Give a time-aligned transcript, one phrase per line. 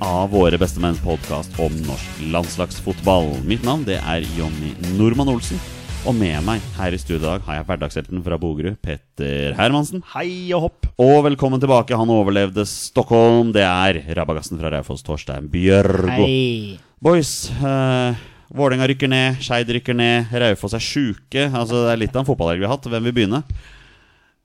[0.00, 3.30] av Våre bestemenns podkast om norsk landslagsfotball.
[3.48, 5.60] Mitt navn det er Jonny Normann Olsen.
[6.06, 10.04] Og med meg her i studio i dag har jeg hverdagshelten fra Bogerud, Petter Hermansen.
[10.12, 10.88] Hei og hopp.
[11.02, 11.96] Og velkommen tilbake.
[11.98, 13.50] Han overlevde Stockholm.
[13.56, 16.12] Det er rabagassen fra Raufoss, Torstein Bjørgo.
[16.12, 16.76] Hei.
[17.02, 18.14] Boys, uh,
[18.54, 21.48] Vålerenga rykker ned, Skeid rykker ned, Raufoss er sjuke.
[21.48, 22.86] Altså, det er litt av en fotballhelg vi har hatt.
[22.92, 23.42] Hvem vil begynne?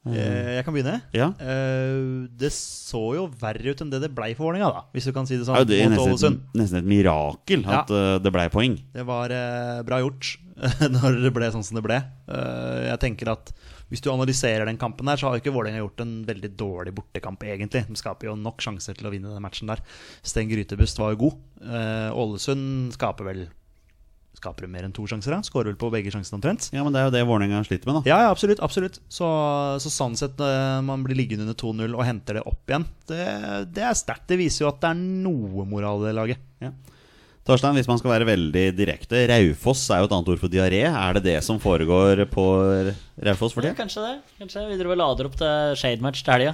[0.10, 0.96] Eh, Jeg kan begynne.
[1.14, 1.28] Ja.
[1.38, 4.82] Eh, Det så jo verre ut enn det det blei for Vålerenga, da.
[4.96, 5.60] Hvis du kan si det sånn.
[5.60, 8.18] er det er nesten, et, nesten et mirakel at ja.
[8.18, 8.80] det blei poeng.
[8.96, 10.38] Det var eh, bra gjort
[10.96, 12.00] når det ble sånn som det ble.
[12.30, 13.54] Eh, jeg tenker at
[13.92, 16.94] Hvis du analyserer den kampen, der så har jo ikke Vålerenga gjort en veldig dårlig
[16.96, 17.84] bortekamp, egentlig.
[17.90, 19.82] De skaper jo nok sjanser til å vinne den matchen der.
[20.24, 21.42] Sten Grytebust var jo god.
[21.62, 23.42] Eh, Ålesund skaper vel
[24.42, 25.36] Skaper mer enn to sjanser?
[25.36, 25.44] da?
[25.46, 26.72] Skårer vel på begge sjansene omtrent?
[26.74, 28.10] Ja, men det er jo det Vålerenga sliter med, da.
[28.10, 28.62] Ja, ja, absolutt.
[28.66, 28.98] absolutt.
[29.06, 29.28] Så,
[29.84, 33.28] så sånn sett, når man blir liggende under 2-0 og henter det opp igjen, det,
[33.76, 34.26] det er sterkt.
[34.32, 36.42] Det viser jo at det er noe moral i det laget.
[36.64, 36.74] Ja.
[37.46, 40.84] Torstein, hvis man skal være veldig direkte, Raufoss er jo et annet ord for diaré.
[40.90, 42.46] Er det det som foregår på
[43.26, 44.16] Raufoss for Ja, kanskje det.
[44.42, 46.54] Kanskje Vi driver og lader opp til Shade-match til helga.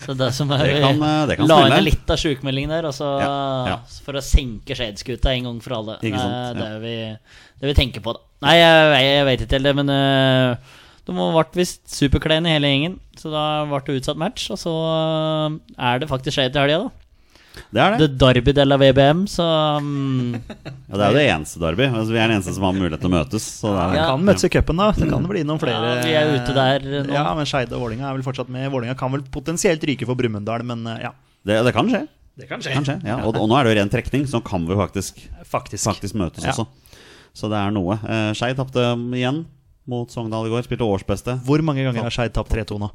[0.00, 2.88] Så det som er Det kan, eh, det kan La inn litt av sjukmeldingen der,
[2.88, 3.32] altså, Ja,
[3.68, 3.76] ja.
[4.04, 5.98] for å senke Shade-skuta en gang for alle.
[6.00, 6.94] Ikke sant, Det vi,
[7.60, 8.24] det vi tenker på, da.
[8.46, 12.98] Nei, jeg, jeg, vet ikke helt det, men eh, de ble visst superkleine hele gjengen.
[13.20, 16.88] Så da ble det utsatt match, og så eh, er det faktisk Shade til helga,
[16.88, 17.09] da.
[17.70, 18.06] Det er The.
[18.18, 19.44] Derby de la VBM, så
[19.78, 20.34] um...
[20.34, 21.86] Ja, det er jo det eneste Derby.
[21.88, 23.46] Altså, vi er den eneste som har mulighet til å møtes.
[23.60, 24.06] Så det er, Ja.
[24.12, 24.88] Kan møtes i cupen, da.
[24.96, 25.90] Det kan bli noen flere.
[25.90, 27.14] Ja, vi er ute der nå.
[27.14, 28.70] Ja, men Skeide og Vålinga er vel fortsatt med.
[28.72, 31.12] Vålinga kan vel potensielt ryke for Brumunddal, men eh, ja.
[31.46, 32.04] det, det kan skje.
[32.40, 32.72] Det kan skje.
[32.78, 32.98] kan skje.
[33.04, 33.18] Ja.
[33.26, 35.18] Og, og nå er det jo ren trekning, så kan vi faktisk,
[35.50, 35.84] Faktisk.
[35.90, 36.54] faktisk møtes Ja.
[36.54, 36.66] også.
[37.36, 37.98] Så det er noe.
[38.02, 38.82] Uh, Skeid tapte
[39.14, 39.44] igjen
[39.90, 40.64] mot Sogndal i går.
[40.66, 41.36] Spilte årsbeste.
[41.46, 42.88] Hvor mange ganger har Skeid tapt 3-2 nå?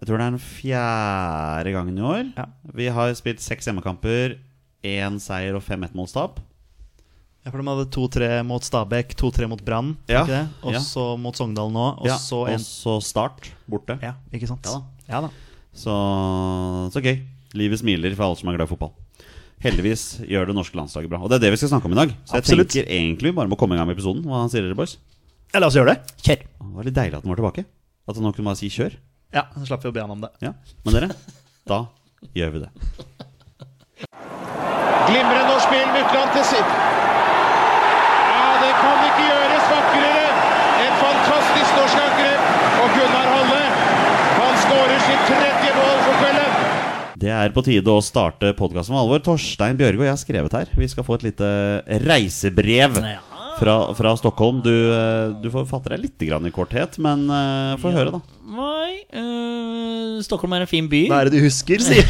[0.00, 2.24] Jeg tror det er den fjerde gangen i år.
[2.36, 2.46] Ja.
[2.74, 4.34] Vi har spilt seks hjemmekamper,
[4.84, 6.40] én seier og fem ettmålstap.
[7.44, 10.22] Ja, for De hadde 2-3 mot Stabæk, 2-3 mot Brann, Ja,
[10.64, 10.80] og så ja.
[10.80, 12.58] så mot Sogndal nå, og Ja, så en
[13.04, 13.98] Start borte.
[14.02, 14.64] Ja, ikke sant?
[14.64, 14.82] Ja da.
[15.12, 15.30] Ja da.
[15.74, 15.92] Så,
[16.94, 17.18] så gøy.
[17.54, 18.94] Livet smiler for alle som er glad i fotball.
[19.64, 21.20] Heldigvis gjør det norske landslaget bra.
[21.22, 22.10] Og det er det vi skal snakke om i dag.
[22.26, 22.72] Så jeg Absolutt.
[22.72, 24.24] tenker egentlig vi bare må komme i gang med episoden.
[24.26, 24.96] Hva sier dere, boys?
[25.54, 26.16] Ja, la oss gjøre det.
[26.24, 26.42] kjør.
[26.58, 27.64] Det var litt deilig at den var tilbake.
[28.08, 28.96] At han nå kunne bare si kjør.
[29.34, 30.30] Ja, Så slapp vi å be han om det.
[30.44, 30.52] Ja.
[30.86, 31.08] Men dere,
[31.66, 31.80] da
[32.38, 32.70] gjør vi det.
[35.04, 36.70] Glimrende norsk spill, Mykland til sitt.
[38.30, 40.28] Ja, det kan ikke gjøres vakrere.
[40.84, 42.48] Et fantastisk norsk angrep.
[42.84, 43.60] Og Gunnar Halle,
[44.38, 46.56] han skårer sitt tredje mål for kvelden.
[47.24, 49.22] Det er på tide å starte podkasten med alvor.
[49.24, 50.72] Torstein Bjørge og jeg har skrevet her.
[50.78, 51.52] Vi skal få et lite
[52.06, 53.20] reisebrev Ja.
[53.58, 54.60] Fra, fra Stockholm.
[54.64, 58.20] Du, eh, du får fatte deg litt grann i korthet, men uh, få høre, da.
[58.54, 61.06] Nei uh, Stockholm er en fin by.
[61.12, 62.08] Hva er det du husker, sier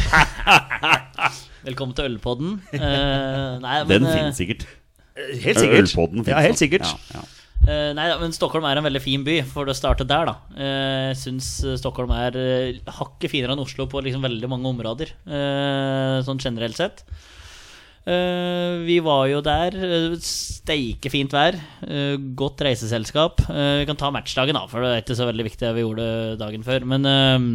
[1.65, 2.59] Velkommen til Ølpodden.
[2.75, 4.67] Uh, nei, men, Den eh, finnes sikkert.
[5.15, 5.79] Helt sikkert.
[5.79, 6.85] Ølpodden finnes Ja, helt sikkert.
[6.85, 7.25] Ja, ja.
[7.65, 10.35] Uh, nei, men Stockholm er en veldig fin by, for å starte der, da.
[10.53, 14.69] Jeg Jeg syns eh, Stockholm er uh, hakket finere enn Oslo på liksom veldig mange
[14.69, 17.05] områder, eh, sånn generelt sett.
[18.05, 19.73] Eh, vi var jo der.
[19.73, 21.57] Uh, Steike fint vær.
[21.87, 23.41] eh, godt reiseselskap.
[23.49, 26.37] Eh, vi kan ta matchdagen, da, for det er ikke så veldig viktig vi gjorde
[26.37, 26.85] dagen før.
[26.85, 27.47] Men eh,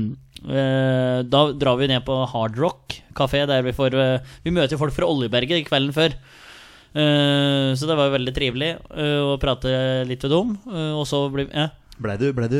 [0.50, 4.80] eh, da drar vi ned på Hard Rock kafé, der vi får eh, Vi møter
[4.80, 6.18] folk fra Oljeberget kvelden før.
[6.90, 9.70] Eh, så det var jo veldig trivelig eh, å prate
[10.10, 10.56] litt med dem.
[10.74, 11.68] eh, og så blir ja.
[12.00, 12.56] Ble du, ble, du,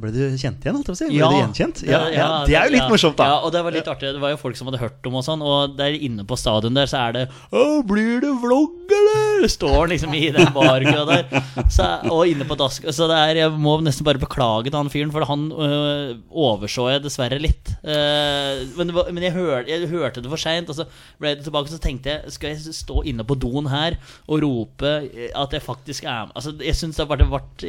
[0.00, 1.08] ble du kjent igjen, holdt jeg på å si?
[1.10, 1.28] Ble Ja.
[1.28, 1.82] du gjenkjent?
[1.84, 3.26] Ja, ja, Det er jo litt morsomt, da.
[3.28, 4.14] Ja, og det var litt artig.
[4.16, 5.42] Det var jo folk som hadde hørt om og sånn.
[5.44, 9.44] Og der inne på stadion der så er det Å, blir det vlogg, eller?
[9.52, 11.44] står han liksom i den barkøa der.
[11.70, 12.88] Så, og inne på dask.
[12.94, 16.88] Så det er, jeg må nesten bare beklage til han fyren, for han øh, overså
[16.94, 17.74] jeg dessverre litt.
[17.84, 20.88] Uh, men det var, men jeg, hør, jeg hørte det for seint, og så
[21.20, 21.70] ble det tilbake.
[21.70, 24.94] Så tenkte jeg skal jeg stå inne på doen her og rope
[25.36, 26.34] at jeg faktisk er med?
[26.40, 27.66] Altså, jeg syns det har vært, vært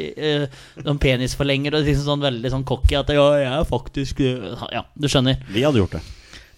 [0.87, 4.85] sånn penisforlenger og liksom sånn veldig sånn cocky at ja, jeg er faktisk eh, Ja,
[4.93, 5.41] du skjønner.
[5.49, 6.05] Vi hadde gjort det.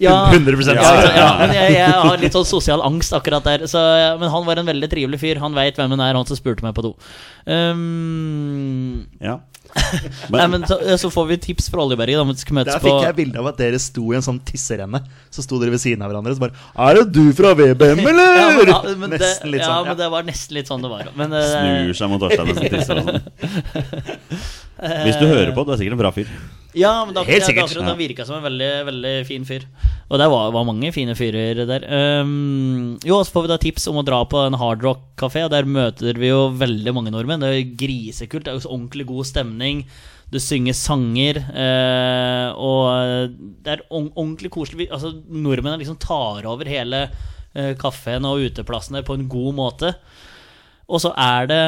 [0.02, 3.68] Ja, 100% ja, ja, ja, men jeg, jeg har litt sånn sosial angst akkurat der.
[3.70, 3.78] Så,
[4.18, 5.38] men han var en veldig trivelig fyr.
[5.44, 6.96] Han veit hvem han er, han som spurte meg på do.
[7.46, 9.38] Um, Ja.
[10.34, 12.20] nei, men så, så får vi tips fra Oljeberget.
[12.20, 15.04] Da, Der fikk jeg bilde av at dere sto i en sånn tisserenne.
[15.32, 18.04] Så sto dere ved siden av hverandre og så bare Er det du fra VBM,
[18.12, 18.34] eller?
[18.42, 19.92] ja, men, ja, men det, litt ja, sånn.
[19.92, 21.14] men det var nesten litt sånn det var.
[21.20, 23.22] Men, eh, Snur seg mot Torstein og tisser og sånn.
[24.82, 26.30] Hvis du hører på, du er sikkert en bra fyr.
[26.74, 27.74] Ja, men da, Helt sikkert.
[27.84, 29.66] han virka som en veldig veldig fin fyr.
[30.08, 31.84] Og det var, var mange fine fyrer der.
[32.24, 35.44] Um, jo, så får vi da tips om å dra på en hardrock-kafé.
[35.52, 37.44] Der møter vi jo veldig mange nordmenn.
[37.44, 38.48] Det er jo grisekult.
[38.48, 39.84] Det er jo så ordentlig god stemning.
[40.32, 41.42] Du synger sanger.
[41.52, 43.36] uh, og
[43.68, 44.88] det er ordent- ordentlig koselig.
[44.96, 49.94] Altså, nordmennene liksom tar over hele uh, kafeen og uteplassene på en god måte.
[50.92, 51.60] Og så er det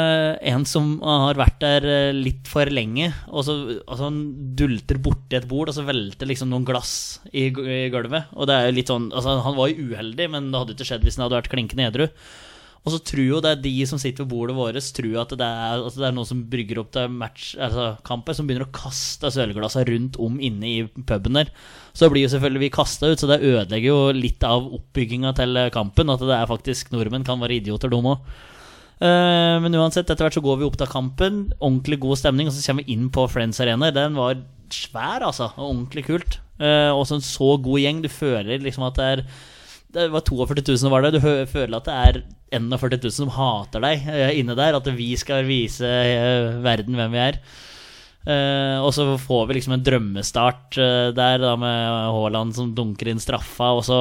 [0.52, 4.22] en som har vært der eh, litt for lenge, og så altså han
[4.60, 8.34] dulter borti et bord, og så velter liksom noen glass i, i gulvet.
[8.36, 10.90] Og det er jo litt sånn Altså, han var jo uheldig, men det hadde ikke
[10.90, 12.10] skjedd hvis han hadde vært klinkende edru.
[12.84, 15.48] Og så tror jo det er de som sitter ved bordet vårt, tror at det
[15.48, 18.75] er, altså det er noen som brygger opp til match, altså kampen, som begynner å
[18.75, 21.54] kaste sølvglassene rundt om inne i puben der.
[21.96, 25.62] Så blir jo selvfølgelig vi kasta ut, så det ødelegger jo litt av oppbygginga til
[25.72, 26.12] kampen.
[26.12, 28.34] At det er faktisk nordmenn kan være idioter, de òg.
[29.03, 31.39] Eh, men uansett, etter hvert så går vi opp til kampen.
[31.59, 32.50] Ordentlig god stemning.
[32.50, 33.91] Og så kommer vi inn på Friends Arena.
[33.95, 34.39] Den var
[34.73, 35.51] svær, altså.
[35.57, 36.39] Og ordentlig kult.
[36.61, 38.03] Uh, og så en så god gjeng.
[38.03, 39.23] Du føler liksom at det er
[39.94, 41.17] Det var 42 000 var det.
[41.17, 42.23] Du føler at det er
[42.53, 44.77] 41 000 som hater deg eh, inne der.
[44.77, 47.38] At vi skal vise eh, verden hvem vi er.
[48.23, 53.11] Eh, og så får vi liksom en drømmestart eh, der, da med Haaland som dunker
[53.11, 53.73] inn straffa.
[53.77, 54.00] Og så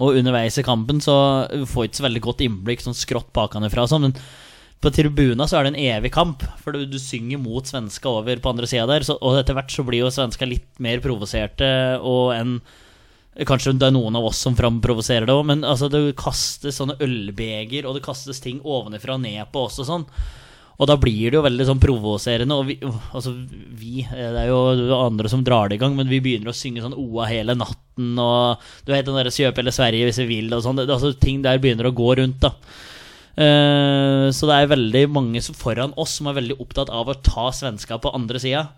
[0.00, 1.14] og underveis i kampen så
[1.50, 4.16] får vi ikke så veldig godt innblikk sånn skrått bakenfra fra sånn, men
[4.84, 8.40] på tribuna så er det en evig kamp, for du, du synger mot svenska over
[8.42, 11.68] på andre sida der, så, og etter hvert så blir jo svenska litt mer provoserte
[12.02, 12.58] og enn
[13.34, 16.94] Kanskje det er noen av oss som framprovoserer det òg, men altså, det kastes sånne
[17.02, 20.04] ølbeger, og det kastes ting ovenfra og ned på oss og sånn.
[20.74, 22.56] Og da blir det jo veldig sånn provoserende.
[22.58, 22.78] Og vi,
[23.14, 26.56] altså vi, det er jo andre som drar det i gang, men vi begynner å
[26.56, 30.30] synge sånn OA hele natten og du vet den derre Kjøp eller Sverige hvis vi
[30.32, 30.82] vil og sånn.
[30.82, 32.54] Altså, ting der begynner å gå rundt, da.
[33.34, 37.48] Uh, så det er veldig mange foran oss som er veldig opptatt av å ta
[37.54, 38.68] svenska på andre sida.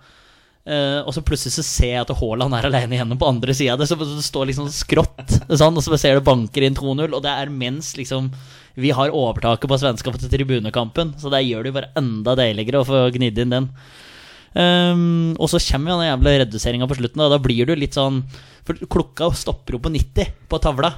[0.67, 3.77] Uh, og så plutselig så ser jeg at Haaland er alene igjennom på andre sida.
[3.79, 7.09] Det, så det står liksom skrått, sånn, og så ser du banker inn 2-0.
[7.13, 8.33] Og det er mens liksom
[8.77, 11.15] vi har overtaket på svenska på tribunekampen.
[11.21, 13.71] Så det gjør det bare enda deiligere å få gnidd inn den.
[14.57, 17.23] Um, og så kommer jo den jævla reduseringa på slutten.
[17.23, 17.33] Da.
[17.33, 18.23] da blir du litt sånn
[18.65, 20.93] For klokka stopper jo på 90 på tavla.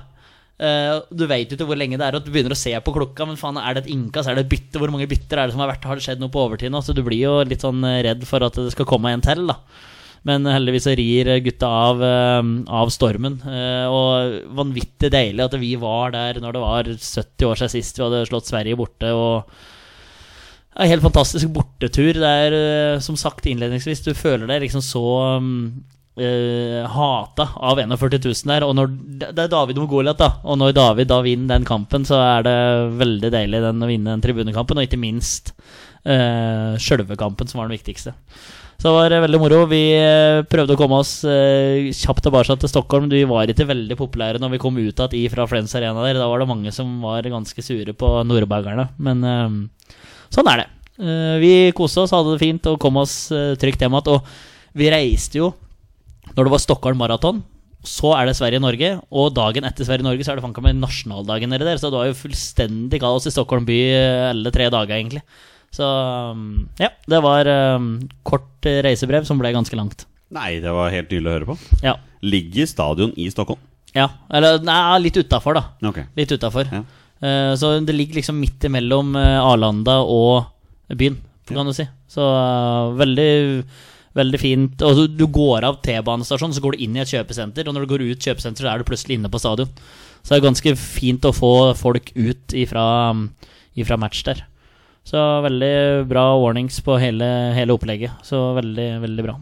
[0.59, 2.95] Uh, du vet jo ikke hvor lenge det er, og du begynner å se på
[2.95, 3.27] klokka.
[3.29, 4.31] Men faen, er det et innkast?
[4.31, 4.83] Er det et bytte?
[4.83, 5.87] Hvor mange bytter er det som har vært?
[5.87, 6.83] Har det skjedd noe på overtid nå?
[6.83, 9.47] Så du blir jo litt sånn eh, redd for at det skal komme en til,
[9.51, 9.59] da.
[10.27, 12.43] Men heldigvis så rir gutta av, eh,
[12.81, 13.41] av stormen.
[13.47, 17.99] Eh, og vanvittig deilig at vi var der når det var 70 år siden sist
[17.99, 19.13] vi hadde slått Sverige borte.
[19.15, 19.45] Og
[20.79, 22.15] en helt fantastisk bortetur.
[22.15, 25.05] Det er eh, som sagt innledningsvis, du føler deg liksom så
[25.39, 25.49] um,
[26.15, 28.67] eh, hata av 41 000 der.
[28.67, 28.93] Og når,
[29.25, 30.31] det er David og Goliat, da.
[30.47, 32.57] Og når David da vinner den kampen, så er det
[33.01, 34.79] veldig deilig den, å vinne den tribunekampen.
[34.79, 35.51] Og ikke minst
[36.07, 38.15] uh, sjølve kampen, som var den viktigste.
[38.79, 39.57] Så det var eh, veldig moro.
[39.67, 43.09] Vi eh, prøvde å komme oss eh, kjapt tilbake til Stockholm.
[43.11, 46.21] Vi var ikke veldig populære når vi kom ut igjen fra Friends Arena der.
[46.21, 48.85] Da var det mange som var ganske sure på nordbergerne.
[49.03, 49.27] Men
[50.31, 50.69] sånn er det.
[51.43, 53.17] Vi koste oss, hadde det fint og kom oss
[53.59, 54.15] trygt hjem igjen.
[54.15, 55.51] Og vi reiste jo
[56.37, 57.43] når det var Stockholm Maraton.
[57.83, 61.67] Så er det Sverige-Norge, og dagen etter Sverige-Norge så er det fanka meg nasjonaldagen nede
[61.67, 61.83] der.
[61.83, 63.83] Så det var jo fullstendig kaos i Stockholm by
[64.31, 65.27] alle tre dager, egentlig.
[65.75, 65.87] Så
[66.35, 67.91] um, ja, det var um,
[68.27, 70.07] kort reisebrev som ble ganske langt.
[70.35, 71.59] Nei, det var helt nydelig å høre på.
[71.85, 71.97] Ja.
[72.25, 73.61] Ligger stadion i Stockholm?
[73.97, 74.09] ja.
[74.35, 75.91] Eller nei, litt utafor, da.
[75.91, 76.09] Okay.
[76.19, 76.69] Litt utafor.
[76.73, 76.83] Ja.
[77.19, 80.53] Uh, så det ligger liksom midt imellom eh, Arlanda og
[80.95, 81.17] byen,
[81.49, 81.89] kan du si.
[82.11, 83.31] Så uh, veldig
[84.19, 84.83] Veldig fint.
[84.83, 87.69] Og du, du går av T-banestasjonen, så går du inn i et kjøpesenter.
[87.69, 89.71] Og når du går ut kjøpesenter, så er du plutselig inne på stadion.
[90.23, 92.87] Så det er ganske fint å få folk ut ifra,
[93.79, 94.43] ifra match der.
[95.09, 95.75] Så veldig
[96.11, 98.19] bra warnings på hele, hele opplegget.
[98.27, 99.39] Så veldig, veldig bra.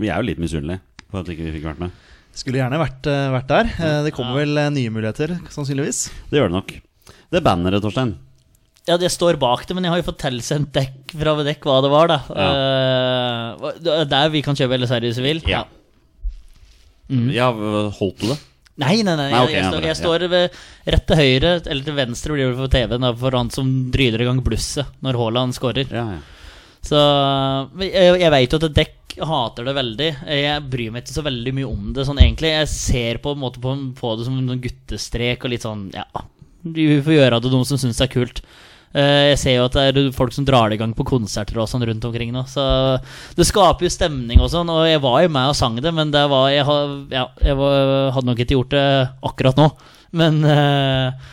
[0.00, 1.92] Vi er jo litt misunnelige på at ikke vi fikk vært med.
[2.40, 3.68] Skulle gjerne vært, eh, vært der.
[3.76, 6.06] Eh, Det kommer vel eh, nye muligheter, sannsynligvis.
[6.30, 6.74] Det gjør det nok.
[7.30, 8.14] Det banneret, Torstein.
[8.88, 11.82] Ja, det står bak det, men jeg har jo fått tilsendt dekk fra dekk hva
[11.84, 12.18] det var, da.
[12.32, 13.74] Ja.
[14.00, 15.42] er der vi kan kjøpe Sverige hvis vi vil.
[15.50, 15.64] Ja.
[17.10, 18.38] Ja, holdt du det?
[18.80, 19.28] Nei, nei, nei.
[19.32, 20.58] Nei, okay, jeg, jeg, står, jeg står ved,
[20.94, 24.28] rett til høyre, eller til venstre blir det på TV-en, for han som dryler i
[24.30, 25.90] gang blusset når Haaland skårer.
[25.92, 26.20] Ja, ja.
[26.80, 26.96] Så
[27.84, 30.08] jeg, jeg vet jo at dekk hater det veldig.
[30.32, 32.54] Jeg bryr meg ikke så veldig mye om det sånn egentlig.
[32.54, 36.06] Jeg ser på en måte på, på det som en guttestrek og litt sånn Ja,
[36.62, 38.42] vi får gjøre det, de som syns det er kult.
[38.94, 41.60] Eh, Jeg ser jo at det er folk som drar det i gang på konserter
[41.62, 42.42] og sånn rundt omkring nå.
[42.50, 42.64] Så
[43.38, 44.70] det skaper jo stemning og sånn.
[44.72, 46.66] Og jeg var jo med og sang det, men det var, jeg,
[47.14, 48.86] ja, jeg var, hadde nok ikke gjort det
[49.30, 49.70] akkurat nå.
[50.18, 51.28] Men eh,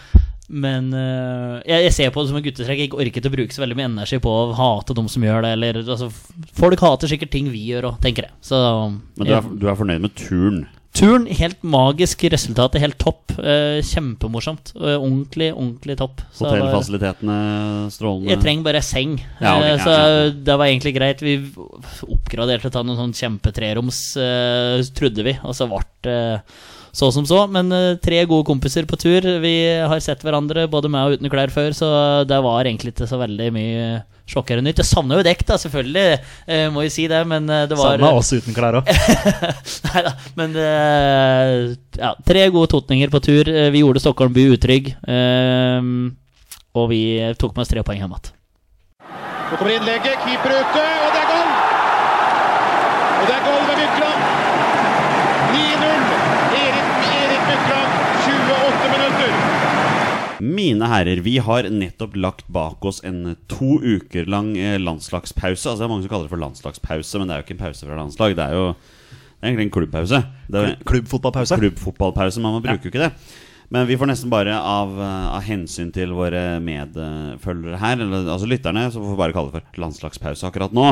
[0.47, 2.79] men eh, jeg, jeg ser på det som en guttetrekk.
[2.79, 5.43] Jeg orker ikke å bruke så veldig mye energi på å hate dem som gjør
[5.43, 5.51] det.
[5.57, 6.07] Eller, altså,
[6.55, 8.35] folk hater sikkert ting vi gjør òg, tenker jeg.
[8.47, 8.61] Så
[9.19, 10.61] Men du er, du er fornøyd med turen?
[10.97, 12.73] Turen, helt magisk resultat.
[12.81, 13.35] Helt topp.
[13.37, 14.71] Eh, kjempemorsomt.
[14.75, 16.23] Eh, ordentlig, ordentlig topp.
[16.33, 17.35] Så Hotellfasilitetene
[17.93, 18.31] strålende?
[18.31, 19.13] jeg trenger bare seng.
[19.37, 20.29] Ja, okay, Eh, så ja.
[20.31, 21.21] det var egentlig greit.
[21.21, 21.35] Vi
[22.07, 24.01] oppgraderte til noen sånn kjempetreroms,
[24.97, 25.37] trodde vi.
[25.43, 26.17] Og så ble det
[26.97, 27.43] så som så.
[27.53, 29.21] Men eh, tre gode kompiser på tur.
[29.43, 31.89] Vi har sett hverandre både med og uten klær før, så
[32.27, 33.87] det var egentlig ikke så veldig mye
[34.27, 34.81] sjokkerende nytt.
[34.81, 36.17] Jeg savner jo dekk, da, selvfølgelig.
[36.51, 38.89] eh, må jo si det, men eh, det var Savna oss uten klær òg.
[39.87, 41.53] Nei da, men eh,
[42.01, 43.47] ja, tre gode totninger på tur.
[43.53, 44.89] Eh, Vi gjorde Stockholm by utrygg.
[45.07, 45.79] eh,
[46.77, 46.99] og vi
[47.39, 48.33] tok med oss tre poeng hjem igjen.
[49.47, 51.49] Så kommer innlegget, keeper ute, og det er goal!
[53.17, 54.21] Og det er goal ved Mykland.
[55.55, 56.03] 9-0.
[56.59, 57.95] Erik, Erik Mykland,
[58.27, 59.31] 28 minutter.
[60.43, 65.65] Mine herrer, vi har nettopp lagt bak oss en to uker lang eh, landslagspause.
[65.65, 67.63] Altså Det er mange som kaller det for landslagspause, men det er jo ikke en
[67.65, 68.35] pause fra landslag.
[68.37, 68.67] Det er jo
[69.37, 70.19] det er egentlig en klubbpause.
[70.49, 71.57] Det er Klubbfotballpause.
[71.61, 73.11] klubbfotballpause, men man bruker jo ikke det.
[73.69, 78.47] Men vi får nesten bare av, eh, av hensyn til våre medfølgere her, eller, altså
[78.49, 80.87] lytterne, så får vi bare kalle det for landslagspause akkurat nå.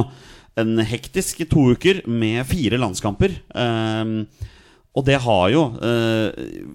[0.62, 3.34] En hektisk to uker med fire landskamper.
[3.56, 4.28] Ehm,
[4.96, 6.30] og det har jo uh,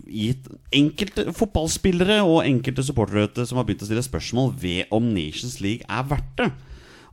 [0.04, 5.56] gitt enkelte fotballspillere og enkelte supportere som har begynt å stille spørsmål ved om Nations
[5.64, 6.50] League er verdt det.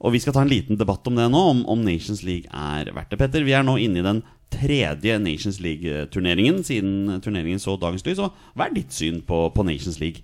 [0.03, 2.91] Og vi skal ta en liten debatt om det nå, om, om Nations League er
[2.93, 3.21] verdt det.
[3.21, 4.21] Petter, vi er nå inne i den
[4.53, 8.21] tredje Nations League-turneringen siden turneringen så dagens lys.
[8.21, 10.21] Og hva er ditt syn på, på Nations League?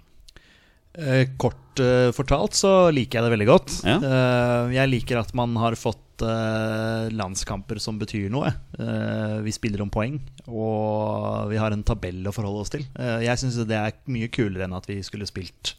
[0.93, 3.79] Eh, kort eh, fortalt så liker jeg det veldig godt.
[3.87, 3.97] Ja.
[4.75, 8.51] Jeg liker at man har fått eh, landskamper som betyr noe.
[8.77, 12.83] Eh, vi spiller om poeng, og vi har en tabell å forholde oss til.
[12.99, 15.73] Eh, jeg syns det er mye kulere enn at vi skulle spilt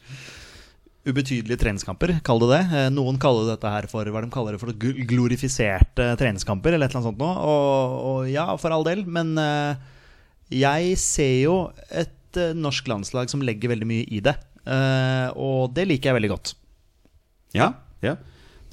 [1.05, 2.61] ubetydelige treningskamper, kall det det.
[2.73, 6.95] Eh, Noen kaller dette her for hva de kaller det for glorifiserte treningskamper, eller et
[6.97, 7.37] eller annet sånt noe.
[7.45, 9.37] Og, og ja, for all del, men
[10.53, 11.57] jeg ser jo
[11.93, 14.35] et norsk landslag som legger veldig mye i det.
[15.39, 16.55] Og det liker jeg veldig godt.
[17.55, 17.69] Ja,
[18.03, 18.17] ja.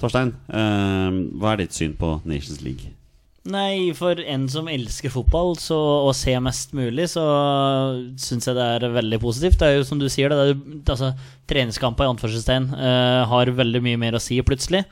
[0.02, 2.96] Torstein, eh, hva er ditt syn på Nations League?
[3.42, 7.24] Nei, for en som elsker fotball så, og ser mest mulig, så
[8.22, 9.58] syns jeg det er veldig positivt.
[9.58, 10.54] Det er jo som du sier, det,
[10.86, 11.10] det altså,
[11.50, 14.84] treningskamper i anførselstegn uh, har veldig mye mer å si plutselig.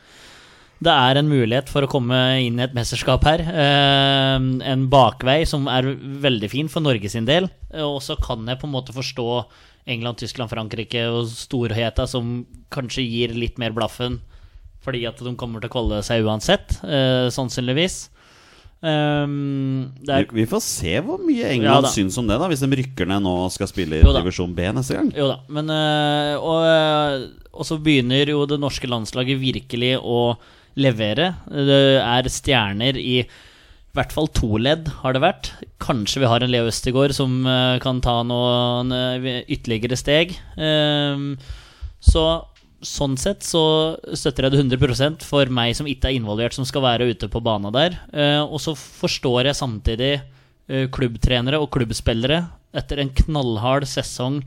[0.82, 3.44] Det er en mulighet for å komme inn i et mesterskap her.
[3.54, 5.92] Uh, en bakvei som er
[6.26, 7.46] veldig fin for Norge sin del.
[7.86, 9.28] Og så kan jeg på en måte forstå
[9.94, 12.40] England, Tyskland, Frankrike og storheta som
[12.74, 14.18] kanskje gir litt mer blaffen
[14.84, 18.06] fordi at de kommer til å kvalle seg uansett, eh, sannsynligvis.
[18.80, 22.62] Um, Vi, er, vi får se hvor mye England ja, syns om det, da hvis
[22.64, 25.10] de rykker ned nå og skal spille i divisjon B neste gang.
[25.12, 30.32] jo da, men eh, og, eh, og så begynner jo det norske landslaget virkelig å
[30.80, 31.34] levere.
[31.52, 33.20] Det er stjerner i
[33.90, 35.48] i hvert fall to ledd, har det vært.
[35.82, 40.36] Kanskje vi har en Leo Østegård som eh, kan ta noen eh, ytterligere steg.
[40.54, 41.32] Um,
[41.98, 42.22] så
[42.86, 43.62] sånn sett så
[44.16, 47.42] støtter jeg det 100% for meg som ikke er involvert, som skal være ute på
[47.44, 47.98] bana der.
[48.12, 52.42] Eh, og så forstår jeg samtidig eh, klubbtrenere og klubbspillere
[52.76, 54.40] etter en knallhard sesong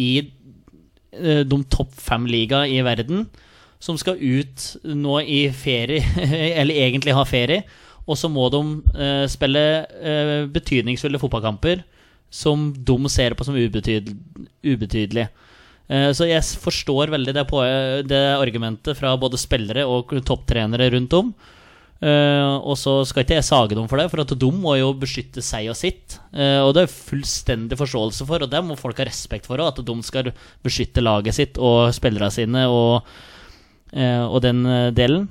[0.00, 3.26] i eh, de topp fem liga i verden,
[3.82, 6.00] som skal ut nå i ferie,
[6.60, 7.64] eller egentlig ha ferie,
[8.04, 8.60] og så må de
[9.32, 9.60] spille
[10.52, 11.80] betydningsfulle fotballkamper
[12.28, 14.12] som de ser på som ubetydel
[14.60, 15.30] ubetydelige.
[15.88, 17.60] Eh, Så jeg forstår veldig det, på,
[18.08, 21.34] det argumentet fra både spillere og topptrenere rundt om.
[22.04, 24.90] Eh, og så skal ikke jeg sage dem for det, for at de må jo
[24.98, 26.18] beskytte seg og sitt.
[26.32, 29.72] Eh, og det er fullstendig forståelse for, og det må folk ha respekt for òg,
[29.72, 30.32] at de skal
[30.64, 33.14] beskytte laget sitt og spillerne sine og,
[33.94, 35.28] og den delen.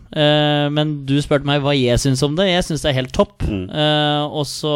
[0.72, 2.46] Men du spurte meg hva jeg syns om det.
[2.48, 3.44] Jeg syns det er helt topp.
[3.44, 3.66] Mm.
[4.32, 4.72] Og så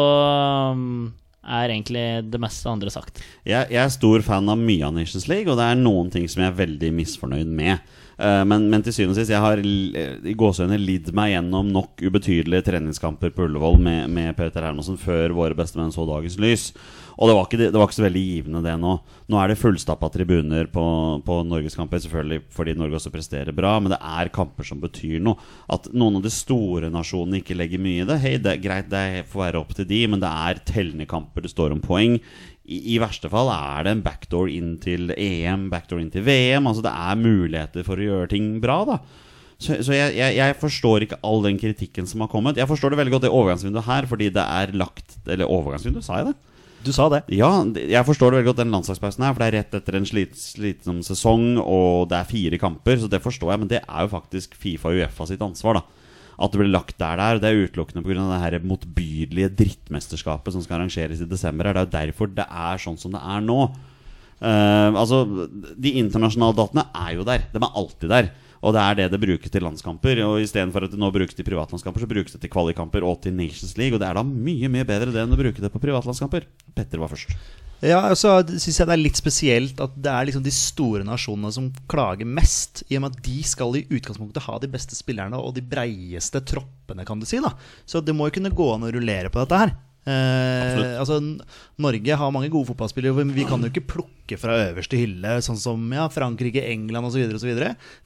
[0.76, 1.06] um,
[1.48, 3.22] er egentlig det meste andre sagt.
[3.48, 6.26] Jeg, jeg er stor fan av mye av Nations League, og det er noen ting
[6.28, 7.80] som jeg er veldig misfornøyd med.
[8.18, 11.68] Uh, men, men til syvende og sist, jeg har eh, i gåseøyne lidd meg gjennom
[11.70, 16.72] nok ubetydelige treningskamper på Ullevål med, med Peter Hermansen før våre bestemenn så dagens lys.
[17.18, 18.92] Og det var, ikke, det var ikke så veldig givende, det nå.
[19.30, 20.84] Nå er det fullstappa tribuner på,
[21.26, 25.40] på Norgeskamper, selvfølgelig fordi Norge også presterer bra, men det er kamper som betyr noe.
[25.72, 28.92] At noen av de store nasjonene ikke legger mye i det, hei, det er greit,
[28.92, 32.20] det får være opp til de, men det er tellende kamper, det står om poeng.
[32.68, 36.68] I, I verste fall er det en backdoor inn til EM, backdoor inn til VM.
[36.68, 38.98] Altså Det er muligheter for å gjøre ting bra, da.
[39.58, 42.60] Så, så jeg, jeg, jeg forstår ikke all den kritikken som har kommet.
[42.60, 46.20] Jeg forstår det veldig godt, det overgangsvinduet her, fordi det er lagt Eller overgangsvindu, sa
[46.20, 46.36] jeg det?
[46.86, 47.24] Du sa det.
[47.34, 50.06] Ja, jeg forstår det veldig godt, den landslagspausen her, for det er rett etter en
[50.06, 54.06] slit, slitsom sesong, og det er fire kamper, så det forstår jeg, men det er
[54.06, 55.97] jo faktisk Fifa og Uefa sitt ansvar, da.
[56.38, 58.24] At det blir lagt der der, det er utelukkende pga.
[58.30, 61.72] det her motbydelige drittmesterskapet som skal arrangeres i desember.
[61.72, 63.60] Det er jo derfor det er sånn som det er nå.
[64.38, 65.24] Uh, altså,
[65.74, 67.48] De internasjonale datene er jo der.
[67.50, 68.30] De er alltid der.
[68.62, 70.24] Og det er det det brukes til landskamper.
[70.26, 73.36] Og istedenfor at det nå brukes til privatlandskamper, så brukes det til kvalikkamper og til
[73.36, 73.94] Nations League.
[73.96, 76.48] Og det er da mye mye bedre det enn å bruke det på privatlandskamper.
[76.76, 77.34] Petter var først.
[77.78, 81.04] Ja, og så syns jeg det er litt spesielt at det er liksom de store
[81.06, 84.98] nasjonene som klager mest, i og med at de skal i utgangspunktet ha de beste
[84.98, 87.38] spillerne og de breieste troppene, kan du si.
[87.38, 87.54] da
[87.86, 89.76] Så det må jo kunne gå an å rullere på dette her.
[90.08, 91.18] Eh, altså,
[91.84, 95.60] Norge har mange gode fotballspillere, men vi kan jo ikke plukke fra øverste hylle, sånn
[95.60, 97.34] som ja, Frankrike, England osv.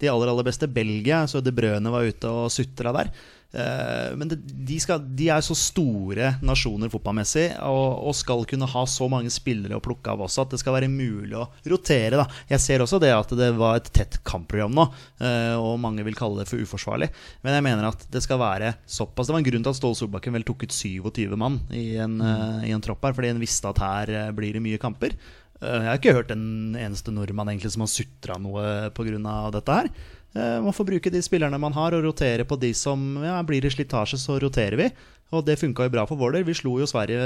[0.01, 3.13] De aller aller beste, Belgia, så De Brøne var ute og sutra der.
[3.53, 8.69] Eh, men det, de, skal, de er så store nasjoner fotballmessig og, og skal kunne
[8.71, 12.23] ha så mange spillere å plukke av også at det skal være mulig å rotere.
[12.23, 12.27] Da.
[12.55, 14.89] Jeg ser også det at det var et tett kampprogram nå,
[15.21, 17.11] eh, og mange vil kalle det for uforsvarlig.
[17.45, 19.99] Men jeg mener at det skal være såpass Det var en grunn til at Ståle
[19.99, 22.65] Solbakken vel tok ut 27 mann i en, mm.
[22.69, 25.15] i en tropp her, fordi en visste at her eh, blir det mye kamper.
[25.63, 29.51] Eh, Jeg har ikke hørt en eneste nordmann egentlig som har sutra noe pga.
[29.55, 29.93] dette her.
[30.35, 33.63] Eh, Man får bruke de spillerne man har, og rotere på de som ja, Blir
[33.65, 34.91] det slitasje, så roterer vi.
[35.33, 36.45] Og det funka jo bra for vår del.
[36.45, 37.17] Vi slo jo Sverige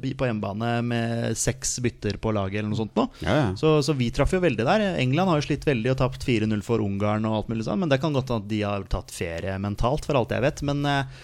[0.00, 3.04] eh, på hjemmebane med seks bytter på laget eller noe sånt nå.
[3.20, 3.46] Ja, ja.
[3.60, 4.86] Så, så vi traff jo veldig der.
[5.02, 7.92] England har jo slitt veldig og tapt 4-0 for Ungarn og alt mulig sånn, men
[7.92, 10.64] det kan godt hende at de har tatt ferie mentalt, for alt jeg vet.
[10.70, 11.20] Men eh,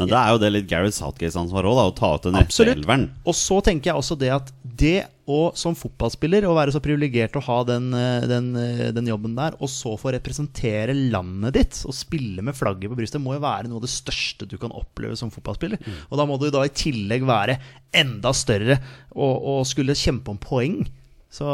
[0.00, 3.10] Men da er jo det litt Gareth Southgates ansvar òg, å ta ut den elveren.
[3.28, 7.36] Og så tenker jeg også det at det å som fotballspiller å være så privilegert
[7.38, 11.82] å ha den, eh, den, eh, den jobben der, og så få representere landet ditt
[11.84, 14.72] og spille med flagget på brystet, må jo være noe av det største du kan
[14.72, 15.78] oppleve som fotballspiller.
[16.10, 17.58] Og da må du da i tillegg være
[17.92, 18.80] enda større
[19.12, 20.88] og, og skulle kjempe om poeng.
[21.32, 21.44] Så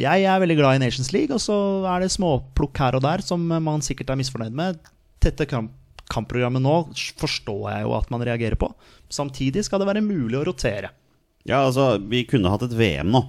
[0.00, 1.56] jeg er veldig glad i Nations League, og så
[1.88, 4.78] er det småplukk her og der som man sikkert er misfornøyd med.
[5.20, 5.72] Tette kamp
[6.12, 6.76] kampprogrammet nå
[7.20, 8.70] forstår jeg jo at man reagerer på.
[9.12, 10.92] Samtidig skal det være mulig å rotere.
[11.46, 13.22] Ja, altså, vi kunne hatt et VM nå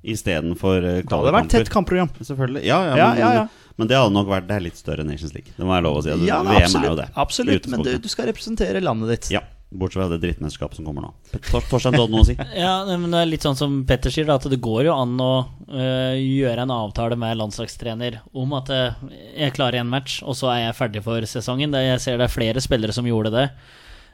[0.00, 2.10] istedenfor uh, Det hadde vært tett kampprogram.
[2.18, 2.64] Selvfølgelig.
[2.66, 3.72] Ja, ja, men, ja, ja.
[3.76, 5.52] men det hadde nok vært Det er litt større enn Nations League.
[5.56, 6.12] Det må være lov å si.
[6.14, 7.08] Altså, Ja, VM absolutt, er jo det.
[7.24, 9.30] absolutt men du, du skal representere landet ditt.
[9.36, 9.44] Ja.
[9.70, 11.10] Bortsett fra det drittmesterskapet som kommer nå.
[11.46, 12.34] Torstein, du hadde noe å si?
[12.58, 15.12] Ja, men det er litt sånn som Petter sier, da, at det går jo an
[15.22, 15.32] å
[15.70, 19.04] øh, gjøre en avtale med landslagstrener om at øh,
[19.38, 21.70] jeg klarer én match, og så er jeg ferdig for sesongen.
[21.70, 23.46] Det, jeg ser det er flere spillere som gjorde det.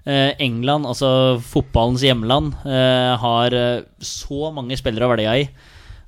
[0.06, 5.48] Eh, England, altså fotballens hjemland, eh, har eh, så mange spillere å velge i.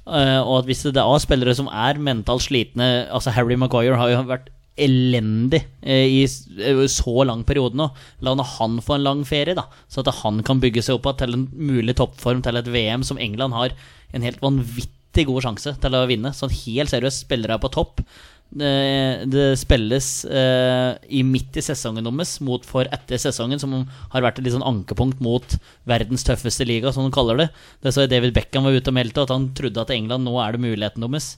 [0.09, 4.09] Eh, og at hvis det er spillere som er mentalt slitne Altså Harry Maguire har
[4.09, 4.47] jo vært
[4.81, 7.89] elendig eh, i eh, så lang periode nå.
[8.25, 11.35] La han få en lang ferie, da, så at han kan bygge seg opp til
[11.37, 13.77] en mulig toppform til et VM som England har
[14.15, 16.35] en helt vanvittig god sjanse til å vinne.
[16.37, 18.03] Sånn helt seriøst, spillere er på topp.
[18.49, 23.75] Det, det spilles eh, i midt i sesongen deres mot for etter sesongen, som
[24.15, 27.49] har vært et litt sånn ankepunkt mot verdens tøffeste liga, som de kaller det.
[27.85, 30.57] Det så David Beckham var ute og meldte at han trodde at England nå er
[30.57, 31.35] det muligheten deres.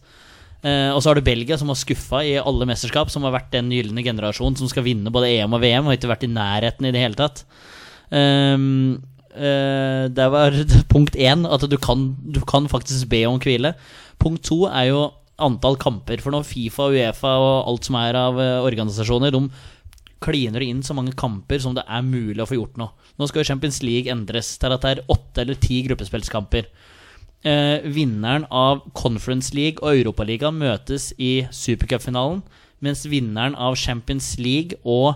[0.61, 3.53] Eh, og så har du Belgia, som har skuffa i alle mesterskap, som har vært
[3.55, 6.89] den gylne generasjonen som skal vinne både EM og VM, og ikke vært i nærheten
[6.89, 7.45] i det hele tatt.
[8.11, 8.99] Um,
[9.33, 10.57] uh, det var
[10.93, 13.73] punkt én, at du kan, du kan faktisk be om hvile.
[14.21, 15.09] Punkt to er jo
[15.41, 16.21] antall kamper.
[16.21, 19.47] For nå Fifa, Uefa og alt som er av eh, organisasjoner, de
[20.21, 22.91] kliner inn så mange kamper som det er mulig å få gjort nå.
[23.17, 26.69] Nå skal Champions League endres til at det er åtte eller ti gruppespillskamper.
[27.43, 32.43] Eh, vinneren av Conference League og Europaligaen møtes i supercupfinalen,
[32.85, 35.15] mens vinneren av Champions League og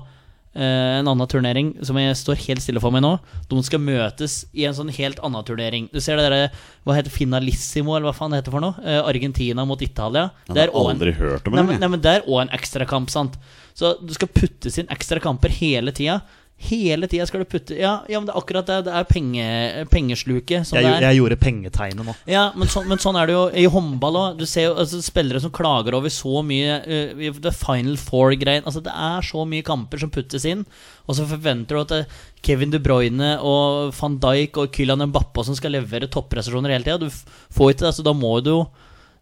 [0.56, 3.10] eh, en annen turnering som jeg står helt stille for meg nå,
[3.50, 5.90] de skal møtes i en sånn helt annen turnering.
[5.92, 6.46] Du ser det derre
[6.86, 8.80] Hva heter Finalissimo, eller hva faen det heter for noe?
[8.80, 10.30] Eh, Argentina mot Italia.
[10.48, 11.66] Jeg har en- aldri hørt om det.
[11.66, 13.36] men, nei, men det er òg en ekstrakamp, sant.
[13.76, 16.22] Så du skal puttes inn ekstra kamper hele tida
[16.56, 18.76] Hele tida skal du putte Ja, ja men det er akkurat det.
[18.86, 19.46] Det er penge,
[19.90, 20.66] pengesluket.
[20.66, 21.06] som Jeg, det er.
[21.08, 22.14] jeg gjorde pengetegnet nå.
[22.30, 24.38] Ja, men sånn, men sånn er det jo i håndball òg.
[24.38, 28.64] Du ser jo altså, spillere som klager over så mye uh, The Final Four-greien.
[28.64, 30.64] Altså, det er så mye kamper som puttes inn,
[31.04, 32.00] og så forventer du at det,
[32.44, 37.00] Kevin De Bruyne og van Dijk og Kylian Mbappe som skal levere topprestasjoner hele tida.
[37.02, 37.10] Du
[37.56, 38.64] får ikke det, så da må du jo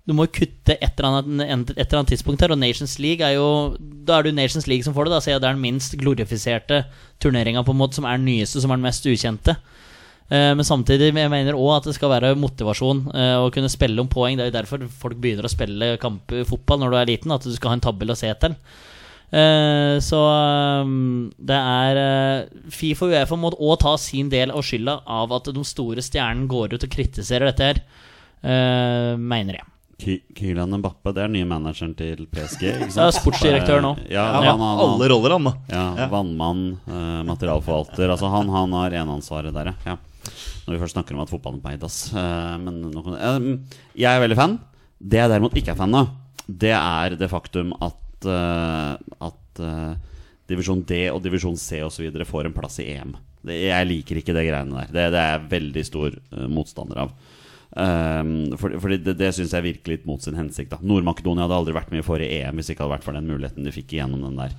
[0.06, 3.22] du må jo kutte et eller, annet, et eller annet tidspunkt her, og Nations League
[3.22, 5.54] er jo Da er det jo Nations League som får det, da, siden det er
[5.54, 6.80] den minst glorifiserte
[7.22, 9.54] turneringa, på en måte, som er den nyeste, som er den mest ukjente.
[10.32, 14.00] Eh, Men samtidig jeg mener òg at det skal være motivasjon eh, å kunne spille
[14.02, 14.34] om poeng.
[14.38, 17.46] Det er jo derfor folk begynner å spille kamp fotball når du er liten, at
[17.46, 18.56] du skal ha en tabell å se til.
[19.32, 20.20] Eh, Så
[21.38, 25.64] det er Fifa og Uefa må òg ta sin del av skylda av at de
[25.64, 27.84] store stjernene går ut og kritiserer dette her,
[29.22, 29.71] mener jeg.
[30.02, 32.62] Ky- Kylian Mbappe, det er nye manageren til PSG.
[32.74, 33.04] ikke sant?
[33.06, 33.92] Ja, sportsdirektør nå.
[34.10, 35.52] Ja, Han han, har han, alle roller, han, da.
[35.70, 36.08] Ja, Ja.
[36.12, 38.10] Vannmann, eh, materialforvalter.
[38.16, 39.96] Altså han, han har eneansvaret der, ja.
[40.66, 41.96] Når vi først snakker om at fotballen peidas.
[42.14, 44.58] Uh, men nå kan- eh, jeg er veldig fan.
[45.02, 46.12] Det jeg derimot ikke er fan av,
[46.46, 48.94] det er det faktum at, eh,
[49.26, 49.94] at eh,
[50.50, 52.06] divisjon D og divisjon C osv.
[52.28, 53.16] får en plass i EM.
[53.42, 54.92] Det, jeg liker ikke det greiene der.
[54.94, 57.10] Det, det er jeg veldig stor eh, motstander av.
[57.72, 60.74] Um, for, fordi det, det syns jeg virker litt mot sin hensikt.
[60.84, 63.30] Nord-Makedonia hadde aldri vært med i forrige EM hvis det ikke hadde vært for den
[63.30, 64.56] muligheten de fikk igjennom den der.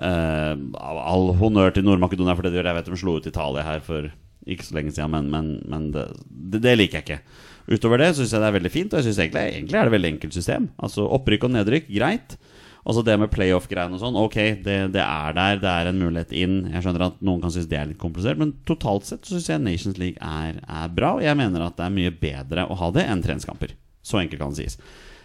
[0.00, 2.70] Uh, all honnør til Nord-Makedonia for det de gjør.
[2.72, 4.10] Jeg vet de slo ut Italia her for
[4.50, 7.48] ikke så lenge siden, men, men, men det, det, det liker jeg ikke.
[7.70, 9.92] Utover det syns jeg det er veldig fint, og jeg synes egentlig, egentlig er det
[9.92, 10.70] et veldig enkelt system.
[10.82, 12.36] Altså Opprykk og nedrykk, greit.
[12.80, 16.32] Altså det med playoff-greiene og sånn, ok, det, det er der, det er en mulighet
[16.32, 16.54] inn.
[16.72, 19.50] Jeg skjønner at noen kan synes det er litt komplisert, men totalt sett så syns
[19.52, 21.12] jeg Nations League er, er bra.
[21.18, 23.74] Og jeg mener at det er mye bedre å ha det enn treningskamper.
[24.00, 24.78] Så enkelt kan det sies.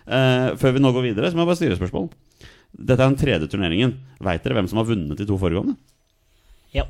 [0.06, 2.10] Uh, før vi nå går videre, så må jeg bare stille spørsmål.
[2.76, 3.96] Dette er den tredje turneringen.
[4.24, 5.78] Veit dere hvem som har vunnet de to foregående?
[6.76, 6.84] Ja.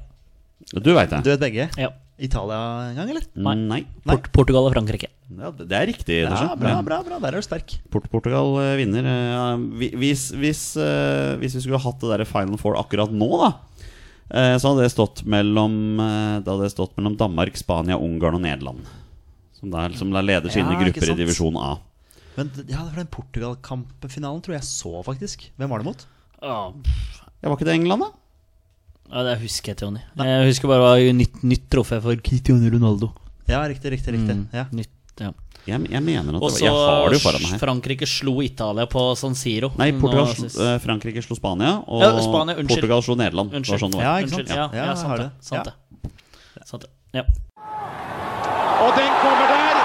[0.74, 1.70] Du veit Du vet begge?
[1.78, 1.94] ja.
[2.18, 2.58] Italia
[2.92, 3.26] en gang, eller?
[3.36, 3.56] Nei.
[3.60, 3.80] Nei.
[4.08, 5.10] Port Portugal og Frankrike.
[5.36, 6.20] Ja, det er riktig.
[6.24, 7.18] Ja, bra, bra, bra, bra.
[7.24, 7.74] Der er du sterk.
[7.92, 9.08] Port Portugal eh, vinner.
[9.10, 13.50] eh, hvis, hvis, eh, hvis vi skulle hatt det der Final Four akkurat nå, da
[14.30, 15.76] eh, så hadde det stått mellom
[16.46, 18.86] Det hadde stått mellom Danmark, Spania, Ungarn og Nederland.
[19.60, 21.74] Som, der, som der leder sine Ja, grupper i divisjon A.
[22.36, 25.50] Men ja, for den Portugal-kampfinalen tror jeg så, faktisk.
[25.58, 26.06] Hvem var det mot?
[26.44, 26.58] Ja,
[27.42, 28.10] Ja, var ikke det England, da?
[29.12, 30.00] Ja, det husker jeg, Tony.
[30.18, 33.12] Jeg husker bare det var nytt, nytt trofé for Cristiano Ronaldo.
[33.48, 34.14] Ja, riktig, riktig.
[34.18, 34.66] riktig Mm, ja.
[34.74, 34.90] Nytt,
[35.22, 35.32] ja.
[35.66, 37.60] Jeg, jeg mener at Også, det var, Jeg har det jo foran meg her.
[37.62, 39.72] Frankrike slo Italia på San Siro.
[39.78, 42.56] Nei, Portugal, Nå slo- eh, Frankrike slo Spania, og Ja, Spania.
[42.70, 43.54] Portugal slo Nederland.
[43.54, 43.80] Unnskyld.
[43.82, 44.04] sånn det var.
[44.06, 44.42] Ja, ikke sant?
[44.42, 44.58] Unnskyld.
[44.58, 45.26] Ja, Ja, ja, sant det.
[45.26, 45.32] det.
[45.42, 45.64] Sant Ja.
[45.64, 46.66] det.
[46.66, 46.90] Sant det.
[47.14, 47.24] Ja.
[48.86, 49.76] Og den kommer der.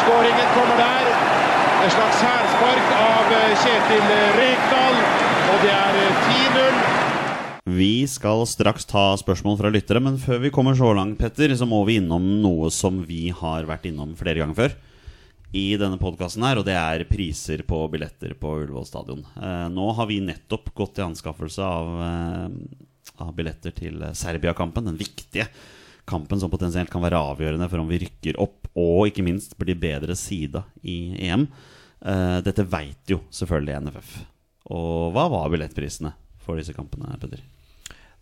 [0.00, 1.04] Skåringen kommer der.
[1.84, 5.19] Et slags hælspark av eh, Kjetil Rekdal.
[5.50, 6.78] Og det er eh, 10-0.
[7.70, 11.68] Vi skal straks ta spørsmål fra lyttere, men før vi kommer så langt, Petter, så
[11.68, 14.78] må vi innom noe som vi har vært innom flere ganger før
[15.56, 19.24] i denne podkasten her, og det er priser på billetter på Ullevål stadion.
[19.34, 22.86] Eh, nå har vi nettopp gått til anskaffelse av, eh,
[23.26, 25.48] av billetter til Serbia-kampen, den viktige
[26.10, 29.78] kampen som potensielt kan være avgjørende for om vi rykker opp, og ikke minst blir
[29.78, 31.48] bedre sida i EM.
[32.00, 34.14] Eh, dette veit jo selvfølgelig NFF.
[34.70, 37.42] Og hva var billettprisene for disse kampene, Petter?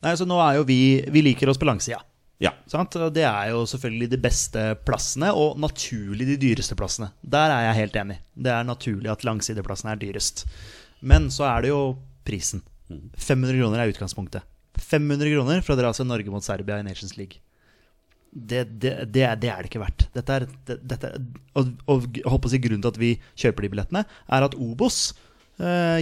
[0.04, 0.80] Nei, så nå er jo vi
[1.10, 2.00] Vi liker oss på langsida.
[2.38, 2.52] Ja.
[2.70, 2.94] Sant?
[3.14, 7.10] Det er jo selvfølgelig de beste plassene, og naturlig de dyreste plassene.
[7.22, 8.18] Der er jeg helt enig.
[8.38, 10.44] Det er naturlig at langsideplassene er dyrest.
[11.00, 11.82] Men så er det jo
[12.26, 12.62] prisen.
[12.88, 14.46] 500 kroner er utgangspunktet.
[14.78, 17.42] 500 kroner for å dra seg Norge mot Serbia i Nations League.
[18.30, 20.06] Det, det, det, er, det er det ikke verdt.
[20.14, 21.22] Dette er, det, dette er,
[21.58, 25.08] og, og si grunnen til at vi kjøper de billettene, er at Obos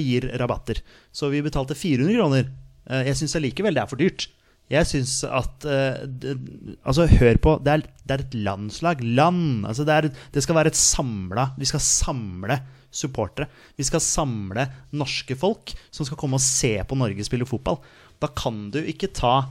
[0.02, 0.82] gir rabatter.
[1.14, 2.50] Så vi betalte 400 kroner.
[2.90, 4.28] Eh, jeg syns allikevel det er for dyrt.
[4.70, 6.34] Jeg syns at eh, det,
[6.82, 7.58] Altså, hør på.
[7.62, 9.02] Det er, det er et landslag.
[9.02, 9.66] Land.
[9.68, 12.58] Altså, det, er, det skal være et samla Vi skal samle
[12.96, 13.50] supportere.
[13.76, 14.66] Vi skal samle
[14.96, 17.78] norske folk som skal komme og se på Norge spille fotball.
[18.22, 19.42] Da kan du ikke ta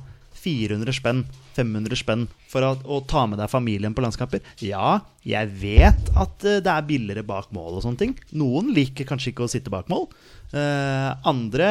[0.45, 1.23] 400 spenn,
[1.57, 4.45] 500 spenn for å, å ta med deg familien på landskamper.
[4.61, 8.15] Ja, jeg vet at eh, det er billigere bak mål og sånne ting.
[8.37, 10.07] Noen liker kanskje ikke å sitte bak mål.
[10.53, 11.69] Eh, andre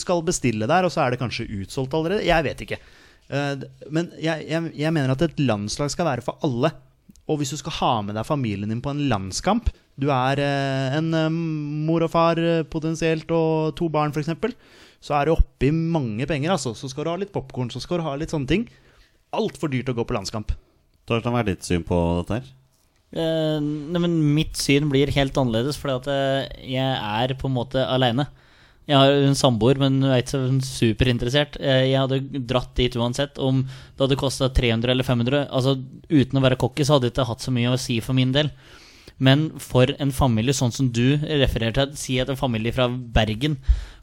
[0.00, 2.26] skal bestille der, og så er det kanskje utsolgt allerede.
[2.26, 2.80] Jeg vet ikke.
[3.28, 3.54] Eh,
[3.94, 6.72] men jeg, jeg, jeg mener at et landslag skal være for alle.
[7.26, 10.94] Og hvis du skal ha med deg familien din på en landskamp Du er eh,
[10.94, 11.38] en eh,
[11.88, 12.38] mor og far
[12.70, 14.30] potensielt og to barn f.eks.
[15.06, 16.56] Så er det oppi mange penger.
[16.56, 16.74] Altså.
[16.74, 18.64] Så skal du ha litt popkorn, så skal du ha litt sånne ting.
[19.36, 20.54] Altfor dyrt å gå på landskamp.
[21.06, 22.48] Torstein, hva er ditt syn på dette her?
[23.16, 27.54] Eh, nei, men mitt syn blir helt annerledes, fordi at eh, jeg er på en
[27.54, 28.26] måte aleine.
[28.86, 31.56] Jeg har en samboer, men hun er ikke så superinteressert.
[31.58, 33.38] Eh, Jeg hadde dratt dit uansett.
[33.42, 35.74] Om det hadde kosta 300 eller 500 Altså
[36.06, 38.34] Uten å være cocky, så hadde jeg ikke hatt så mye å si for min
[38.34, 38.50] del.
[39.18, 43.56] Men for en familie sånn som du refererer til, si at en familie fra Bergen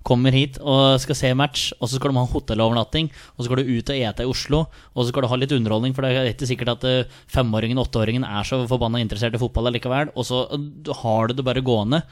[0.08, 3.62] kommer hit og skal se match, og så skal de ha hotellovernatting, og så skal
[3.62, 4.62] du ut og ete i Oslo,
[4.94, 7.80] og så skal du ha litt underholdning, for det er ikke sikkert at eh, femåringen
[7.80, 11.48] og åtteåringen er så forbanna interessert i fotball allikevel, og så eh, har du det
[11.48, 12.04] bare gående.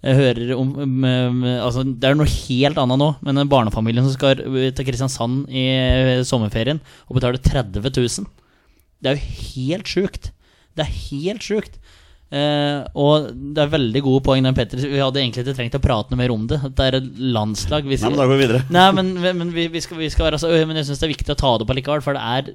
[0.00, 4.14] Jeg hører om um, altså, Det er noe helt annet nå, men den barnefamilien som
[4.14, 8.24] skal til Kristiansand i eh, sommerferien og betaler 30 000
[9.04, 10.30] Det er jo helt sjukt.
[10.72, 11.76] Det er helt sjukt.
[12.30, 14.78] Eh, og det er veldig gode poeng, den Petter.
[14.78, 16.60] Vi hadde egentlig ikke trengt å prate noe mer om det.
[16.78, 17.88] Det er et landslag.
[17.90, 18.60] Hvis, Nei, men da går vi videre.
[18.70, 21.14] Nei, men, men vi, vi, skal, vi skal være så, Men jeg syns det er
[21.16, 22.52] viktig å ta det opp allikevel, for det er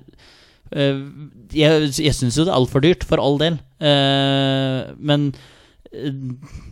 [0.71, 1.01] eh,
[1.55, 3.59] Jeg, jeg syns jo det er altfor dyrt, for all del.
[3.83, 5.33] Eh, men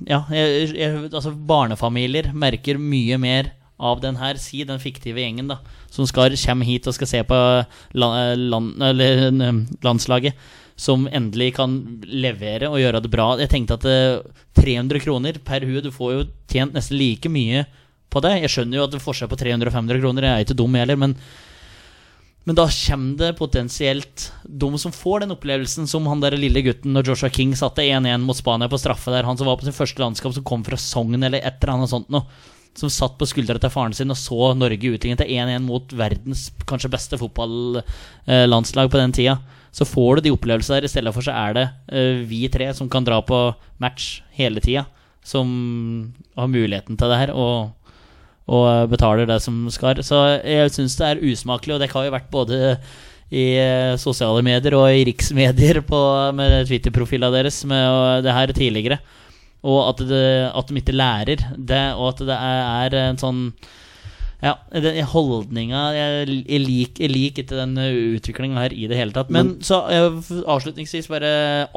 [0.03, 5.51] ja, jeg, jeg, altså barnefamilier merker mye mer av den her, si den fiktive gjengen
[5.51, 5.61] da
[5.93, 7.37] som skal komme hit og skal se på
[8.01, 9.23] land, land, eller,
[9.85, 10.33] landslaget,
[10.75, 13.29] som endelig kan levere og gjøre det bra.
[13.41, 17.65] Jeg tenkte at eh, 300 kroner per hue, du får jo tjent nesten like mye
[18.13, 18.35] på det.
[18.43, 20.61] Jeg skjønner jo at det er forskjell på 300 og 500 kroner, jeg er ikke
[20.63, 21.17] dum heller, men
[22.43, 26.91] men da kommer det potensielt de som får den opplevelsen som han der lille gutten
[26.91, 29.23] når Joshua King satte 1-1 mot Spania på straffe der.
[29.23, 31.93] Han som var på sin første landskap, som kom fra Sogn eller et eller annet
[31.93, 32.27] sånt noe.
[32.75, 36.47] Som satt på skuldra til faren sin og så Norge utligne til 1-1 mot verdens
[36.67, 39.37] kanskje beste fotballandslag på den tida.
[39.73, 40.87] Så får du de opplevelsene der.
[40.87, 43.45] I stedet for så er det uh, vi tre som kan dra på
[43.81, 44.85] match hele tida,
[45.25, 45.47] som
[46.37, 47.33] har muligheten til det her.
[47.33, 47.73] og
[48.51, 50.01] og eh, betaler det som skal.
[50.03, 52.59] Så jeg syns det er usmakelig, og det har jo vært både
[53.33, 55.99] i eh, sosiale medier og i riksmedier på,
[56.35, 58.99] med Twitter-profilene deres med det her tidligere.
[59.63, 63.45] Og at, det, at de ikke lærer det, og at det er en sånn
[64.43, 69.31] ja, den holdninga Jeg, jeg liker lik ikke den utviklinga her i det hele tatt.
[69.31, 70.17] Men så eh,
[70.51, 71.29] avslutningsvis bare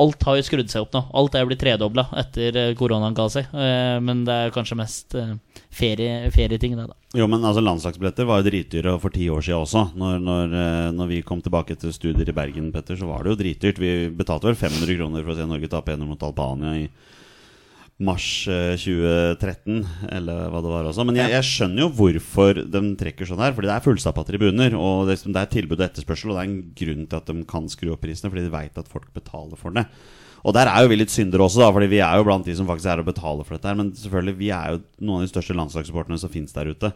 [0.02, 1.04] Alt har jo skrudd seg opp nå.
[1.16, 3.48] Alt er jo blitt tredobla etter eh, koronaen ga seg.
[3.54, 5.36] Eh, Men det er kanskje mest eh,
[5.70, 6.98] ferie, ferieting, det, da.
[7.16, 9.84] Jo, men altså Landslagsbilletter var jo dritdyre for ti år siden også.
[9.96, 10.56] Når, når,
[10.98, 13.78] når vi kom tilbake til studier i Bergen, Petter, så var det jo dritdyrt.
[13.80, 16.88] Vi betalte vel 500 kroner for å se Norge tape 1 mot Albania i
[17.96, 19.78] mars eh, 2013,
[20.12, 21.06] eller hva det var også.
[21.08, 23.54] Men jeg, jeg skjønner jo hvorfor de trekker sånn her.
[23.56, 26.60] Fordi det er fullstappa tribuner, og det, er tilbud og etterspørsel, og det er en
[26.82, 29.76] grunn til at de kan skru opp prisene, fordi de veit at folk betaler for
[29.76, 29.86] det.
[30.46, 32.54] Og der er jo vi litt syndere også, da, fordi vi er jo blant de
[32.54, 33.78] som faktisk er og betaler for dette her.
[33.80, 36.92] Men selvfølgelig, vi er jo noen av de største landslagssupporterne som finnes der ute.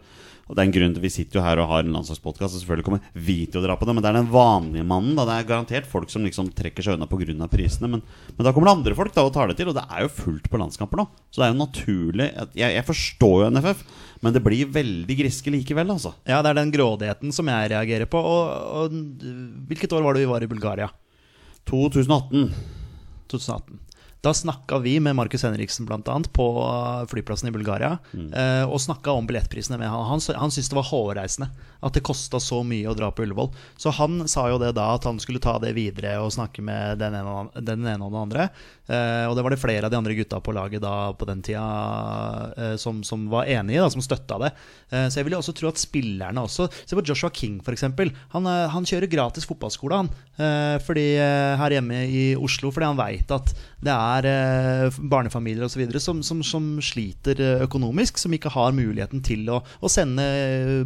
[0.51, 2.59] Og det er en grunn til Vi sitter jo her og har en landslagspodkast, og
[2.59, 3.93] selvfølgelig kommer vi til å dra på det.
[3.95, 5.13] Men det er den vanlige mannen.
[5.15, 7.47] da Det er garantert folk som liksom trekker seg unna pga.
[7.47, 7.87] prisene.
[7.87, 8.01] Men,
[8.35, 10.11] men da kommer det andre folk da og tar det til, og det er jo
[10.11, 11.05] fullt på landskamper nå.
[11.31, 13.85] Så det er jo naturlig at, jeg, jeg forstår jo NFF,
[14.21, 16.11] men det blir veldig griske likevel, altså.
[16.27, 18.19] Ja, det er den grådigheten som jeg reagerer på.
[18.19, 18.99] Og, og
[19.71, 20.91] hvilket år var det vi var i Bulgaria?
[21.71, 22.51] 2018.
[23.31, 23.79] 2018.
[24.21, 26.45] Da snakka vi med Markus Henriksen annet, på
[27.09, 27.97] flyplassen i Bulgaria.
[28.13, 28.69] Mm.
[28.69, 30.05] og snakka om billettprisene med han.
[30.05, 31.49] Han, han syntes det var hårreisende
[31.81, 33.49] at det kosta så mye å dra på Ullevål.
[33.81, 37.01] Så han sa jo det da, at han skulle ta det videre og snakke med
[37.01, 38.49] den ene og den, ene og den andre.
[38.91, 41.41] Eh, og det var det flere av de andre gutta på laget da på den
[41.45, 41.63] tida
[42.57, 44.51] eh, som, som var enige, da, som støtta det.
[44.91, 47.85] Eh, så jeg vil jo også tro at spillerne også Se på Joshua King, f.eks.
[48.33, 50.09] Han, han kjører gratis fotballskole, han.
[50.85, 51.03] Fordi,
[51.59, 53.51] her hjemme i Oslo, fordi han veit at
[53.83, 55.83] det er barnefamilier osv.
[56.01, 60.25] Som, som, som sliter økonomisk, som ikke har muligheten til å, å sende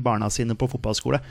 [0.04, 1.22] barna sine på fotballskole.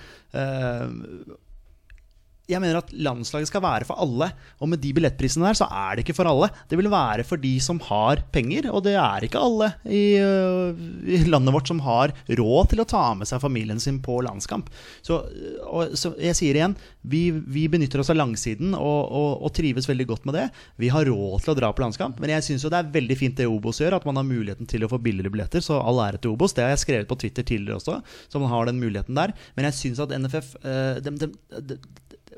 [2.50, 4.26] Jeg mener at landslaget skal være for alle,
[4.60, 6.50] og med de billettprisene der, så er det ikke for alle.
[6.68, 10.82] Det vil være for de som har penger, og det er ikke alle i, øh,
[11.08, 14.68] i landet vårt som har råd til å ta med seg familien sin på landskamp.
[15.00, 15.22] Så,
[15.64, 16.76] og, så jeg sier igjen,
[17.08, 20.46] vi, vi benytter oss av langsiden og, og, og trives veldig godt med det.
[20.84, 23.18] Vi har råd til å dra på landskamp, men jeg syns jo det er veldig
[23.24, 26.04] fint det Obos gjør, at man har muligheten til å få billigere billetter, så all
[26.10, 26.52] ære til Obos.
[26.52, 29.32] Det har jeg skrevet på Twitter tidligere også, så man har den muligheten der.
[29.56, 31.38] Men jeg syns at NFF øh, dem- dem-
[31.72, 31.92] dem-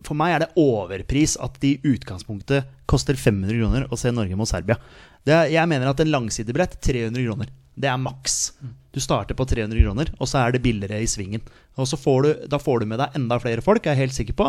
[0.05, 4.37] for meg er det overpris at det i utgangspunktet koster 500 kroner å se Norge
[4.39, 4.77] mot Serbia.
[5.27, 7.49] Det, er- jeg mener at en langsidebillett 300 kroner.
[7.77, 8.53] Det er maks.
[8.97, 11.43] Du starter på 300 kroner, og så er det billigere i svingen.
[11.77, 14.15] Og så får du, Da får du med deg enda flere folk, jeg er helt
[14.17, 14.47] sikker på.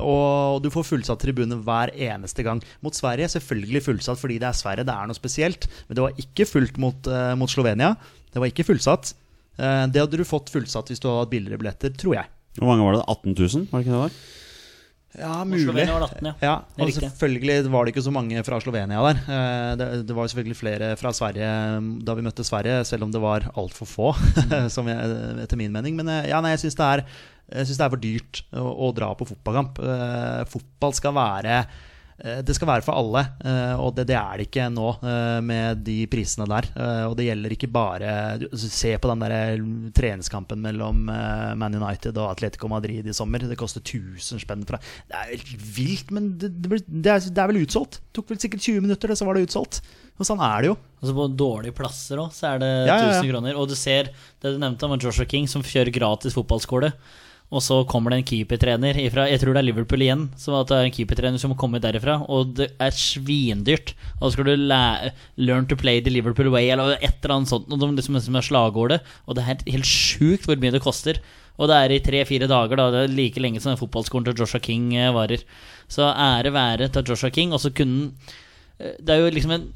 [0.00, 2.62] Og du får fullsatt tribune hver eneste gang.
[2.80, 5.68] Mot Sverige selvfølgelig fullsatt fordi det er Sverige, det er noe spesielt.
[5.88, 7.92] Men det var ikke fullt mot, uh, mot Slovenia.
[8.32, 9.12] Det var ikke fullsatt.
[9.60, 12.30] Uh, det hadde du fått fullsatt hvis du hadde hatt billigere billetter, tror jeg.
[12.56, 13.04] Hvor mange var det?
[13.12, 13.66] 18 000?
[13.70, 14.16] Var det ikke det var?
[15.18, 15.64] Ja, mulig.
[15.64, 16.32] Slovenia var 18, ja.
[16.44, 17.02] Ja, og riktig.
[17.02, 19.18] selvfølgelig var det ikke så mange fra Slovenia der.
[19.26, 23.10] Eh, Det, det var selvfølgelig flere fra Sverige mm, da vi møtte Sverige, selv om
[23.10, 24.12] det var altfor få,
[24.76, 25.96] som jeg, etter min mening.
[25.98, 26.90] Men eh, ja, nei, jeg syns det,
[27.50, 29.82] det er for dyrt å, å dra på fotballkamp.
[29.82, 31.64] Eh, Fotball skal være
[32.44, 35.80] det skal være for alle, eh, og det, det er det ikke nå eh, med
[35.86, 36.68] de prisene der.
[36.76, 38.10] Eh, Og det gjelder ikke bare
[38.60, 39.62] Se på den der
[39.96, 43.40] treningskampen mellom eh, Man United og Atletico Madrid i sommer.
[43.48, 44.78] Det koster 1000 spenn fra
[45.08, 48.00] Det er helt vilt, men det, det, er, det er vel utsolgt.
[48.04, 49.80] Det tok vel sikkert 20 minutter, så var det utsolgt.
[50.20, 50.76] Og sånn er det jo.
[51.00, 53.24] Altså På dårlige plasser òg, så er det Ja, ja, ja.
[53.24, 53.56] kroner.
[53.56, 56.92] Og du ser det du nevnte om Joshua King, som kjører gratis fotballskole.
[57.50, 60.28] Og så kommer det en keepertrener ifra Jeg tror det er Liverpool igjen.
[60.38, 62.20] Så at det er en keepertrener som kommer komme derifra.
[62.30, 63.94] Og det er svindyrt.
[64.20, 67.50] Og så skal du lære, learn to play the Liverpool way, eller et eller annet
[67.50, 67.66] sånt.
[67.66, 69.00] Og det liksom, liksom er slagordet.
[69.26, 71.18] Og det er helt, sjukt hvor mye det koster.
[71.58, 72.90] Og det er i tre-fire dager, da.
[72.94, 75.42] Det er like lenge som fotballskolen til Joshua King eh, varer.
[75.90, 77.52] Så ære være til Joshua King.
[77.52, 78.38] Og så kunne han
[78.80, 79.66] det er jo liksom en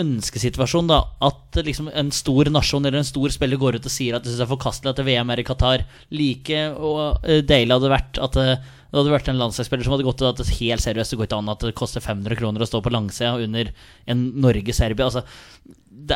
[0.00, 1.02] ønskesituasjon, da.
[1.24, 4.30] At liksom en stor nasjon eller en stor spiller går ut og sier at de
[4.30, 5.84] syns det er forkastelig at VM er i Qatar.
[6.14, 8.46] Like og eh, deilig hadde vært at det,
[8.94, 11.28] det hadde vært en landslagsspiller som hadde gått til at det helt seriøst det går
[11.28, 13.72] ikke an at det koster 500 kroner å stå på langsida under
[14.14, 15.10] en Norge-Serbia.
[15.10, 15.24] Altså,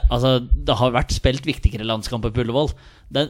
[0.08, 2.72] altså, det har vært spilt viktigere landskamper på Ullevål.
[3.12, 3.28] Det,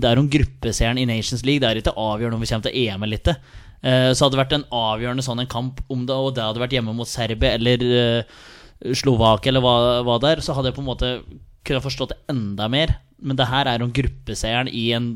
[0.00, 1.60] det er om gruppeseieren i Nations League.
[1.60, 3.36] Det er ikke avgjørende om vi kommer til EM eller ikke.
[3.84, 6.62] Eh, Så hadde det vært en avgjørende sånn en kamp om det, og det hadde
[6.62, 8.36] vært hjemme mot Serbia eller eh,
[8.96, 9.74] Slovakia eller hva,
[10.06, 11.10] hva er, så hadde jeg på en måte
[11.64, 12.96] kunnet forstått det enda mer.
[13.24, 15.14] Men det her er jo gruppeseieren i en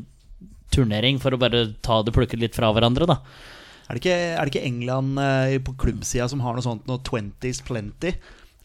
[0.73, 3.19] turnering, for å bare ta det plukket litt fra hverandre, da.
[3.89, 7.01] Er det ikke, er det ikke England eh, på klubbsida som har noe sånt noe
[7.01, 8.13] 20's plenty?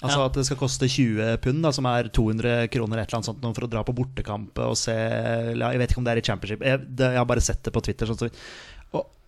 [0.04, 0.24] Altså Ja.
[0.28, 3.44] at det skal koste 20 pund, da, som er 200 kroner et eller annet sånt,
[3.56, 6.60] for å dra på bortekamp og se Jeg vet ikke om det er i championship,
[6.66, 8.10] jeg, det, jeg har bare sett det på Twitter.
[8.10, 8.28] Sånn, så,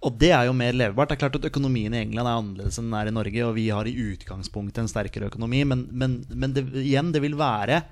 [0.04, 1.10] og, det er jo mer levebart.
[1.10, 3.54] Det er klart at Økonomien i England er annerledes enn den er i Norge, og
[3.56, 7.82] vi har i utgangspunktet en sterkere økonomi, men, men, men det, igjen, det vil være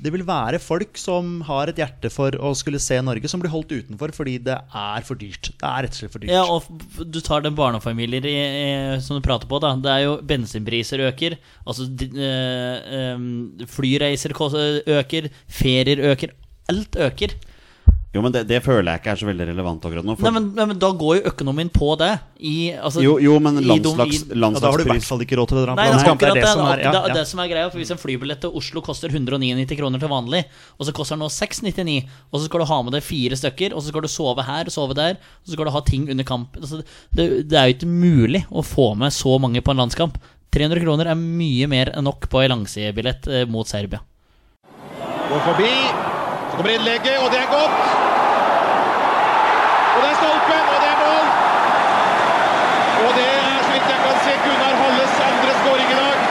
[0.00, 3.52] det vil være folk som har et hjerte for å skulle se Norge, som blir
[3.52, 5.50] holdt utenfor fordi det er for dyrt.
[5.50, 6.32] Det er rett og slett for dyrt.
[6.32, 8.70] Ja, og du tar den barnefamilier i, i,
[9.04, 9.74] som du prater på, da.
[9.76, 11.36] Det er jo bensinpriser øker.
[11.66, 13.28] Altså øh, em,
[13.68, 16.32] flyreiser øker, ferier øker.
[16.72, 17.36] Alt øker.
[18.10, 20.16] Jo, men det, det føler jeg ikke er så veldig relevant akkurat nå.
[20.18, 22.08] For, Nei men, nei, men da går jo økonomien på det.
[22.42, 25.36] I, altså, jo, jo, men landslags, i- Ja, da har du i hvert fall ikke
[25.38, 26.18] råd til å dra på er landskamp.
[26.18, 27.68] Det er det, det som er, ja, det, det som er greia.
[27.70, 30.42] For Hvis en flybillett til Oslo koster 199 kroner til vanlig,
[30.74, 33.76] og så koster den nå 699, og så skal du ha med deg fire stykker,
[33.78, 36.10] og så skal du sove her og sove der, og så skal du ha ting
[36.10, 36.82] under kamp altså,
[37.14, 40.18] det, det er jo ikke mulig å få med så mange på en landskamp.
[40.50, 44.02] 300 kroner er mye mer enn nok på en langsidebillett eh, mot Serbia.
[45.30, 45.70] Går forbi.
[46.60, 47.76] Kommer innlegget, og det er godt.
[49.96, 51.30] Og det er stolpen, og det er mål.
[53.00, 56.26] Og det er, så vidt jeg kan se, Gunnar Halles andre skåring i dag.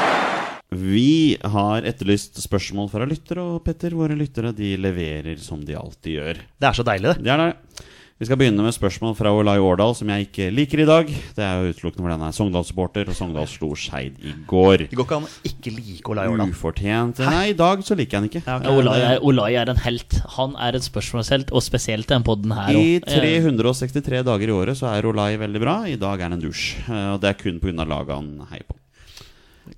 [0.83, 1.15] Vi
[1.55, 6.43] har etterlyst spørsmål fra lyttere, og Petter, våre lyttere de leverer som de alltid gjør.
[6.61, 7.25] Det er så deilig, det.
[7.25, 7.88] Det er det.
[8.19, 11.11] Vi skal begynne med spørsmål fra Olai Årdal, som jeg ikke liker i dag.
[11.37, 14.81] Det er jo utelukkende fordi han er Sogndal-supporter, og Sogndal slo Skeid i går.
[14.91, 16.51] Det går ikke an å ikke like Olai Årdal.
[16.51, 17.21] Ufortjent.
[17.23, 18.41] Nei, i dag så liker jeg han ikke.
[18.43, 18.75] Ja, okay.
[18.81, 20.17] Olai, er, Olai er en helt.
[20.35, 22.83] Han er en spørsmålshelt, og spesielt den podden her I.
[22.99, 25.77] Eh, 363 dager i året så er Olai veldig bra.
[25.87, 26.73] I dag er han en dusj.
[26.89, 27.87] Eh, Og det er kun pga.
[27.87, 28.75] laget han heier på.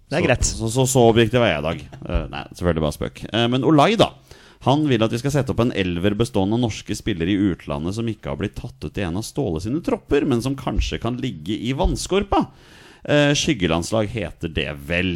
[0.09, 0.49] Det er greit.
[0.49, 1.85] Så, så, så, så objektiv er jeg i dag.
[2.09, 3.23] Eh, nei, selvfølgelig bare spøk.
[3.29, 4.09] Eh, men Olai, da.
[4.67, 7.95] Han vil at vi skal sette opp en elver bestående av norske spillere i utlandet
[7.97, 10.99] som ikke har blitt tatt ut i en av Ståle sine tropper, men som kanskje
[11.01, 12.43] kan ligge i vannskorpa.
[13.03, 15.13] Eh, skyggelandslag heter det vel.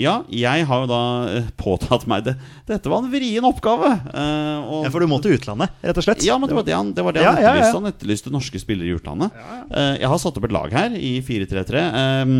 [0.00, 1.00] Ja, jeg har jo da
[1.34, 2.36] eh, påtatt meg det.
[2.70, 3.90] Dette var en vrien oppgave.
[4.14, 6.22] eh, Ja, for du må til utlandet, rett og slett.
[6.24, 7.50] ja, men det var det han, det var det han ja.
[7.50, 7.74] etterlyste.
[7.82, 9.34] Han etterlyste norske spillere i utlandet.
[9.74, 11.82] Eh, jeg har satt opp et lag her i 4-3-3.
[12.04, 12.38] Ehm,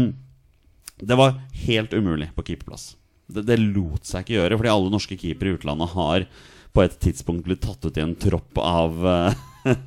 [1.02, 2.94] det var helt umulig på keeperplass.
[3.34, 6.26] Det, det lot seg ikke gjøre, fordi alle norske keepere i utlandet har
[6.74, 9.40] på et tidspunkt blitt tatt ut i en tropp av eh,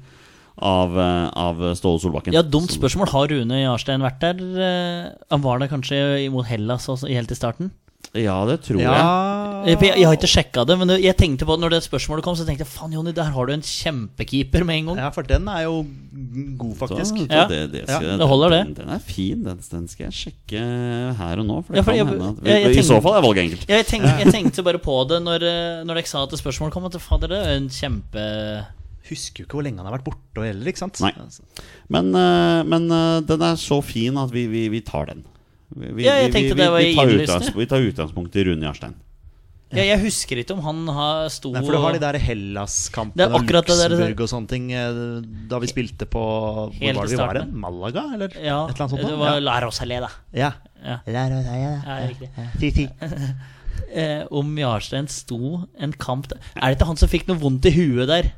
[0.63, 2.36] Av, eh, av Ståle Solbakken.
[2.36, 3.10] Ja, dumt spørsmål.
[3.10, 4.43] Har Rune Jarstein vært der?
[4.62, 7.71] Eh, Han var der kanskje imot Hellas også, helt i starten?
[8.13, 8.86] Ja, det tror jeg.
[8.86, 9.80] Ja, jeg.
[9.82, 12.36] Jeg, jeg har ikke sjekka det, men jeg tenkte på det når det spørsmålet kom,
[12.38, 14.99] så tenkte jeg faen, Jonny, der har du en kjempekeeper med en gang.
[15.02, 15.80] ja, for den er jo
[16.62, 17.15] god, faktisk.
[17.23, 17.47] så Ja.
[17.49, 18.60] det, det, Ja, skal, det holder, det.
[18.67, 19.41] Den, den er fin.
[19.43, 20.62] Den, den skal jeg sjekke
[21.17, 21.58] her og nå.
[21.65, 23.43] For det Ja, for kan jeg- hende at, jeg- jeg I så fall er valget
[23.47, 23.65] enkelt.
[23.69, 26.39] Ja, jeg, tenkte, jeg tenkte bare på det når, eh, når dere sa at det
[26.43, 28.65] spørsmålet kom, at fader, det er en kjempe
[29.10, 31.02] Husker jo ikke hvor lenge han har vært borte heller, ikke sant?
[31.04, 31.12] Nei.
[31.19, 31.41] Altså,
[31.91, 35.26] Men, eh, men eh, den er så fin at vi, vi, vi tar den.
[35.76, 37.07] Vi, Ja, jeg vi- vi, det var vi, tar
[37.57, 38.93] vi tar utgangspunkt i Rune Jarstein.
[39.74, 43.26] Jeg, jeg husker ikke om han har sto Nei, for du har de der Hellas-kampene
[43.34, 44.67] og Luxembourg og sånne ting.
[44.71, 47.55] eh, Da vi spilte på Hvor var det vi var hen?
[47.57, 49.01] Malaga, eller Ja, et eller annet sånt?
[49.01, 50.09] det var La Rosaleda.
[50.32, 50.51] Ja.
[50.86, 50.99] Ja.
[51.07, 51.26] ja.
[51.88, 52.76] Ja, riktig.
[52.76, 52.88] Si.
[53.93, 56.38] Eh, om Jarstein sto en kamp der.
[56.55, 58.32] Er det ikke han som fikk noe vondt i huet der?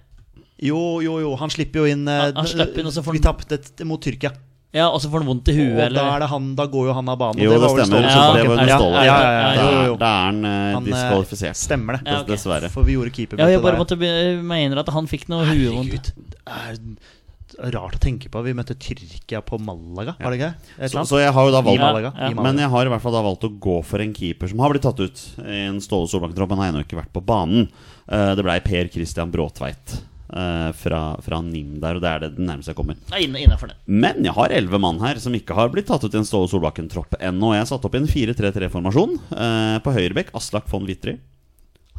[0.59, 1.35] Jo, jo, jo.
[1.39, 3.85] Han slipper jo inn eh, Han- han slipper inn, og så får Vi han- tapte
[3.87, 4.31] mot Tyrkia.
[4.75, 6.09] Ja, og så får han vondt i huet, Og da, eller?
[6.17, 7.39] er det han, da går jo han av banen.
[7.45, 8.07] Jo, det det stemmer.
[8.11, 9.03] Ja, det var ja, Ståle.
[9.07, 11.55] ja, ja, ja, ja, Da er- han eh, Han, eh, diskvalifisert.
[11.55, 12.01] Stemmer det.
[12.11, 12.27] Ja, ok.
[12.33, 12.69] Dessverre.
[12.73, 13.97] For vi gjorde keeperbytte Ja, jeg bare måtte
[14.43, 16.11] mener at han fikk noe huevondt.
[16.11, 18.41] Det er rart å tenke på.
[18.43, 20.89] Vi møtte Tyrkia på Malaga, var det ikke?
[20.91, 22.11] Så, så jeg har jo da valgt Malaga.
[22.11, 22.29] Ja.
[22.33, 22.43] Malaga.
[22.49, 24.73] Men jeg har i hvert fall da valgt å gå for en keeper som har
[24.73, 26.51] blitt tatt ut i en Ståle Solbakken-tropp.
[26.51, 27.69] Han har ennå ikke vært på banen.
[28.11, 30.01] Eh, Det blei Per Christian Bråtveit
[30.35, 32.99] eh, fra, fra NIM der, og det er det den nærmeste jeg kommer.
[33.11, 33.77] Ja, innenfor det.
[33.87, 36.49] Men jeg har elleve mann her som ikke har blitt tatt ut i en Ståle
[36.51, 37.53] Solbakken-tropp ennå.
[37.55, 39.19] Jeg har satt opp i en 4-3-3-formasjon.
[39.35, 41.17] Eh, på høyrebekk Aslak von Wittry.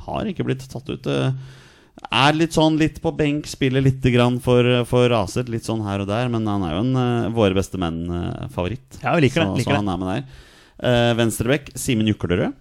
[0.06, 1.08] Har ikke blitt tatt ut.
[1.10, 1.30] eh,
[2.12, 5.48] er litt sånn litt på benk, spiller litt grann for, for Raset.
[5.52, 9.00] Litt sånn her og der, men han er jo en våre beste menn-favoritt.
[9.00, 10.44] Ja, vi liker det, så, liker så han er med der.
[10.76, 12.52] Uh, Venstrebekk Simen Juklerød.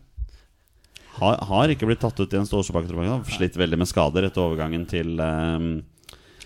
[1.16, 3.30] Har, har ikke blitt tatt ut i en Solbakken-tropp.
[3.32, 5.70] Slitt veldig med skader etter overgangen til um,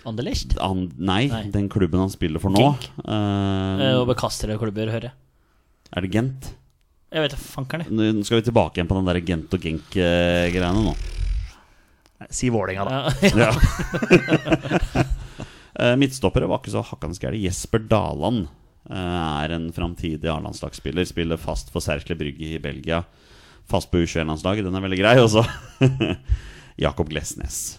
[0.06, 0.54] Anderlecht.
[0.62, 1.42] An, nei, Nei.
[1.52, 2.62] den klubben han spiller for nå.
[2.62, 2.86] Genk.
[3.04, 5.16] Eh, Eh, Og bekastere klubber, hører jeg.
[5.96, 6.50] er det Gent?
[7.10, 7.88] Jeg vet fankeren.
[7.90, 10.94] Nå skal vi tilbake igjen på den der Gent og Genk-greiene nå.
[12.20, 13.10] Nei, Si Vålerenga, da.
[13.34, 13.50] Ja.
[13.50, 15.04] Ja.
[15.80, 17.38] Eh, Midtstoppere var ikke så hakkende gærne.
[17.40, 18.48] Jesper Daland
[18.90, 18.96] eh,
[19.46, 21.06] er en framtidig A-landslagsspiller.
[21.08, 22.98] Spiller fast for Serkle Brygge i Belgia.
[23.70, 25.14] Fast på U21-landslaget, den er veldig grei.
[25.22, 25.44] Og så
[26.84, 27.78] Jakob Glesnes.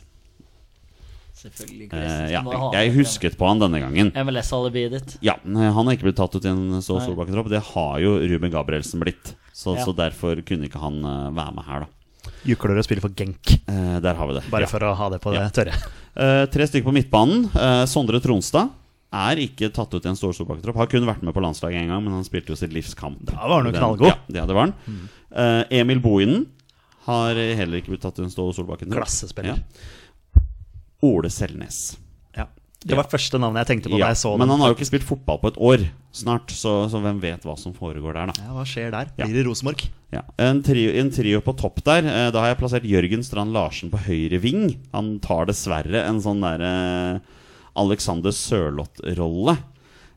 [1.42, 1.88] Selvfølgelig.
[1.98, 2.42] Eh, ja,
[2.76, 4.12] jeg husket på han denne gangen.
[4.14, 5.16] MLS-alibiet ditt.
[5.26, 7.50] Ja, Han har ikke blitt tatt ut i en så solbakketropp.
[7.50, 9.34] Det har jo Ruben Gabrielsen blitt.
[9.52, 9.86] Så, Ja.
[9.86, 12.30] så derfor kunne ikke han eh, være med her, da.
[12.46, 13.56] Jukler å spiller for Genk.
[13.70, 14.44] Eh, der har vi det.
[14.54, 14.70] Bare Ja.
[14.70, 15.74] for å ha det på det tørre.
[16.16, 17.50] Eh, tre stykker på midtbanen.
[17.56, 18.70] Eh, Sondre Tronstad
[19.12, 20.78] er ikke tatt ut i en stor Solbakken-tropp.
[20.78, 23.26] Har kun vært med på landslaget én gang, men han spilte jo sitt livs kamp.
[23.26, 24.08] Da var han jo knallgod.
[24.14, 25.10] Ja, ja, det var han.
[25.32, 26.46] Eh, Emil Bohinen
[27.08, 29.02] har heller ikke blitt tatt under Ståle Solbakken-tropp.
[29.04, 29.62] Klassespiller.
[29.62, 30.42] Ja.
[31.02, 31.98] Ole Selnes.
[32.38, 32.46] Ja.
[32.86, 34.54] Det var første navnet jeg tenkte på Ja, da jeg så men den.
[34.54, 37.56] han har jo ikke spilt fotball på et år snart, så, så hvem vet hva
[37.58, 38.46] som foregår der, da.
[38.46, 39.10] Ja, hva skjer der?
[39.18, 39.86] Blir det Rosenborg?
[40.14, 42.04] Ja, en trio, en trio på topp der.
[42.06, 44.66] Uh, Da har jeg plassert Jørgen Strand Larsen på høyre ving.
[44.94, 47.22] Han tar dessverre en sånn derre
[47.80, 49.58] Alexander Sørloth-rolle.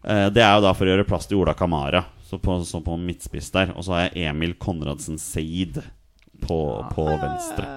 [0.05, 2.03] Eh, Det er jo da for å gjøre plass til Ola Kamara,
[2.35, 3.73] så på, så på midtspiss der.
[3.79, 5.79] Og så har jeg Emil Konradsen Seid
[6.45, 6.59] på,
[6.95, 7.69] på venstre.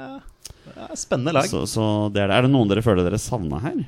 [0.78, 1.48] Ja, spennende lag.
[1.50, 2.40] Så, så det er, det.
[2.42, 3.80] er det noen dere føler dere savna her?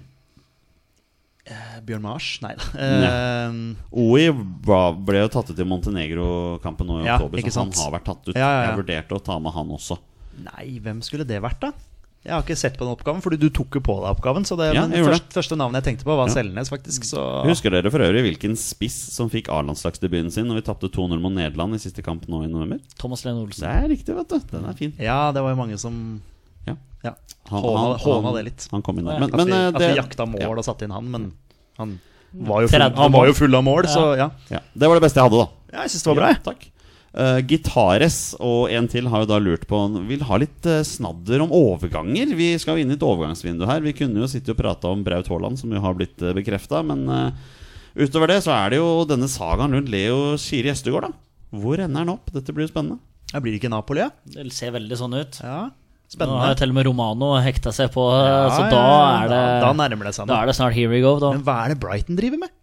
[1.49, 2.28] Eh, Bjørn Mars?
[2.45, 2.67] Nei da.
[2.86, 3.55] Eh,
[3.97, 8.07] OI ble jo tatt ut i Montenegro-kampen nå i Ja, oktober, så han har vært
[8.11, 8.36] tatt ut.
[8.36, 8.65] Ja, ja, ja.
[8.70, 9.97] Jeg vurderte å ta med han også.
[10.45, 11.74] nei, hvem skulle det vært, da?
[12.20, 14.43] Jeg har ikke sett på den oppgaven, fordi du tok jo på deg oppgaven.
[14.43, 16.34] Så det, Ja, men først, første navnet jeg tenkte på, var Ja.
[16.36, 17.05] Selnes, faktisk.
[17.07, 21.15] Så Husker dere for øvrig hvilken spiss som fikk A-landslagsdebuten sin når vi tapte 2-0
[21.24, 22.80] mot Nederland i siste kamp nå i november?
[22.99, 24.39] Thomas Lene Det er riktig, vet du.
[24.51, 24.93] Den er fin.
[24.99, 26.22] ja, det var jo mange som
[26.67, 26.76] Ja.
[27.03, 27.13] ja,
[27.49, 28.67] Han- håna, han- håna han- det litt.
[28.72, 29.20] Han kom inn der.
[29.20, 31.32] Men, Men, At vi, det, at vi jakta mål ja, og satte inn han, men
[31.78, 31.99] han
[32.34, 34.30] var jo full, var jo full av mål, så ja.
[34.51, 35.49] ja, det var det beste jeg hadde, da.
[35.74, 36.28] ja jeg syns det var bra.
[36.28, 36.43] Ja, jeg.
[36.43, 36.70] takk.
[37.10, 41.41] Uh, Gitares og en til har jo da lurt på Vil ha litt uh, snadder
[41.41, 42.36] om overganger.
[42.38, 43.82] Vi skal jo inn i et overgangsvindu her.
[43.86, 46.84] Vi kunne jo sitte og prate om Braut Haaland, som jo har blitt uh, bekrefta.
[46.86, 47.57] Men uh,
[47.97, 51.14] utover det så er det jo denne sagaen rundt Leo Skiri Gjestegård, da.
[51.49, 52.30] Hvor ender han opp?
[52.36, 53.01] Dette blir jo spennende.
[53.34, 54.12] Ja, blir det ikke Napoli, ja?
[54.30, 55.41] Det ser veldig sånn ut.
[55.41, 55.70] ja?
[56.18, 59.28] Nå har jeg til og med Romano hekta seg på, Ja, så da ja, er
[59.30, 61.36] det Da nærmer det seg Da er det snart here we go, da.
[61.36, 62.53] Men hva er det Brighton driver med?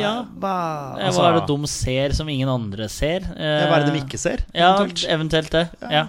[0.00, 0.54] Ja, hva,
[0.98, 3.22] altså, hva er det de ser som ingen andre ser?
[3.36, 4.44] Eh, ja, hva er det de ikke ser?
[4.54, 5.08] Ja, eventuelt?
[5.18, 5.68] eventuelt det.
[5.90, 6.08] Ja.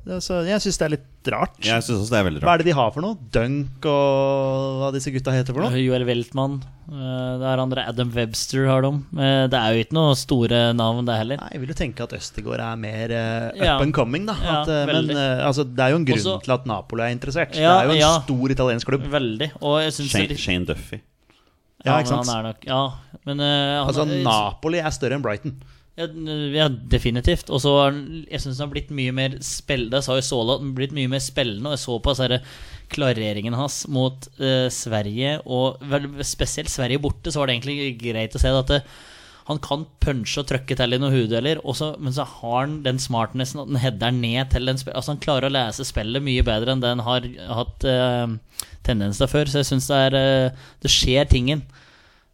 [0.00, 1.56] Det er så, jeg syns det er litt rart.
[1.60, 3.18] Jeg synes også det er veldig Hva er det de har for noe?
[3.34, 5.76] Dunk og hva disse gutta heter for noe?
[5.76, 6.54] Joel Weltmann.
[6.88, 8.92] eh, Det er andre Adam Webster har de.
[9.20, 11.36] Eh, Det er jo ikke noe store navn, det heller.
[11.42, 13.76] Nei, Jeg vil jo tenke at Østegård er mer eh, up Ja.
[13.78, 14.34] and coming, da.
[14.42, 17.02] Ja, At, eh, men eh, altså, det er jo en grunn Også- til at Napoli
[17.04, 17.54] er interessert.
[17.54, 18.12] Ja, det er jo en ja.
[18.24, 19.04] stor italiensk klubb.
[19.12, 19.50] Veldig.
[19.60, 21.02] Og jeg Shane, Shane Duffy.
[21.86, 22.28] Ja, ikke sant?
[22.28, 22.80] han er nok Ja,
[23.24, 25.54] men uh, han, Altså, er- Napoli er større enn Brighton.
[26.00, 26.06] Ja,
[26.54, 27.50] ja definitivt.
[27.52, 30.00] Og så jeg syns han har blitt mye mer spillende.
[30.00, 32.40] Jeg sa jo Sola, han har blitt mye mer spillende, og jeg så på
[32.90, 38.34] klareringen hans mot uh, Sverige, og vel, spesielt Sverige borte, så var det egentlig greit
[38.34, 38.80] å se at det,
[39.50, 41.58] han kan punche og trykke til i noen hodedeler,
[41.98, 45.22] men så har han den smartnessen at han header ned til en spill Altså Han
[45.22, 47.26] klarer å lese spillet mye bedre enn det han har
[47.58, 48.36] hatt eh,
[48.86, 51.64] tendens til før, så jeg syns det er eh, Det skjer tingen.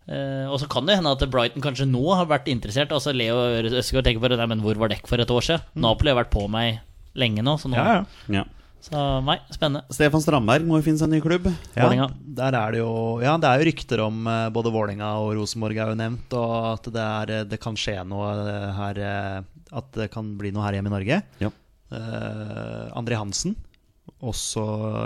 [0.07, 2.93] Eh, og så kan det hende at Brighton kanskje nå har vært interessert.
[2.95, 3.41] Altså Leo
[3.81, 5.65] Øsgaard tenker bare Nei, men hvor var dekk for et år siden?
[5.83, 6.83] Napoli har vært på meg
[7.17, 7.57] lenge nå.
[7.59, 7.81] Så, nå.
[7.81, 8.43] Ja, ja.
[8.43, 8.45] Ja.
[8.81, 9.83] Så nei, spennende.
[9.91, 11.49] Stefan Strandberg må jo finne seg en ny klubb.
[11.75, 12.07] Ja, Vålinga.
[12.39, 12.91] der er det jo
[13.25, 16.55] Ja, det er jo rykter om eh, både Vålinga og Rosenborg er jo nevnt, og
[16.77, 19.01] at det, er, eh, det kan skje noe eh, her
[19.73, 21.23] At det kan bli noe her hjemme i Norge.
[21.43, 21.51] Ja.
[21.87, 23.53] Uh, André Hansen,
[24.23, 24.63] også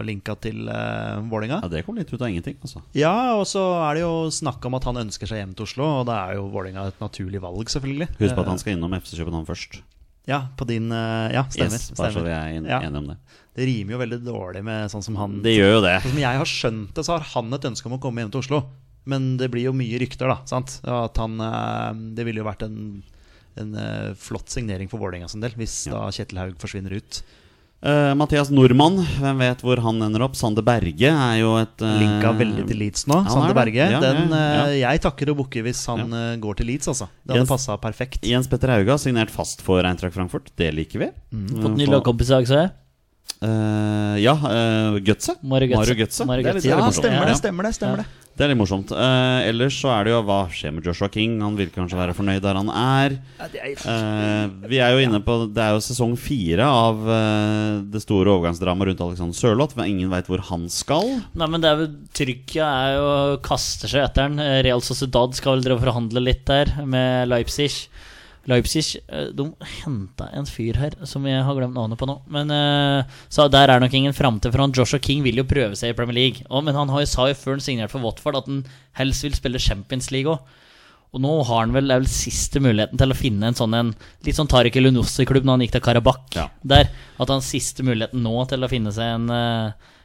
[0.06, 1.58] linka til uh, Vålinga.
[1.64, 2.56] ja, Det kom litt ut av ingenting.
[2.60, 2.80] Altså.
[2.96, 5.88] Ja, og så er det jo snakk om at han ønsker seg hjem til Oslo,
[6.00, 8.08] og da er jo Vålinga et naturlig valg, selvfølgelig.
[8.20, 9.80] Husk på at han skal innom FC København først.
[10.28, 11.76] Ja, på din uh, Ja, stemmer.
[11.80, 12.28] Yes, bare så stemmer.
[12.28, 12.92] vi er enige Ja.
[13.00, 13.18] om det.
[13.56, 15.96] Det rimer jo veldig dårlig med sånn som han Det gjør jo det.
[16.04, 18.30] Sånn som jeg har skjønt det, så har han et ønske om å komme hjem
[18.30, 18.60] til Oslo.
[19.10, 20.38] Men det blir jo mye rykter, da.
[20.46, 20.78] sant?
[20.84, 23.02] At han, eh, det ville jo vært en,
[23.58, 25.96] en eh, flott signering for Vålerenga sin del, hvis Ja.
[25.96, 27.22] da Kjetil Haug forsvinner ut.
[27.80, 30.34] Uh, Mathias Nordmann, hvem vet hvor han ender opp?
[30.36, 33.56] Sander Berge er jo et uh, Linka veldig til Leeds nå, Ja, er Sander.
[33.56, 33.86] Berge.
[33.94, 34.36] Ja, Den, uh,
[34.76, 34.90] ja.
[34.92, 37.08] Jeg takker og bukker hvis han eh, går til Leeds, altså.
[37.24, 38.28] Det hadde passa perfekt.
[38.28, 40.52] Jens Petter Hauga signert fast for Eintracht Frankfurt.
[40.60, 41.08] Det liker vi.
[41.56, 42.34] Fått ny Eh, så lagkompis
[43.40, 45.32] Eh, ja, uh, Gutse.
[45.40, 47.72] Mario litt Ja, stemmer det, stemmer det.
[47.72, 48.04] stemmer det
[48.36, 48.92] Det er litt morsomt.
[48.92, 51.38] Eh, ellers så er det jo hva skjer med Joshua King.
[51.40, 53.16] Han virker kanskje være fornøyd der han er.
[53.40, 58.32] Eh, vi er jo inne på Det er jo sesong fire av eh, det store
[58.36, 59.76] overgangsdramaet rundt Alexander Sørloth.
[59.80, 61.08] Men ingen veit hvor han skal.
[61.32, 63.10] Nei, men det er jo Tyrkia er jo
[63.44, 64.36] kaster seg etter.
[64.36, 67.86] Eh, Real Sociedad skal vel drive og forhandle litt der med Leipzig.
[68.48, 69.44] Leipzig eh, de
[69.82, 72.16] henta en fyr her som jeg har glemt navnet på nå.
[72.32, 74.72] Men eh, Så der er nok ingen framtid for han.
[74.76, 76.46] Joshua King vil jo prøve seg i Premier League.
[76.48, 78.64] Og, men han har jo, sa jo før han signerte for Watford at han
[79.00, 80.56] helst vil spille Champions League òg.
[81.10, 83.72] Og nå har han vel, det er vel siste muligheten til å finne en sånn
[83.74, 83.88] en
[84.22, 86.36] Litt sånn Tariq Elunossi-klubb når han gikk til Karabakh.
[86.38, 86.46] Ja.
[86.62, 86.92] Der.
[87.18, 89.26] At han siste muligheten nå til å finne seg en,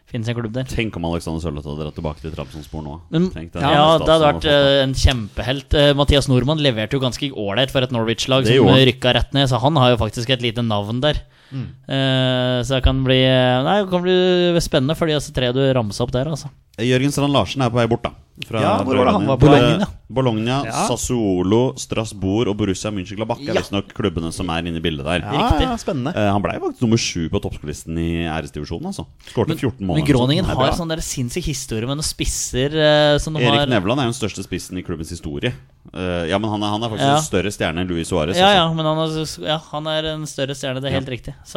[0.10, 0.68] finne seg en klubb der.
[0.70, 2.98] Tenk om Alexander Sørloth hadde dratt tilbake til Trabzonspor nå.
[3.14, 3.48] Men, det.
[3.54, 5.78] ja, ja, det hadde vært eh, en kjempehelt.
[5.78, 9.62] Uh, Mathias Nordmann leverte jo ganske ålreit for et Norwich-lag som rykka rett ned, så
[9.64, 11.24] han har jo faktisk et lite navn der.
[11.50, 11.66] Mm.
[11.90, 15.62] Uh, så det kan bli Nei, det kan bli spennende for de altså, tre du
[15.78, 16.52] ramsa opp der, altså.
[16.82, 18.25] Jørgen Strand Larsen er på vei bort, da.
[18.44, 19.86] Fra Ja, hvor var det han var Bologna.
[19.86, 20.72] på Bologna, Ja.
[20.90, 23.62] Sassuolo, Strasbourg og Borussia München-Glabach er Ja.
[23.62, 25.22] visstnok klubbene som er inne i bildet der.
[25.24, 25.62] Ja, Riktig.
[25.64, 26.12] ja, spennende.
[26.14, 28.88] uh, han ble faktisk nummer sju på toppskolisten i æresdivisjonen.
[28.92, 29.06] Altså.
[29.32, 29.96] Skårte 14 måneder.
[29.96, 30.56] Men eller Groningen sånn.
[30.58, 34.10] Har sånn der sinnssyk historie med noen spisser uh, som de Erik har Nevland er
[34.10, 35.54] jo den største spissen i klubbens historie.
[35.96, 37.16] Uh, ja, men han er, han er faktisk Ja.
[37.16, 38.36] en større stjerne enn Luis Suárez.
[38.36, 38.60] ja, altså.
[38.60, 41.34] ja, men han er, ja, han er en større stjerne, det er helt riktig.
[41.48, 41.56] Så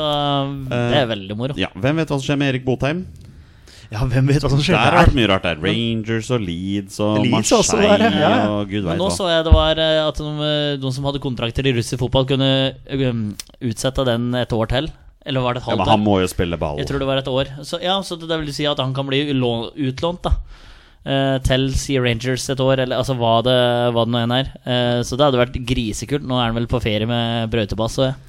[0.69, 1.55] det er veldig moro.
[1.59, 3.05] Ja, Hvem vet hva som skjer med Erik Botheim?
[3.89, 5.17] Ja, hvem vet hva som skjer Der har det vært der?
[5.17, 5.61] mye rart der.
[5.65, 8.41] Rangers og Leeds og Leeds Marseille der, ja, ja.
[8.53, 8.97] og gud Men hva.
[9.01, 12.27] nå så jeg det var eh, at de, de som hadde kontrakter i russisk fotball,
[12.29, 12.51] kunne
[13.09, 13.23] um,
[13.65, 14.91] utsette den et år til.
[15.29, 16.79] Eller var det et Ja, halvt men han må jo spille ball.
[16.81, 17.51] Jeg tror det var et år.
[17.65, 20.37] Så, ja, så det vil si at han kan bli utlånt da
[21.09, 23.55] Uh, til Sea Rangers et år, eller altså hva det,
[23.95, 24.49] hva det nå enn er.
[24.67, 26.27] Uh, så det hadde vært grisekult.
[26.27, 27.97] Nå er han vel på ferie med brøytebass.
[28.03, 28.28] Og, ja.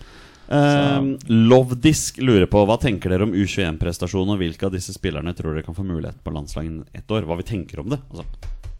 [0.49, 5.53] Eh, Lovdisk lurer på hva tenker dere om U21-prestasjonen, og hvilke av disse spillerne tror
[5.53, 7.27] dere kan få mulighet på landslaget ett år?
[7.29, 8.01] Hva vi tenker om det?
[8.09, 8.25] Altså,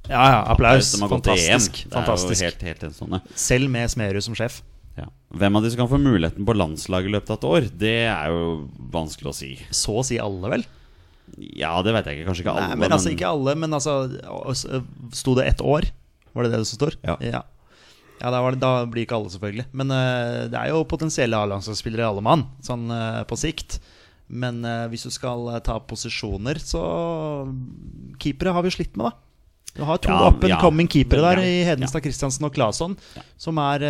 [0.10, 0.96] Ja, ja, applaus.
[0.98, 1.84] Fantastisk.
[1.94, 2.42] Fantastisk.
[2.42, 3.30] helt, helt.
[3.38, 4.64] Selv med Smerud som sjef.
[4.98, 5.06] Ja.
[5.38, 7.70] Hvem av de som kan få muligheten på landslaget i løpet av et år?
[7.78, 8.48] Det er jo
[8.92, 9.52] vanskelig å si.
[9.70, 10.66] Så å si alle, vel?
[11.38, 12.32] Ja, det vet jeg ikke.
[12.32, 12.66] Kanskje ikke alle.
[12.72, 13.94] Nei, men altså ikke alle, men altså
[15.14, 15.86] Sto det ett år?
[16.34, 16.98] Var det det som står?
[17.06, 17.16] Ja.
[17.22, 17.44] ja.
[18.20, 19.66] Ja, da, var det, da blir ikke alle, selvfølgelig.
[19.80, 23.78] Men uh, det er jo potensielle A-landslagsspillere alle mann, sånn uh, på sikt.
[24.28, 26.82] Men uh, hvis du skal ta posisjoner, så
[28.20, 29.26] Keepere har vi slitt med, da.
[29.78, 30.58] Du har to Ja, up and ja.
[30.60, 31.46] coming keepere der Ja.
[31.46, 32.98] i Hedenstad Christiansen og Claesson,
[33.38, 33.86] som er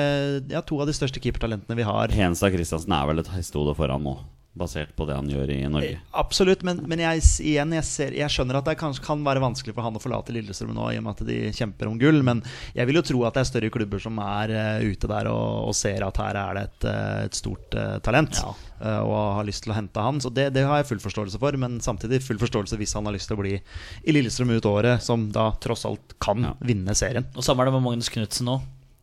[0.52, 2.12] ja, to av de største keepertalentene vi har.
[2.14, 4.18] Hedenstad Christiansen er vel et hestehode foran nå,
[4.58, 6.00] basert på det han gjør i Norge.
[6.18, 7.22] Absolutt, men, men jeg,
[7.52, 10.34] igjen, jeg, ser, jeg skjønner at det kanskje kan være vanskelig for han å forlate
[10.36, 12.22] Lillestrøm nå, i og med at de kjemper om gull.
[12.26, 12.42] Men
[12.76, 15.70] jeg vil jo tro at det er større klubber som er uh, ute der og,
[15.70, 18.42] og ser at her er det et, eh, et stort uh, talent.
[18.42, 18.56] Ja.
[18.80, 20.20] Uh, og har lyst til å hente han.
[20.24, 21.60] Så det, det har jeg full forståelse for.
[21.62, 25.06] Men samtidig full forståelse hvis han har lyst til å bli i Lillestrøm ut året,
[25.06, 26.56] som da tross alt kan Ja.
[26.64, 27.28] vinne serien.
[27.36, 28.60] Og samme er det med Magnus Knutsen nå.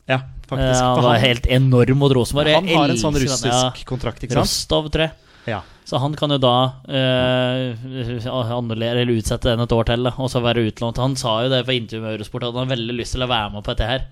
[0.07, 0.81] Ja, faktisk.
[0.81, 2.53] Eh, han var helt enorm mot Rosenborg.
[2.55, 4.45] han har en sånn russisk kontrakt, ikke sant?
[4.47, 5.26] Rostov, tror jeg.
[5.47, 5.61] Ja.
[5.87, 6.55] Så han kan jo da
[6.91, 7.85] eh,
[8.27, 10.99] annullere eller utsette den et år til, da, og så være utlånt.
[10.99, 13.29] Han sa jo det på intervju med Eurosport at han har veldig lyst til å
[13.31, 14.03] være med på dette her.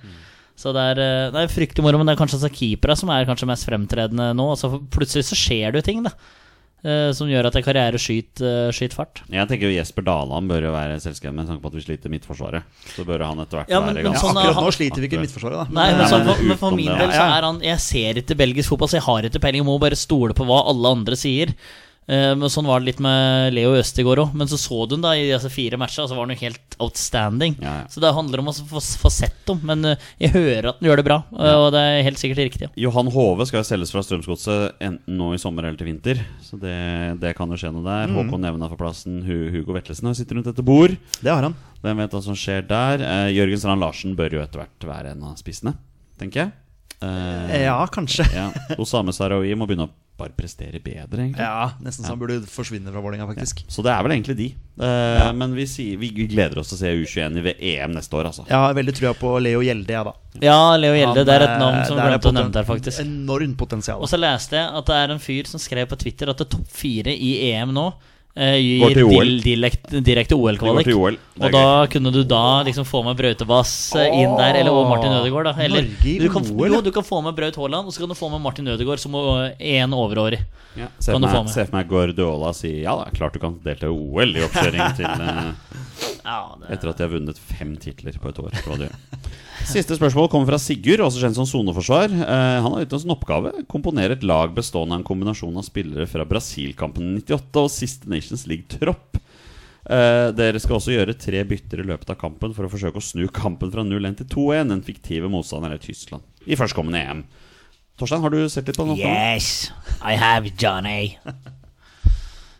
[0.55, 3.11] Så det er, eh, det er fryktelig moro, men det er kanskje altså keepere som
[3.11, 4.47] er kanskje mest fremtredende nå.
[4.55, 6.15] Altså, plutselig så skjer det jo ting, da.
[6.83, 9.21] Eh, som gjør at en karriere skyter skyt fart.
[9.31, 12.11] Jeg tenker jo Jesper Daland bør jo være selskapet med tanke på at vi sliter
[12.13, 12.63] Midtforsvaret.
[12.95, 15.01] Så bør han etter hvert Ja, men- være men Ja, ganske sånn akkurat nå sliter
[15.01, 15.65] vi ikke Midtforsvaret, da.
[15.71, 18.13] Nei, men, Nei, så, men for, men for min del så er han Jeg ser
[18.21, 19.63] ikke belgisk fotball, så jeg har ikke peiling.
[19.63, 21.53] Jeg må bare stole på hva alle andre sier.
[22.07, 24.33] Eh, men Sånn var det litt med Leo Østegård òg.
[24.37, 26.43] Men så så du den da i disse fire matchene, og så var den jo
[26.45, 27.55] helt outstanding.
[27.63, 27.87] Ja, ja.
[27.89, 29.59] Så det handler om å få, få sett dem.
[29.65, 32.43] Men eh, jeg hører at han gjør det bra, eh, og det er helt sikkert
[32.43, 32.67] riktig.
[32.69, 32.73] Ja.
[32.87, 36.21] Johan Hove skal jo selges fra Strømsgodset enten nå i sommer eller til vinter.
[36.45, 36.75] Så det,
[37.23, 38.13] det kan jo skje noe der.
[38.13, 39.21] Håkon Nevna for plassen.
[39.25, 40.93] Hugo Vetlesen har sitter rundt dette bord.
[41.21, 41.57] Det har han.
[41.81, 43.01] Hvem vet hva som skjer der?
[43.01, 45.73] Eh, Jørgen Strand Larsen bør jo etter hvert være en av spissene,
[46.21, 46.53] tenker jeg.
[47.01, 48.25] Eh, Ja, kanskje.
[48.33, 48.47] ja.
[48.81, 51.43] Osame Sarawi må begynne å bare prestere bedre, egentlig.
[51.43, 53.65] Ja, Nesten så han burde forsvinne fra Vålerenga, faktisk.
[53.67, 54.47] Så det er vel egentlig de.
[54.79, 58.15] Eh, Men vi, sier, vi gleder oss til å se U21 i ved EM neste
[58.15, 58.47] år, altså.
[58.47, 60.15] Jeg har veldig trua på Leo Gjelde, jeg, da.
[60.45, 61.21] Ja, Leo Gjelde.
[61.21, 63.03] Han, Det er et eh, navn som der er glemte å nevne der, faktisk.
[63.03, 63.99] Enormt potensial.
[63.99, 66.47] Og så leste jeg at det er en fyr som skrev på Twitter at det
[66.47, 70.89] er topp fire i EM nå eh, gir til direkte direkt OL-kvalik.
[70.91, 71.15] OL.
[71.39, 75.15] Og da kunne du da liksom få med Brautebass eh, inn der, eller og Martin
[75.15, 75.47] Ødegaard.
[75.47, 75.53] Da.
[75.63, 78.03] Eller Norge i du kan, OL, jo, du kan få med Braut Haaland, og så
[78.03, 80.41] kan du få med Martin Ødegaard som én overårig.
[80.75, 81.53] Ja, se Kan for du få meg, med.
[81.53, 84.43] se for meg Guardiola si ja, det er klart du kan delta i OL i
[84.43, 85.53] oppkjøringen til eh,
[86.25, 88.89] Ja, det, Etter at de har vunnet fem titler på et år.
[89.65, 92.11] Siste spørsmål kommer fra Sigurd, også kjent som soneforsvar.
[92.11, 93.53] Eh, han har gitt oss en oppgave.
[93.71, 98.47] Komponere et lag bestående av en kombinasjon av spillere fra Brasil-kampen 98 og siste Nations
[98.49, 99.17] League-tropp.
[99.85, 103.05] Eh, dere skal også gjøre tre bytter i løpet av kampen for å forsøke å
[103.05, 104.71] snu kampen fra 0-1 til 2-1.
[104.73, 107.21] Den fiktive motstanderen er Tyskland i førstkommende EM.
[107.95, 108.95] Torstein, har du sett litt på den?
[108.97, 109.35] oppgaven?
[109.37, 109.71] Yes,
[110.01, 111.17] I have Johnny.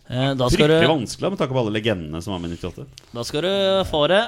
[0.06, 2.84] Eh, Da Fryktelig du, vanskelig med tanke på alle legendene som var med i 98.
[3.10, 3.54] da skal du
[3.90, 4.20] få det.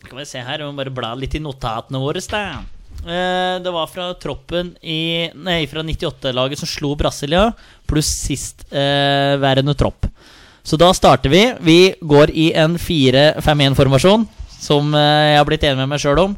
[0.00, 2.22] Skal vi se her, vi må bare bla litt i notatene våre.
[2.32, 2.62] Da.
[3.04, 7.50] Eh, Det var fra troppen i Nei, fra 98-laget som slo Brasilia,
[7.84, 9.36] pluss sist eh,
[9.76, 10.08] tropp.
[10.68, 11.42] Så da starter vi.
[11.64, 14.26] Vi går i en 4-5-1-formasjon,
[14.60, 16.34] som eh, jeg har blitt enig med meg sjøl om.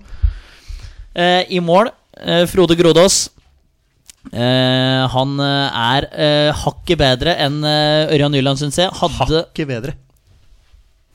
[1.18, 3.24] Eh, I mål eh, Frode Grodås.
[4.31, 8.93] Eh, han er eh, hakket bedre enn Ørjan Nyland, syns jeg.
[9.01, 9.97] Hadde hakket bedre.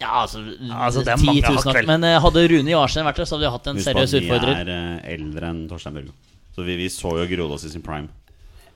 [0.03, 0.41] Ja, altså,
[0.76, 1.80] altså, det er 10 mange 000 hakk, nok.
[1.80, 1.89] vel.
[1.93, 4.55] Men hadde Rune Jarstein vært der, så hadde vi hatt en Husk seriøs at vi
[4.59, 4.76] er
[5.16, 6.11] eldre enn Torstein Børgo.
[6.51, 8.11] Så vi, vi så jo Grodås i sin prime.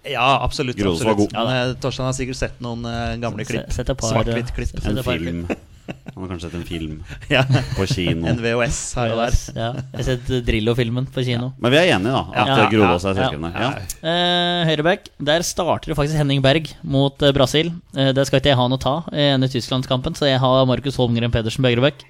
[0.08, 0.78] Ja, absolutt.
[0.80, 1.34] Grodås var god.
[1.36, 3.68] Eh, Torstein har sikkert sett noen uh, gamle klipp.
[3.76, 4.78] sett et par, Svart-hvitt-klipp.
[4.80, 5.42] eh, En film.
[5.90, 7.00] Han har kanskje sett en film
[7.34, 7.42] Ja.
[7.76, 8.28] på kino.
[8.30, 9.38] En VHS her og der.
[9.58, 11.50] Ja, jeg har sett eh, Drillo-filmen på kino.
[11.60, 12.22] Men vi er enige, da.
[12.32, 12.58] At Ja.
[12.62, 12.68] ja.
[12.72, 13.30] Grodås er Ja.
[13.30, 13.52] selskapene.
[13.58, 13.72] Ja.
[14.14, 15.10] Eh, Høyreback.
[15.32, 17.74] Der starter det faktisk Henning Berg mot uh, Brasil.
[17.98, 20.96] Uh, det skal ikke jeg ha noe ta i ene Tysklandskampen, så jeg har Markus
[21.02, 22.06] Holmgren Pedersen på høyreback.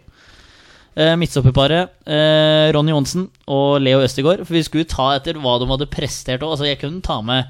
[0.99, 4.41] Eh, Midtstopperparet eh, Ronny Johnsen og Leo Østegård.
[4.43, 6.51] For vi skulle ta etter hva de hadde prestert òg.
[6.57, 7.45] Altså, jeg kunne ta med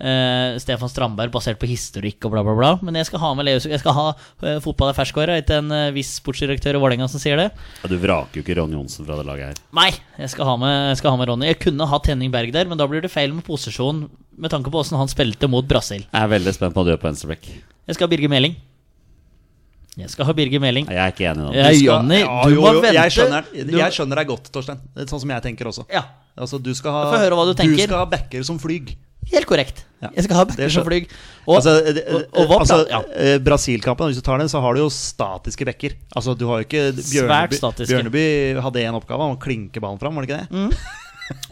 [0.00, 2.70] eh, Stefan Strandberg basert på historikk og bla, bla, bla.
[2.84, 5.70] Men jeg skal ha med Leo Jeg skal ha uh, fotball er ferskvare, ikke en
[5.72, 7.48] uh, viss sportsdirektør i Vålerenga som sier det.
[7.82, 9.62] Ja, Du vraker jo ikke Ronny Johnsen fra det laget her.
[9.76, 11.48] Nei, jeg skal ha med, jeg skal ha med Ronny.
[11.52, 14.72] Jeg kunne hatt Henning Berg der, men da blir det feil med posisjon med tanke
[14.72, 16.02] på åssen han spilte mot Brasil.
[16.08, 17.50] Jeg er veldig spent på hva du gjør på venstreback.
[17.84, 18.56] Jeg skal ha Birger Meling.
[19.94, 20.88] Jeg skal ha Birger Meling.
[20.90, 21.60] Jeg er ikke enig i det.
[21.62, 22.96] Ja, Du ja, du jo, må jo, vente.
[22.98, 24.80] Jeg skjønner, jeg skjønner deg godt, Torstein.
[24.90, 25.86] Det er sånn som jeg tenker også.
[25.92, 26.02] Ja,
[26.34, 27.84] Altså, du skal ha, Få høre hva du tenker.
[27.86, 28.96] skal ha backer som flyg.
[29.32, 29.84] Helt korrekt.
[30.04, 30.10] Ja.
[30.12, 31.06] Jeg skal ha Det backer som flyg.
[31.44, 33.00] Og, altså, og, og altså, ja.
[33.16, 35.96] eh, Brasil-kampen, hvis du tar den, så har du jo statiske backer.
[36.12, 37.62] Altså, du har jo ikke Bjørneby.
[37.88, 38.26] Bjørneby
[38.66, 40.68] hadde én oppgave, om å klinke ballen fram, var det ikke det?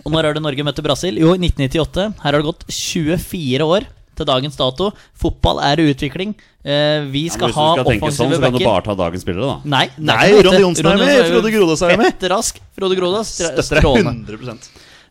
[0.04, 1.16] Og når er det Norge møtte Brasil?
[1.20, 2.08] Jo, i 1998.
[2.20, 4.90] Her har det gått 24 år til dagens dato.
[5.18, 6.34] Fotball er i utvikling.
[7.14, 8.96] vi skal Ja, offensive skal hvis du skal tenke sånn, så kan du bare ta
[8.98, 9.72] dagens spillere, da.
[9.72, 10.60] Nei, er Nei, Ronny.
[10.66, 12.12] Johnsen er med, Frode Grodås er med.
[12.12, 12.60] Fett rask.
[12.76, 13.32] Frode Grodås.
[13.38, 14.36] Støtter deg Strålende.
[14.36, 14.60] 100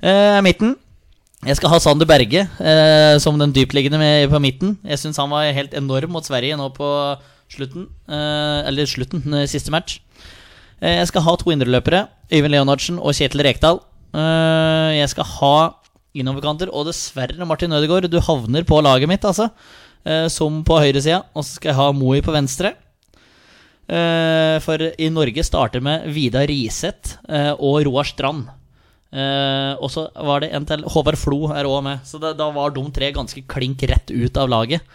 [0.06, 0.78] uh, midten.
[1.42, 4.76] Jeg skal ha Sander Berge eh, som den dyptliggende med, på midten.
[4.86, 6.90] Jeg syns han var helt enorm mot Sverige nå på
[7.50, 7.88] slutten.
[8.06, 9.98] Eh, eller slutten, eh, siste match.
[10.78, 12.04] Eh, jeg skal ha to indreløpere.
[12.30, 13.82] Øyvind Leonardsen og Kjetil Rekdal.
[14.14, 15.56] Eh, jeg skal ha
[16.14, 19.50] innoverkanter, og dessverre, Martin Ødegaard, du havner på laget mitt, altså.
[20.06, 21.24] Eh, som på høyresida.
[21.34, 22.76] Og så skal jeg ha Moi på venstre.
[23.92, 27.18] For i Norge starter med Vidar Riseth
[27.60, 28.46] og Roar Strand.
[29.12, 30.86] Eh, og så var det en til.
[30.88, 32.04] Håvard Flo er òg med.
[32.08, 34.86] Så da, da var de tre ganske klink rett ut av laget.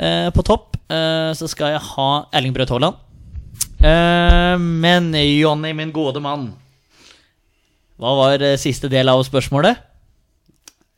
[0.00, 2.96] Eh, på topp eh, så skal jeg ha Erling Braut Haaland.
[3.82, 6.50] Eh, men Jonny, min gode mann
[8.00, 9.76] Hva var siste del av spørsmålet?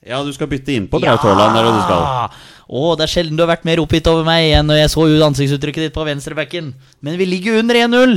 [0.07, 1.83] Ja, du skal bytte inn på Braut Haaland, Ja!
[1.87, 2.39] skal.
[2.73, 5.05] Å, det er sjelden du har vært mer oppgitt over meg enn når jeg så
[5.11, 6.73] ut ansiktsuttrykket ditt på venstrebacken.
[7.05, 8.15] Men vi ligger jo under 1-0!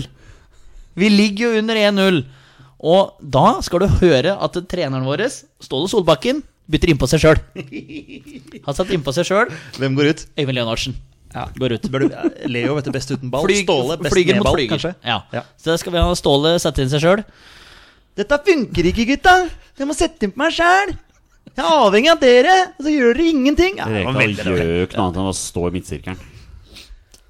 [0.96, 2.22] Vi ligger jo under 1-0.
[2.86, 5.24] Og da skal du høre at treneren vår,
[5.64, 7.40] Ståle Solbakken, bytter innpå seg sjøl.
[8.66, 9.52] Han satt innpå seg sjøl.
[9.80, 10.24] Hvem går ut?
[10.38, 10.96] Øyvind Leonardsen
[11.60, 11.88] går ut.
[11.92, 12.14] Bør du,
[12.48, 13.48] Leo vet du best uten ball.
[13.50, 14.76] Flyg- Ståle best flyger med ball, flyger.
[14.78, 14.94] kanskje.
[15.04, 15.18] Ja.
[15.36, 15.42] Ja.
[15.60, 17.26] Så da skal vi ha Ståle sette inn seg sjøl.
[18.16, 19.34] Dette funker ikke, gutta!
[19.76, 20.94] Jeg må sette inn på meg sjæl!
[21.56, 23.78] Jeg er avhengig av dere, og så gjør dere ingenting!
[23.82, 26.24] Ja, det var veldig ikke noe annet enn å stå i midtsirkelen.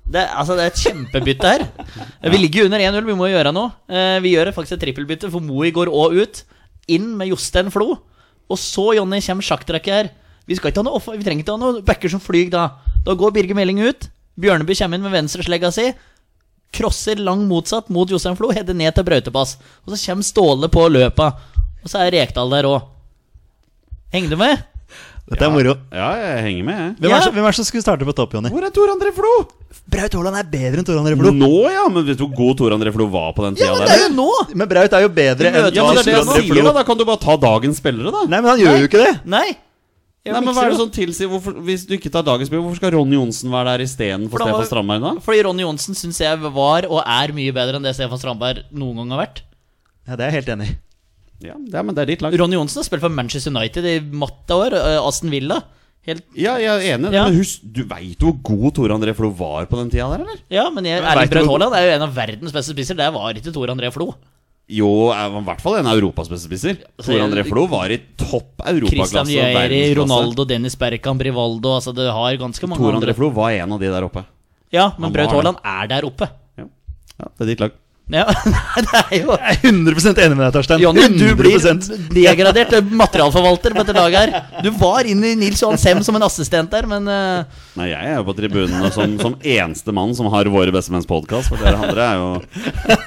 [0.06, 1.64] Det, altså, det er et kjempebytte her.
[2.32, 3.72] Vi ligger under 1-0, vi må gjøre noe.
[3.90, 6.44] Eh, Vi gjør faktisk et trippelbytte, for Moi går òg ut.
[6.94, 7.96] Inn med Jostein Flo.
[8.46, 10.12] Og så, Jonny, kommer sjakktrekket her.
[10.46, 12.68] Vi, skal ikke ha noe, off- vi trenger ikke ha noe backer som flyr da.
[13.08, 14.06] Da går Birger Meling ut.
[14.38, 15.88] Bjørneby kommer inn med venstreslegga si.
[16.76, 19.56] Crosser lang motsatt mot Jostein Flo, header ned til brøytepass.
[19.88, 21.32] Og så kommer Ståle på løpa.
[21.82, 22.86] Og så er Rekdal der òg.
[24.14, 24.62] Henger du med?
[25.26, 25.72] Dette er moro.
[25.90, 26.90] Ja, jeg henger med, jeg.
[27.02, 27.18] Hvem Ja.
[27.18, 28.50] er, hvem er det som skulle starte på topp, Jonny?
[28.54, 29.32] Hvor er Tor André Flo?
[29.90, 31.32] Braut Haaland er bedre enn Tor André Flo.
[31.34, 31.88] Nå, ja!
[31.90, 33.96] Men vet du hvor god Tor André Flo var på den tida Ja, men det
[33.96, 34.30] er jo nå!
[34.54, 36.54] Men Braut er jo bedre enn Ja, men det er det Tor jeg André sier,
[36.54, 36.62] da.
[36.62, 36.74] Flo.
[36.78, 38.22] Da kan du bare ta dagens spillere, da.
[38.30, 39.14] Nei, men han gjør jo ikke det.
[39.26, 39.48] Nei.
[40.26, 40.84] Jeg Nei, men mikser hva er det jo.
[40.86, 43.84] som tilsier hvorfor, Hvis du ikke tar dagens spiller, hvorfor skal Ronny Johnsen være der
[43.86, 45.12] istedenfor For da var- Stefan Strandberg da?
[45.22, 48.96] Fordi Ronny Johnsen syns jeg var og er mye bedre enn det Stefan Strandberg noen
[49.02, 49.42] gang har vært.
[50.08, 50.78] Ja, Det er jeg helt enig i.
[51.46, 52.36] Ja, det er, men det er ditt lag.
[52.42, 54.74] Ronny Johnsen har spilt for Manchester United i matte år.
[54.80, 55.62] eh, Aston Villa.
[56.06, 57.24] Helt, Ja, jeg er enig, Ja.
[57.26, 60.38] men husk, du veit hvor god Tor André Flo var på den tida der, eller?
[60.54, 62.96] ja, men jeg, Erling Braut Haaland er jo en av verdens beste spisser.
[63.00, 64.14] Det var ikke Tor André Flo.
[64.70, 66.78] Jo, var i hvert fall en av Europas beste spisser.
[66.98, 69.26] Tor André Flo var i topp europaklasse.
[69.26, 69.94] Christian Vieri.
[69.98, 73.18] Ronaldo, Dennis Berkan, Brivaldo Altså, det har ganske mange Tor André andre.
[73.18, 74.26] Flo var en av de der oppe.
[74.74, 75.30] Ja, men Braut.
[75.34, 76.30] Haaland er der oppe.
[76.58, 76.66] Ja,
[77.20, 77.72] ja det er ditt lag.
[78.14, 78.26] Ja,
[78.86, 80.82] det er jo Jeg er 100 enig med deg, Torstein.
[80.84, 82.12] Jonny, du blir 100%.
[82.14, 84.52] degradert materialforvalter på dette laget her.
[84.62, 88.08] Du var inne i Nils Johan Sem som en assistent der, men eh, Nei, jeg
[88.08, 91.50] er jo på tribunene som, som eneste mann som har Våre bestemenns podkast.
[91.52, 92.28] For dere andre er jo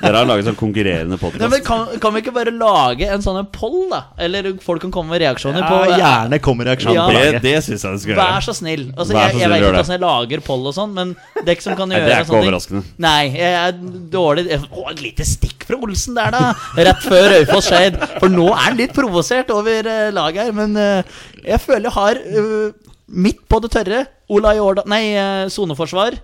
[0.02, 1.54] Dere har laget sånn konkurrerende podkast.
[1.64, 4.02] kan, kan vi ikke bare lage en sånn poll, da?
[4.20, 7.06] Eller folk kan komme med reaksjoner på Ja, gjerne kommer reaksjoner Ja.
[7.08, 7.40] på laget.
[7.46, 8.44] det syns jeg du skal Vær gjøre.
[8.44, 8.84] så snill.
[8.92, 11.14] Altså, Vær så jeg, jeg vet ikke hvordan jeg lager poll og sånn, men
[11.46, 12.82] dere som kan gjøre sånne ting det er ikke overraskende.
[12.84, 13.00] ting-.
[13.08, 13.80] Nei, jeg er
[14.18, 16.52] dårlig Å, et lite stikk fra Olsen der, da!
[16.76, 17.96] Rett før Raufoss Skeid.
[18.18, 21.96] For nå er han litt provosert over eh, laget her, men eh, jeg føler jeg
[21.96, 22.70] har uh,
[23.08, 26.18] midt på det tørre Ola Jordan Nei, eh, soneforsvar.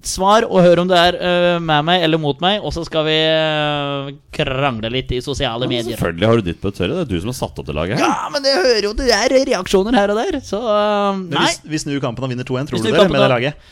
[0.00, 3.04] Svar og hør om du er eh, med meg eller mot meg, og så skal
[3.04, 5.92] vi eh, krangle litt i sosiale Ja, medier.
[5.98, 6.94] selvfølgelig har du ditt på det tørre.
[6.94, 8.06] Det er du som har satt opp det laget her.
[8.08, 10.60] Ja, men jeg hører jo det er reaksjoner her og der, så
[11.20, 11.42] Nei.
[11.50, 12.94] hvis, hvis nu kampen og vinner 2-1, Vi tror du det?
[12.96, 13.68] kampen Med det laget?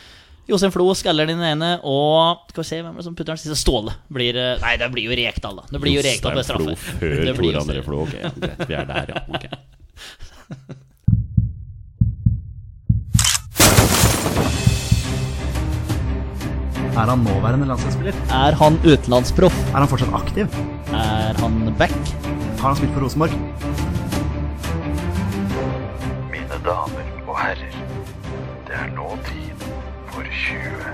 [0.48, 3.40] Jostein Flo skaller den ene, og skal vi se hvem er det som putter den
[3.40, 3.56] siste.
[3.60, 5.64] Ståle blir Nei, det blir jo Rekdal, da.
[5.72, 7.00] Det blir jo Rekdal på Jostein Flo straffe.
[7.00, 8.02] Før Tor André Flo.
[8.04, 8.62] Ok, greit.
[8.68, 9.24] Vi er der, ja.
[9.32, 9.48] Ok.
[16.98, 18.16] Er han nåværende landslagsspiller?
[18.34, 19.54] Er han utenlandsproff?
[19.70, 20.56] Er han fortsatt aktiv?
[20.90, 21.94] Er han back?
[22.58, 23.36] Har han spilt for Rosenborg?
[26.32, 27.78] Mine damer og herrer,
[28.66, 29.62] det er nå tid
[30.10, 30.90] for 20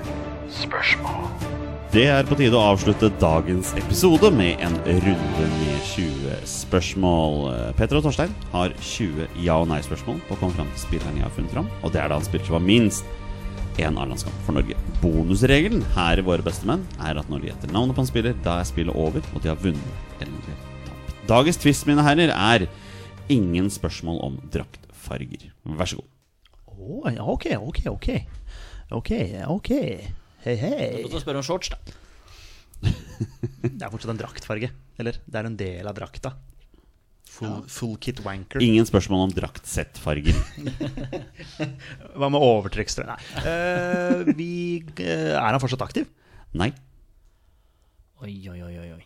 [0.61, 1.25] spørsmål.
[1.95, 7.45] Det er på tide å avslutte dagens episode med en runde med 20 spørsmål.
[7.79, 11.31] Petter og Torstein har 20 ja- og nei-spørsmål på å komme fram til spilleren jeg
[11.31, 11.71] har funnet fram.
[11.81, 13.09] Og det er da han spiller som var minst
[13.83, 14.77] én A-landskamp for Norge.
[15.03, 18.37] Bonusregelen her i Våre beste menn er at når de gjetter navnet på en spiller,
[18.45, 20.49] da er spillet over, og de har vunnet eller
[20.87, 21.15] tapt.
[21.31, 22.67] Dagens twist, mine herrer, er
[23.33, 25.51] ingen spørsmål om draktfarger.
[25.65, 26.11] Vær så god.
[26.75, 28.09] Oh, ok, ok, ok.
[28.95, 29.13] Ok,
[29.49, 29.71] ok.
[30.45, 30.89] Hei, hei.
[31.03, 31.79] Du kan spørre om shorts, da.
[33.65, 34.69] Det er fortsatt en draktfarge.
[35.01, 36.35] Eller, det er en del av drakta.
[37.35, 38.63] Full, full kit wanker.
[38.63, 40.37] Ingen spørsmål om draktsettfarger.
[42.19, 43.09] Hva med overtrekkstrøye?
[43.11, 43.19] Nei.
[43.43, 44.51] Uh, vi,
[45.01, 46.07] uh, er han fortsatt aktiv?
[46.55, 46.71] Nei.
[48.23, 49.03] Oi, oi, oi, oi.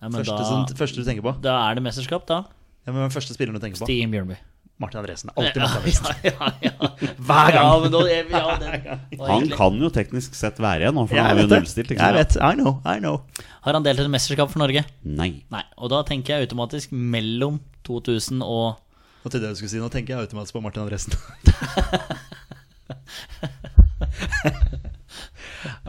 [0.00, 1.36] Nei, men Første, da, som, første du tenker på?
[1.44, 2.42] da er det mesterskap, da.
[2.86, 3.88] Ja, men Hvem er første spilleren du tenker på?
[3.88, 4.38] Steam Bjørnby.
[4.78, 5.30] Martin Andresen.
[5.34, 6.06] Alltid Martin Andresen.
[6.22, 6.70] Ja, ja, ja.
[7.28, 7.64] Hver gang.
[7.64, 11.30] Ja, men da, ja, den, Han kan jo teknisk sett være igjen for Jeg han
[11.32, 11.90] har jo nullstilt.
[11.96, 12.36] Jeg vet.
[12.36, 12.72] I know.
[12.84, 13.16] I know.
[13.64, 14.82] Har han delt et mesterskap for Norge?
[15.08, 15.30] Nei.
[15.52, 15.64] Nei.
[15.80, 18.76] Og da tenker jeg automatisk mellom 2000 og
[19.24, 21.12] Nå trodde jeg du skulle si Nå tenker jeg automatisk på Martin Andresen.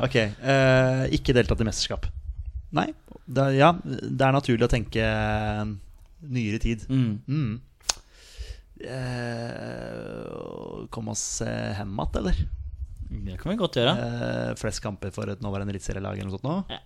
[0.07, 0.15] ok.
[0.41, 2.07] Uh, ikke deltatt i mesterskap.
[2.73, 2.88] Nei.
[3.27, 5.67] Da, ja, det er naturlig å tenke eh,
[6.31, 6.85] nyere tid.
[6.88, 7.27] mm.
[7.27, 7.59] Mm.
[8.78, 12.41] Eh, kom oss eh, hjem igjen, eller?
[13.28, 13.93] Det kan vi godt gjøre.
[13.97, 16.55] Eh, flest kamper for et nåværende eliteserielag eller noe sånt nå?
[16.75, 16.82] Ja.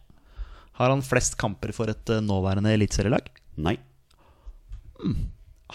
[0.79, 3.27] Har han flest kamper for et eh, nåværende eliteserielag?
[3.61, 3.75] Nei.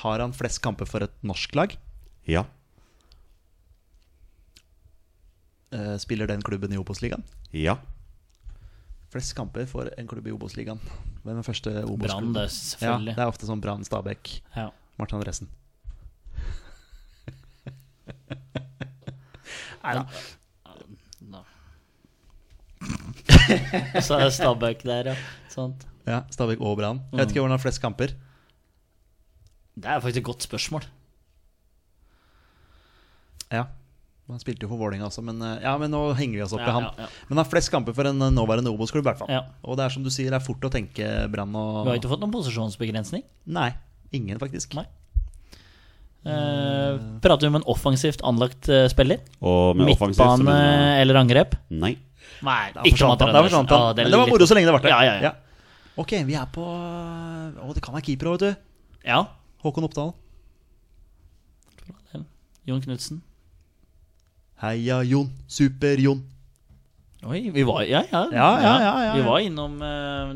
[0.03, 1.75] Har han flest kamper for et norsk lag?
[2.31, 2.45] Ja.
[5.75, 7.27] Eh, spiller den klubben i Obos-ligaen?
[7.53, 7.77] Ja.
[9.13, 10.81] Flest kamper for en klubb i Obos-ligaen.
[11.23, 12.33] Hvem er den første Brann, Obos-klubben?
[12.39, 13.15] det, Ja, selvfølgelig.
[13.19, 14.71] det er ofte sånn Brann, Stabæk, Ja.
[14.99, 15.51] Martin Andresen.
[19.87, 20.05] Nei da.
[24.07, 25.17] Så er Stabæk der, ja.
[25.53, 25.87] Sånt.
[26.07, 27.01] Ja, Stabæk og Brann.
[27.13, 28.13] Jeg vet ikke hvordan har flest kamper.
[29.77, 30.85] Det er faktisk et godt spørsmål.
[33.53, 33.65] Ja.
[34.27, 36.65] Han spilte jo for Vålerenga også, men, eh, ja, men nå henger vi oss opp
[36.65, 36.83] Ja, i han.
[36.89, 37.09] ja, ja.
[37.29, 39.31] Men han har flest kamper for en eh, nåværende Obos-klubb, i hvert fall.
[39.31, 39.45] Ja.
[39.63, 42.01] Og det er som du sier, det er fort å tenke Brann og Vi har
[42.01, 43.23] ikke fått noen posisjonsbegrensning?
[43.47, 43.69] Nei.
[44.17, 44.75] Ingen, faktisk.
[44.75, 44.87] Nei.
[46.27, 49.21] Eh, prater vi om en offensivt anlagt uh, spiller?
[49.47, 51.55] Og med Midtbane mener eller angrep?
[51.71, 51.95] Nei.
[52.45, 53.35] Nei, det forsvant han.
[53.47, 54.01] Forsvant han.
[54.01, 54.91] Det var moro så lenge det varte.
[54.91, 55.35] Ja, ja, ja.
[55.97, 58.65] Ok, vi er på Å, det kan være keeper òg, vet du.
[59.09, 59.25] ja.
[59.65, 60.13] Håkon Oppdal.
[62.67, 63.21] Jon Knutsen.
[64.59, 65.31] Heia Jon.
[65.47, 66.25] Super-Jon.
[67.27, 68.23] Oi, vi var Ja, ja.
[68.33, 70.35] Ja, ja, ja, ja, Vi var innom eh,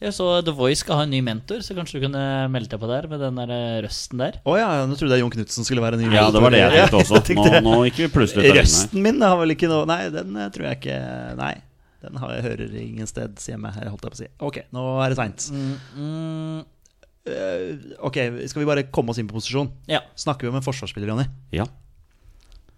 [0.00, 2.80] Jeg så The Voice skal ha en ny mentor, så kanskje du kunne melde deg
[2.80, 4.38] på der med den der eh, røsten der.
[4.48, 6.06] Å ja, nå trodde jeg Jon Knutsen skulle være ny.
[6.06, 6.16] mentor.
[6.16, 7.20] Ja, det var det jeg tenkte også.
[7.36, 8.54] Nå, nå gikk vi plutselig.
[8.56, 10.96] Røsten min har vel ikke noe Nei, den eh, tror jeg ikke
[11.36, 11.52] Nei.
[12.00, 14.30] Den har jeg hører ingen steds hjemme, her, holdt jeg på å si.
[14.48, 15.50] Ok, nå er det seint.
[16.00, 16.62] Mm,
[18.08, 18.16] ok,
[18.48, 19.68] skal vi bare komme oss inn på posisjon?
[19.84, 20.00] ja.
[20.16, 21.28] Snakker vi om en forsvarsspiller, Jonny?
[21.52, 21.68] Ja.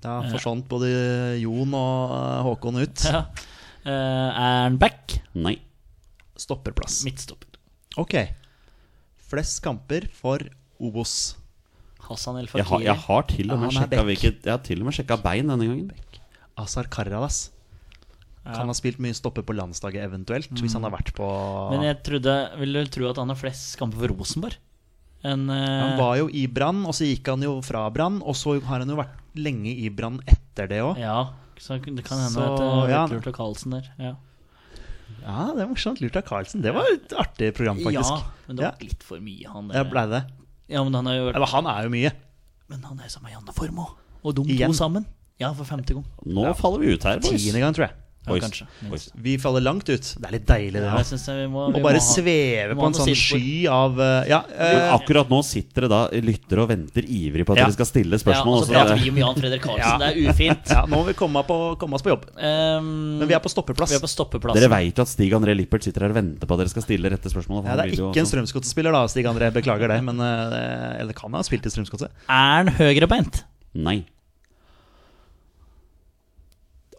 [0.03, 0.91] Da forsvant både
[1.39, 2.17] Jon og
[2.49, 3.07] Håkon ut.
[3.15, 3.29] ja.
[3.87, 5.21] Uh, er han back?
[5.39, 5.61] Nei.
[6.43, 7.03] Stopperplass.
[7.07, 7.49] Midtstopper.
[8.03, 8.17] Ok.
[9.31, 10.43] Flest kamper for
[10.83, 11.37] Obos.
[12.03, 12.85] Hassan El Jeg har, Fakiri.
[12.89, 14.07] jeg har til og med Ja, han er sjekka back.
[14.11, 15.93] hvilket Jeg har til og med sjekka bein denne gangen.
[16.59, 17.51] Azar Karadas.
[18.43, 21.27] Kan ha spilt mye stopper på landslaget eventuelt, hvis han har vært på
[21.71, 24.57] Men jeg trodde, vil du tro at han har flest kamper for Rosenborg?
[25.23, 28.35] En, eh, Han var jo i Brann, og så gikk han jo fra Brann, og
[28.35, 30.99] så har han jo vært lenge i Brann etter det òg.
[30.99, 33.05] Ja, så det kan hende Så, at det ja.
[33.05, 33.87] er lurt av Karlsen der.
[34.01, 34.17] Ja.
[35.23, 36.01] Ja, det er morsomt.
[36.03, 36.63] Lurt av Carlsen.
[36.65, 38.11] Det var et artig program, faktisk.
[38.11, 38.87] ja, men det var Ja.
[38.89, 39.77] litt for mye, han der.
[39.77, 40.23] Ja, ble det.
[40.73, 42.13] Ja, men han har jo vært Eller han er jo mye.
[42.69, 43.91] Men han er sammen med Janne Formoe.
[44.25, 44.69] Og de Igjen.
[44.69, 45.07] to sammen.
[45.39, 46.05] Ja, for femte gang.
[46.25, 47.43] Nå faller vi ut her, boys.
[47.43, 47.97] Tiende gang, tror jeg.
[48.23, 48.43] Ja, Ois.
[48.45, 48.67] kanskje.
[48.89, 49.05] Boys.
[49.19, 50.01] Vi faller langt ut.
[50.15, 50.83] Det er litt deilig, det.
[50.87, 52.93] Ja, jeg synes vi må, vi Å bare må ha- sveve må på ha en
[52.95, 56.69] noe sånn sky av eh, Ja, Men eh, akkurat nå sitter det da lyttere og
[56.71, 57.65] venter ivrig på at Ja.
[57.67, 58.55] dere skal stille spørsmål.
[58.55, 59.83] og og så er prater vi om Jan Fredrik Karlsen.
[59.83, 59.99] Ja.
[59.99, 60.71] Det er ufint.
[60.77, 62.29] ja, nå må vi komme, på, komme oss på jobb.
[62.39, 63.91] Um, Men vi er på stoppeplass.
[63.91, 64.61] vi er på stoppeplassen.
[64.63, 66.87] Dere veit jo at Stig André Lippert sitter her og venter på at dere skal
[66.87, 67.65] stille rette spørsmål.
[67.65, 69.51] for Ja, han det er vil jo ikke en også- Strømsgodset-spiller, da, Stig André.
[69.53, 69.99] Beklager det.
[70.07, 72.07] Men, eh, eller kan ha spilt i Strømsgodset.
[72.31, 73.43] Er han høyrebeint?
[73.75, 74.05] Nei.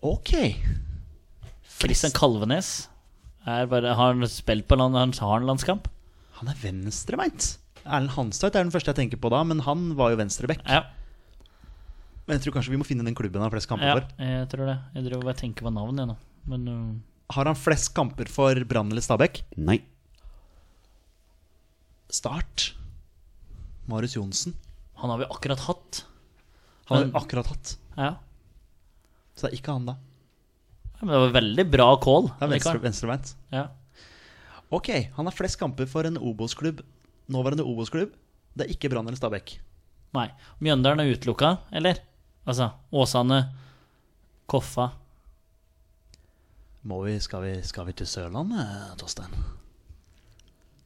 [0.03, 0.33] Ok.
[1.83, 2.69] Christian Kalvenes
[3.45, 5.89] er bare, har han spilt på land, han har en landskamp?
[6.39, 7.57] Han er venstrebeint.
[7.83, 10.61] Erlend Hanstad er den første jeg tenker på da, men han var jo venstreback.
[10.69, 10.85] Ja,
[12.23, 14.05] Men jeg tror kanskje vi må finne den klubben han har flest kamper ja for.
[14.23, 14.77] jeg tror det.
[14.95, 16.15] Jeg driver bare tenker på navnet nå.
[16.47, 19.41] Men uh, Har han flest kamper for Brann eller Stabæk?
[19.59, 19.81] Nei.
[22.07, 22.69] Start.
[23.91, 24.55] Marius Johnsen.
[25.01, 26.05] han har vi akkurat hatt.
[26.87, 27.75] Han har vi akkurat hatt.
[27.97, 28.13] Ja.
[29.35, 29.97] Så det er ikke han, da.
[31.03, 32.29] Ja, Men det var veldig bra call.
[32.39, 33.33] Er venstre, venstrebeint.
[33.51, 33.65] Ja.
[34.71, 34.87] Ok,
[35.17, 36.79] han har flest kamper for en Obos-klubb.
[37.27, 38.13] Nåværende Obos-klubb.
[38.55, 39.57] Det er ikke Brann eller Stabæk.
[40.15, 40.29] Nei.
[40.63, 41.99] Mjøndalen er utelukka, eller?
[42.47, 43.41] Altså, Åsane,
[44.47, 44.89] Koffa
[46.83, 49.35] Må vi, skal, vi, skal vi til Sørlandet, Torstein?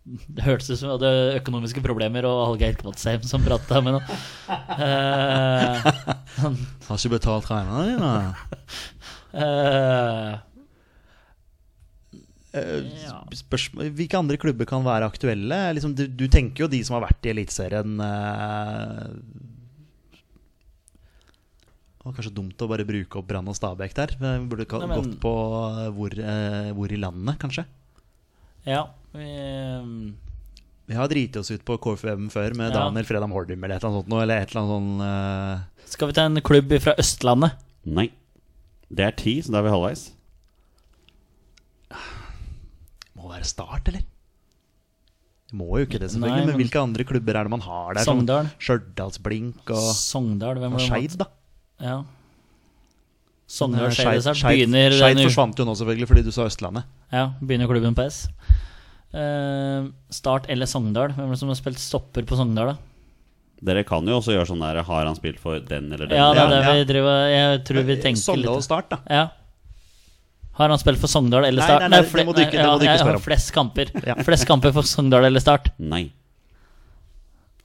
[0.08, 4.20] Det hørtes ut som vi hadde økonomiske problemer, og Hallgeir Kvadsheim som prata med noe.
[6.42, 6.58] han,
[6.88, 8.68] Har ikke betalt regningene dine?
[9.34, 10.38] eh,
[12.58, 13.18] ja.
[13.38, 15.58] Spørsmål, hvilke andre klubber kan være aktuelle?
[15.78, 19.10] Liksom, du, du tenker jo de som har vært i Eliteserien uh,
[21.98, 24.14] Det var kanskje dumt å bare bruke opp Brann og Stabæk der.
[24.22, 25.34] Vi burde ka- Nei, men- gått på
[25.68, 27.66] eh, hvor, uh, hvor i landet, kanskje.
[28.68, 29.28] ja vi,
[29.82, 30.16] um,
[30.88, 32.86] Vi har driti oss ut på KFUM før med Ja.
[32.88, 34.22] Daniel Fredam Hordum eller et eller annet sånt.
[34.24, 37.52] Eller et eller annet sånt uh, Skal vi ta en klubb fra Østlandet?
[37.86, 38.08] Nei.
[38.90, 40.04] Det er ti, så da er vi halvveis.
[43.18, 44.04] Må være Start, eller?
[45.48, 46.36] Det må jo ikke det, selvfølgelig.
[46.36, 48.04] Nei, men, men- hvilke andre klubber er det man har der?
[48.04, 48.50] Sogndal.
[48.52, 50.88] Sånn Stjørdalsblink og, Sogndal, hvem og var det?
[50.92, 51.28] Skeid, da.
[51.88, 51.98] Ja.
[53.48, 56.84] Sogndal Skeid Skeid- begynner Skeid forsvant jo nå, selvfølgelig, fordi du sa Østlandet.
[57.16, 58.26] Ja, begynner klubben på S.
[59.16, 61.14] Uh, start eller Sogndal?
[61.16, 62.78] Hvem er det som har spilt stopper på Sogndal, da?
[63.64, 66.18] Dere kan jo også gjøre sånn der Har han spilt for den eller den?
[66.20, 68.90] Ja, det er det Ja, vi driver Jeg tror vi tenker Sogndal og litt Start,
[68.92, 68.98] da.
[69.10, 69.24] Ja.
[70.60, 71.82] Har han spilt for Sogndal eller Nei, Start?
[71.82, 73.26] nei, nei, det må du ikke- det må du ikke spørre om.
[73.26, 74.16] Flest kamper Ja.
[74.28, 75.72] Flest kamper for Sogndal eller Start.
[75.80, 76.04] Nei.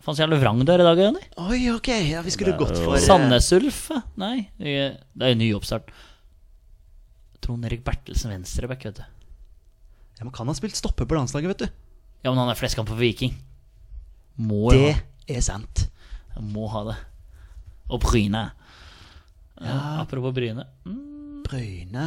[0.02, 1.20] Faen så jævlig vrang du er i dag, Jonny.
[1.38, 3.90] Oi, ok, ja, vi skulle gått jo- for eh, Sandnes Ulf?
[3.94, 4.00] eh?
[4.16, 4.72] Nei, det
[5.20, 5.92] er jo ny oppstart.
[7.42, 9.02] Trond Erik Bertelsen venstreback, vet du.
[10.18, 11.68] Ja, Men kan ha spilt stopper på landslaget, vet du.
[12.24, 13.34] Ja, men han er flest kamper for Viking.
[14.38, 15.00] Må jo Det ha.
[15.36, 15.86] Er sant.
[16.36, 16.96] Jeg må ha det.
[17.92, 18.44] Og Bryne.
[19.62, 20.64] Ja, apropos Bryne.
[20.88, 22.06] Mm, Bryne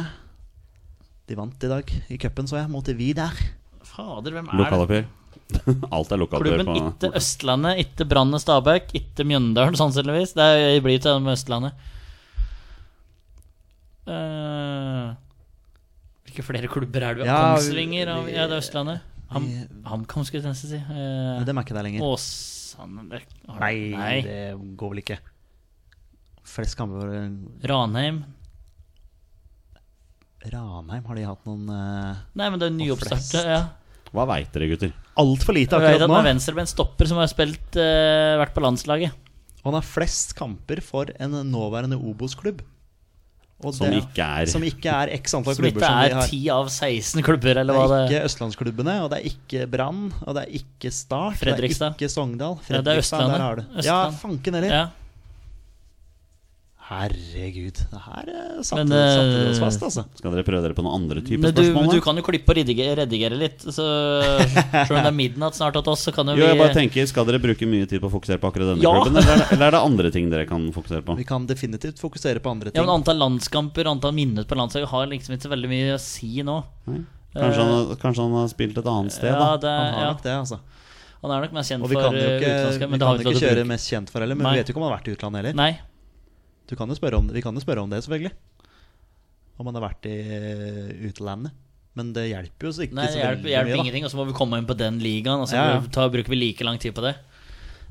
[1.28, 3.34] De vant i dag i cupen, så jeg, mot Vidar.
[3.86, 4.60] fader, hvem er det?
[4.60, 5.06] Lokaloppgjør.
[5.94, 10.34] Alt er lokaloppgjør Klubben etter Østlandet, etter Brann og Stabæk, etter Mjøndalen, sannsynligvis.
[10.34, 11.72] Det er- blir til med Østlandet.
[14.06, 15.14] Uh,
[16.26, 17.22] hvilke flere klubber er det?
[17.24, 18.06] vi Ja, vi- Kongsvinger?
[18.26, 19.00] vi- Ja, det er Østlandet.
[19.30, 19.46] Ham,
[19.84, 20.78] HamKam, skulle jeg nesten si.
[20.78, 22.04] Eh, dem er ikke der lenger.
[22.06, 24.20] Åsane det- har- Nei, Nei.
[24.22, 25.18] det går vel ikke.
[26.46, 27.10] Flest kamper
[27.66, 28.24] Ranheim.
[30.46, 33.18] Ranheim, har de hatt noen eh, Nei, men det er nyoppstarta.
[33.18, 33.50] nyoppstart.
[33.50, 33.60] Ja.
[34.14, 34.92] Hva veit dere, gutter?
[35.18, 36.22] Altfor lite Jeg vet akkurat at nå.
[36.22, 39.10] det er stopper som har spilt eh, vært på landslaget.
[39.64, 42.62] Og han har flest kamper for en nåværende Obos-klubb.
[43.64, 46.26] Og Som det- ikke er Som ikke er x antall Som klubber ikke som er
[46.28, 49.70] 10 av 16 klubber, Det eller hva er det ikke østlandsklubbene, og det er ikke
[49.70, 51.94] Brann, og det er ikke Start, Fredrikstad.
[51.96, 52.58] det er ikke Sogndal.
[52.68, 53.32] Ja, det er Østlandet.
[53.32, 53.62] der har du.
[53.82, 54.68] Ja, fanken heller.
[54.68, 54.86] Ja.
[56.86, 57.78] Herregud.
[57.90, 60.04] Det her eh, satte, Men, eh, satte det oss fast, altså.
[60.20, 61.88] Skal dere prøve dere på noen andre typer Men du, spørsmål?
[61.96, 63.64] du kan jo klippe og redigere, redigere litt.
[63.66, 63.82] Så
[64.86, 67.08] Selv om det er midnatt snart hos oss, så kan jo Jo, jeg bare tenker,
[67.10, 68.92] Skal dere bruke mye tid på å fokusere på akkurat denne Ja.
[69.00, 71.18] klubben, eller er, det, eller er det andre ting dere kan fokusere på?
[71.18, 72.86] Vi kan definitivt fokusere på andre Ja, ting.
[72.86, 76.32] men Antall landskamper antall minnet på landslaget har liksom ikke så veldig mye å si
[76.46, 76.60] nå.
[76.86, 77.02] Nei?
[77.36, 79.74] Kanskje, han, har- kanskje han har spilt et annet sted, ja, det, da?
[79.82, 80.12] Han har ja.
[80.14, 80.60] nok det, altså.
[81.26, 83.38] Han er nok mest kjent Og vi for kan jo eh, ikke, vi kan ikke
[83.42, 84.54] kjøre mest kjent for heller, men Nei.
[84.54, 85.58] vi vet jo ikke om han har vært i utlandet heller.
[85.58, 85.72] Nei.
[86.66, 88.32] Du kan om, vi kan jo spørre om det, selvfølgelig.
[89.56, 91.54] Om han har vært i eh, utlandet.
[91.96, 94.26] Men det hjelper jo så ikke Nei, det hjelper, hjelper mye, ingenting, og så må
[94.28, 95.84] vi komme inn på den ligaen, og så Ja, ja.
[95.94, 97.14] ta, bruker vi like lang tid på det.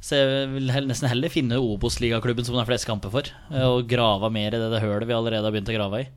[0.06, 3.88] Så jeg vil nesten heller finne Obos-ligaklubben som det er flest kamper for, eh, og
[3.90, 6.08] grave mer i det, det hølet vi allerede har begynt å grave i.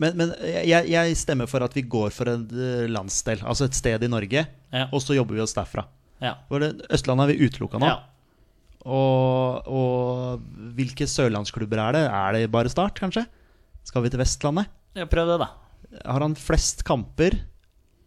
[0.00, 3.74] Men, men jeg, jeg stemmer for at vi går for en eh, landsdel, altså et
[3.76, 4.86] sted i Norge, Ja.
[4.94, 5.88] og så jobber vi oss derfra.
[6.22, 6.36] Ja.
[6.52, 7.90] Østlandet er vi utelukka nå.
[7.90, 7.98] ja.
[8.88, 10.44] Og, og
[10.76, 12.04] hvilke sørlandsklubber er det?
[12.08, 13.26] Er det bare Start, kanskje?
[13.84, 14.70] Skal vi til Vestlandet?
[14.96, 15.50] ja prøv det, da.
[16.06, 17.36] Har han flest kamper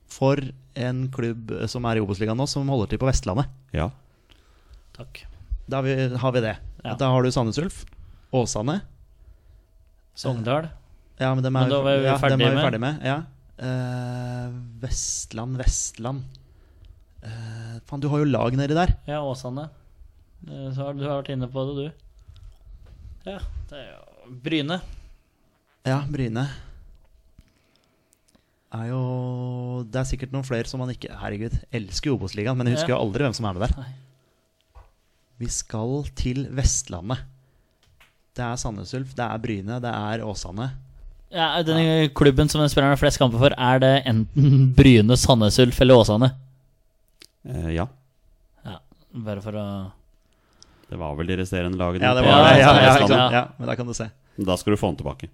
[0.09, 0.39] for
[0.79, 3.49] en klubb som er i Obos-ligaen nå, som holder til på Vestlandet?
[3.75, 3.89] Ja.
[4.97, 5.23] Takk.
[5.69, 6.55] Da har vi, har vi det.
[6.83, 6.95] Ja.
[6.99, 7.83] Da har du Sandnes Ulf.
[8.33, 8.79] Åsane.
[10.17, 10.67] Sogndal.
[11.21, 12.65] Ja, men dem Men er, da var vi ja, ferdig dem er vi med.
[12.65, 13.05] ferdig med.
[13.05, 13.17] Ja.
[13.63, 14.49] uh,
[14.81, 16.23] Vestland, Vestland
[17.23, 18.95] uh, Faen, du har jo lag nedi der.
[19.09, 19.67] Ja, Åsane.
[20.47, 23.29] Eh, Så har du vært inne på det, du.
[23.31, 23.39] Ja,
[23.69, 24.81] det er jo Bryne.
[25.87, 26.47] Ja, Bryne.
[28.73, 29.01] Er jo
[29.89, 32.89] Det er sikkert noen flere som man ikke Herregud, elsker jo Obos-ligaen, men jeg husker
[32.93, 32.97] Ja.
[32.97, 33.75] jo aldri hvem som er med der.
[33.77, 34.83] Nei.
[35.39, 37.19] Vi skal til Vestlandet.
[38.33, 40.71] Det er Sandnes Ulf, det er Bryne, det er Åsane.
[41.33, 45.79] Ja, den klubben som spillerne har flest kamper for, er det enten Bryne, Sandnes Ulf
[45.81, 46.31] eller Åsane?
[47.45, 47.87] Eh, ja.
[48.65, 48.79] Ja,
[49.13, 49.65] bare for å
[50.93, 52.05] Det var vel de resterende lagene.
[52.05, 52.57] Ja, det var det.
[52.59, 53.17] Ja, ja, Vestlandet.
[53.17, 53.29] Ja.
[53.33, 54.05] ja, men da kan du se.
[54.37, 55.29] Da skal du få den tilbake.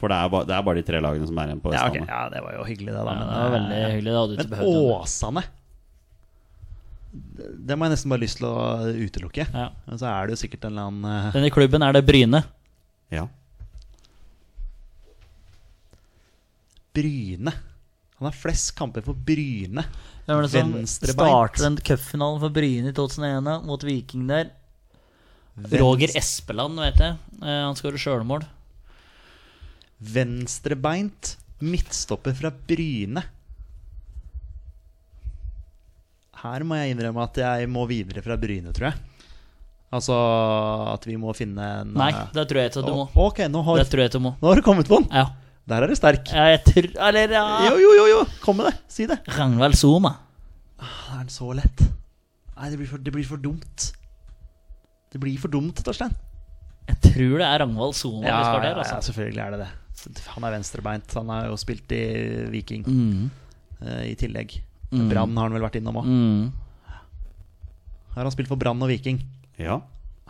[0.00, 1.84] For det er, ba, det er bare de tre lagene som er igjen på Ja,
[1.86, 2.02] okay.
[2.08, 3.14] Ja, det var jo hyggelig, det, da.
[3.14, 4.10] Men, det var veldig eh, hyggelig.
[4.10, 4.94] Det hadde Men.
[4.96, 5.42] Åsane
[7.12, 8.58] Det det må jeg nesten bare lyst til å
[8.90, 9.46] utelukke.
[9.52, 9.68] Ja.
[9.86, 11.32] Men så er det jo sikkert en eller annen uh...
[11.36, 12.42] Denne klubben er det Bryne.
[13.14, 13.26] Ja.
[16.96, 17.54] Bryne.
[18.18, 19.86] Han har flest kamper for Bryne.
[20.26, 21.18] Hvem det som Venstrebeint.
[21.18, 24.50] starter den cupfinalen for Bryne i 2001 mot Viking der?
[25.80, 27.16] Roger Espeland, vet jeg.
[27.42, 28.46] Eh, Han skårer sjølmål.
[30.00, 33.22] Venstrebeint midtstopper fra Bryne.
[36.40, 39.02] Her må jeg innrømme at jeg må videre fra Bryne, tror jeg.
[39.90, 40.14] Altså
[40.94, 43.06] at vi må finne en Nei, eh, det tror jeg ikke du må.
[43.26, 44.36] Ok, nå har, Det tror jeg du må.
[44.40, 45.08] nå har du kommet på den.
[45.12, 45.26] Ja.
[45.70, 46.30] Der er du sterk.
[46.34, 48.20] ja jeg tror Eller ja Jo, jo, jo, jo.
[48.42, 48.76] Kom med det.
[48.90, 49.18] Si det.
[49.36, 50.14] Ragnvald Soma.
[50.80, 51.82] Det er den så lett.
[52.56, 53.90] Nei, det blir for, det blir for dumt.
[55.10, 56.12] Det blir for dumt, Torstein.
[56.90, 58.98] Jeg tror det er Ragnvald Soma vi skal der, ja, altså.
[59.10, 60.24] selvfølgelig er det det.
[60.34, 61.14] Han er venstrebeint.
[61.18, 62.02] Han har jo spilt i
[62.50, 63.30] Viking Mm.
[63.82, 64.56] uh, i tillegg.
[64.90, 65.08] Mm.
[65.10, 66.06] Brann har han vel vært innom òg.
[66.08, 66.52] Mm.
[68.16, 69.20] Har han spilt for Brann og Viking?
[69.60, 69.80] ja.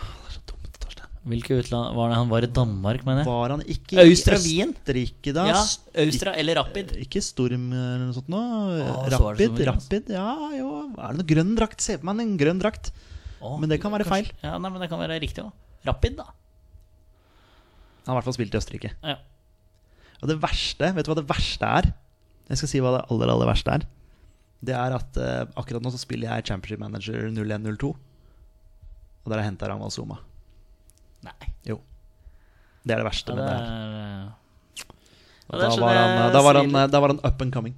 [0.00, 1.12] Det er så dumt, Torstein.
[1.30, 3.28] Hvilke utland var det han var i Danmark, mener jeg?
[3.30, 5.46] Var han ikke Øystra i Østerrike, da?
[5.50, 5.62] Ja,
[6.04, 6.92] Austra eller Rapid.
[7.02, 9.66] Ikke Storm eller noe sånt så så Rapid, altså.
[9.70, 10.28] Rapid, ja
[10.58, 10.70] jo.
[10.98, 11.80] Er det noe grønn drakt?
[11.84, 12.92] Se på meg en grønn drakt.
[13.40, 14.28] Å, Men det kan være feil.
[14.44, 15.52] Ja, nei, men det kan være riktig òg.
[15.88, 16.26] Rapid, da.
[18.04, 18.90] Han har i hvert fall spilt i Østerrike.
[19.06, 19.16] Ja.
[20.20, 21.90] Og det verste, vet du hva det verste er?
[22.50, 23.86] Jeg skal si hva det aller, aller verste er.
[24.60, 27.92] Det er at uh, akkurat nå så spiller jeg Championship Manager 0102.
[27.94, 30.18] Og der har jeg henta Ragnvald Soma.
[31.24, 31.48] Nei.
[31.68, 31.78] Jo.
[32.84, 33.70] Det er det verste Ja, med det det her.
[33.70, 34.28] er
[35.50, 37.74] Ja, Da det skjønner var, han, da, var han, da var han up and coming.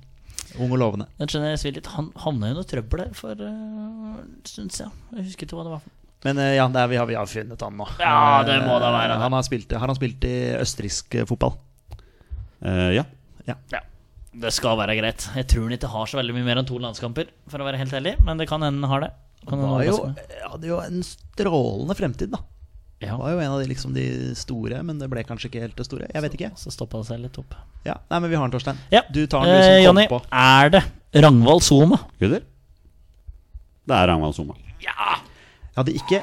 [0.60, 1.08] Ung og lovende.
[1.20, 1.90] Den skjønner jeg litt.
[1.94, 4.92] Han havna i noe trøbbel der for uh, en stund siden.
[5.16, 5.86] Jeg husker ikke hva det var.
[6.26, 7.88] Men uh, ja, det er, vi, har, vi har funnet han nå.
[8.02, 9.24] Ja, det må det være Eh.
[9.24, 11.56] Han har, spilt, har han spilt i østerriksk eh, fotball?
[12.62, 13.06] Uh, ja.
[13.48, 13.56] Ja.
[13.72, 13.82] Ja,
[14.44, 15.26] det skal være greit.
[15.34, 17.80] Jeg tror han ikke har så veldig mye mer enn to landskamper, for å være
[17.80, 18.14] helt ærlig.
[18.26, 19.12] Men det kan hende han har det.
[19.48, 22.44] Kan Han var jo en strålende fremtid, da.
[23.02, 23.16] Ja.
[23.18, 24.06] Var jo en av de, liksom, de
[24.38, 26.08] store, men det ble kanskje ikke helt det store.
[26.14, 26.50] Jeg vet ikke.
[26.60, 27.54] Så stoppa det seg litt opp.
[27.84, 28.78] Ja, Nei, men vi har den, Torstein.
[28.94, 29.02] Ja.
[29.10, 30.26] Du tar den, du Eh, som Jonny, kom på.
[30.32, 30.84] er det
[31.22, 31.98] Ragnvald Soma?
[32.20, 32.42] Gutter?
[33.88, 34.54] Det er Ragnvald Soma.
[34.84, 35.16] Ja!
[35.72, 36.18] Jeg hadde ikke,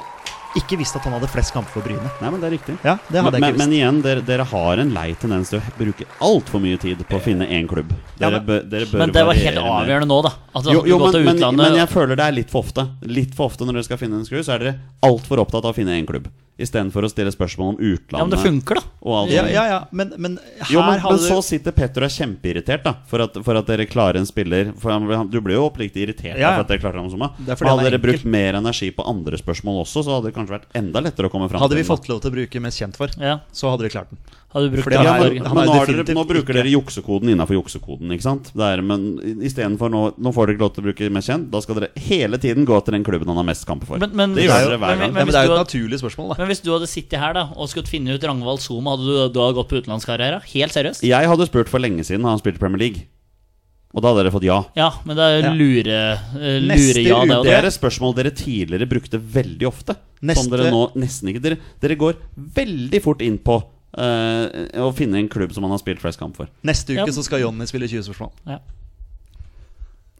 [0.56, 2.10] ikke visst at han hadde flest kamper for Bryne.
[2.22, 2.76] Nei, men det er riktig.
[2.86, 3.58] Ja, det hadde men, jeg ikke visst.
[3.58, 7.02] men men igjen, dere, dere har en lei tendens til å bruke altfor mye tid
[7.10, 7.90] på å finne én klubb.
[8.22, 10.32] Ja, men- bør, dere bør Men det var helt avgjørende nå, da.
[10.54, 12.86] At Jo, jo men, men, men jeg føler det er litt for ofte.
[13.02, 15.74] Litt for ofte når dere skal finne en skru, så er dere altfor opptatt av
[15.74, 16.30] å finne én klubb.
[16.60, 18.18] Istedenfor å stille spørsmål om utlandet.
[18.20, 18.82] Ja, men det funker, da.
[19.00, 22.04] Og alt Ja, ja, ja, men, men her Jo, men, hadde men så sitter Petter
[22.04, 25.30] og er kjempeirritert da for at, for at dere klarer en spiller For han, han-
[25.32, 26.52] Du ble jo oppriktig irritert Ja, ja.
[26.58, 29.80] for at dere klarte ham som Hadde er dere brukt mer energi på andre spørsmål
[29.86, 31.96] også, så hadde det kanskje vært enda lettere å komme fram Hadde vi til den,
[31.96, 33.38] fått lov til å bruke mest kjent for, Ja.
[33.52, 34.20] så hadde vi klart den.
[34.50, 36.70] Hadde brukt Fordi han Ja, er- men, han men nå, har dere, nå bruker dere
[36.72, 38.50] juksekoden innafor juksekoden, ikke sant?
[38.56, 39.04] Der, er, men
[39.46, 41.50] istedenfor nå Nå får dere ikke lov til å bruke mest kjent.
[41.52, 43.98] Da skal dere hele tiden gå til den klubben han har mest kamper for.
[44.02, 45.14] Men- men- det det gjør er dere hver men- gang.
[45.14, 46.34] Ja, men det er jo et naturlig spørsmål, da.
[46.42, 49.38] Men hvis du hadde sittet her da og skulle finne ut Ragnvald Soma, hadde du
[49.38, 50.42] da gått på utenlandskarriere?
[50.42, 51.02] Helt seriøst?
[51.06, 53.06] Jeg hadde spurt for lenge siden da han spilte Premier League.
[53.94, 54.64] Og da hadde dere fått ja.
[54.76, 55.52] Ja, men det er Ja.
[55.54, 55.96] lure,
[56.38, 57.54] eh, Neste lure ja, det Det det.
[57.58, 59.96] er et spørsmål dere tidligere brukte veldig ofte.
[60.22, 62.14] Neste- Som dere nå nesten ikke Dere, dere går
[62.54, 63.66] veldig fort inn på eh,
[63.96, 66.46] å finne en klubb som han har spilt flest kamp for.
[66.66, 67.02] Neste Ja.
[67.04, 68.30] uke så skal Jonny spille 20 spørsmål.
[68.46, 68.60] Ja.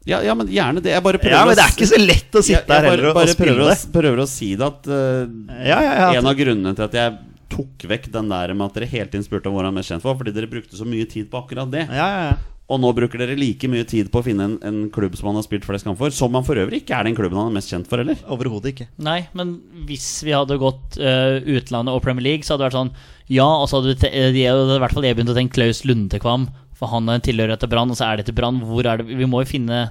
[0.05, 0.95] Ja, ja men gjerne det.
[0.95, 3.09] Jeg bare prøver Ja, men det er ikke så lett å sitte her heller bare,
[3.11, 3.77] og, bare og spille prøver, det.
[3.85, 5.27] å, prøver å si det at uh,
[5.61, 6.07] Ja, ja, ja.
[6.17, 7.19] En av grunnene til at jeg
[7.51, 9.91] tok vekk den der med at dere hele tiden spurte om hvor han er mest
[9.91, 11.85] kjent for, fordi dere brukte så mye tid på akkurat det.
[11.91, 12.37] Ja, ja, ja.
[12.71, 15.39] Og nå bruker dere like mye tid på å finne en, en klubb som han
[15.39, 17.57] har spilt flest kamp for, som han for øvrig ikke er den klubben han er
[17.57, 18.19] mest kjent for, heller.
[18.31, 18.87] Overhodet ikke.
[19.03, 19.57] Nei, men
[19.89, 22.93] hvis vi hadde gått uh, utlandet og Premier League, så hadde det vært sånn
[23.31, 26.47] Ja, og så hadde, i hvert fall jeg begynt å tenke Klaus Lundekvam,
[26.79, 28.63] for han er en tilhører til Brann, og så er det til Brann.
[28.65, 29.83] Hvor er det Vi må jo finne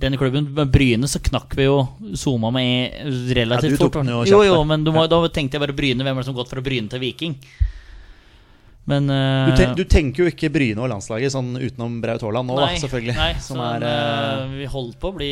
[0.00, 0.46] denne klubben.
[0.54, 1.82] Med Bryne så knakk vi jo
[2.16, 2.94] Zoma med
[3.36, 4.00] relativt Ja, du tok fort.
[4.00, 6.04] den jo jo, jo, men du må, da tenkte jeg bare Bryne.
[6.06, 7.36] Hvem er det som har gått fra Bryne til Viking?
[8.90, 12.50] Men uh, Du, ten, du tenker jo ikke Bryne og landslaget sånn utenom Braut Haaland
[12.50, 13.16] nå, da, selvfølgelig.
[13.18, 15.30] Nei, som så, er eh, vi holdt på å bli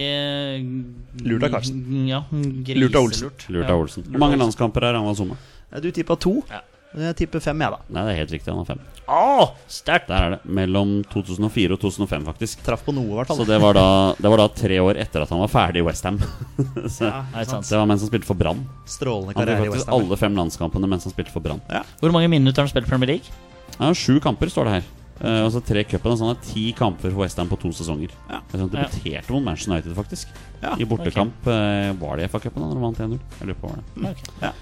[1.27, 1.83] Lurt av Karsten.
[2.09, 3.29] Ja, Lurt av Olsen.
[3.29, 3.47] griselurt.
[3.51, 3.75] Lurt Ja.
[3.75, 4.07] av Olsen.
[4.09, 5.39] Hvor mange landskamper er Ragnvald Somme?
[5.83, 6.39] Du tippa to.
[6.49, 6.63] Ja.
[6.97, 7.79] Jeg tipper fem, jeg, da.
[7.93, 8.49] Nei, det er helt riktig.
[8.49, 8.79] Han har fem.
[9.13, 10.09] Oh, sterkt!
[10.09, 10.39] Der er det.
[10.59, 12.63] Mellom 2004 og 2005, faktisk.
[12.65, 13.41] Traff på noe, i hvert fall.
[13.43, 13.85] Så det var, da,
[14.17, 16.17] det var da tre år etter at han var ferdig i Westham.
[16.99, 18.63] Ja, det det var mens han spilte for Brann.
[18.89, 19.99] Strålende Han fikk karriere i faktisk Westham.
[20.01, 21.61] alle fem landskampene mens han spilte for Brann.
[22.01, 23.37] Hvor mange minutter har han spilt Premier League?
[23.79, 24.89] Ja, sju kamper, står det her.
[25.19, 26.15] Uh, og så tre cupen.
[26.17, 28.13] Så han har ti kamper for Westham på to sesonger.
[28.31, 28.41] Ja.
[28.55, 30.33] Han debuterte mot Manchester United, faktisk.
[30.63, 31.47] Ja, I bortekamp.
[31.47, 33.19] eh, var det FA-cupen da han vant 1-0?
[33.41, 34.17] Jeg lurer på hva det var.
[34.17, 34.33] Ok.
[34.43, 34.53] Ja.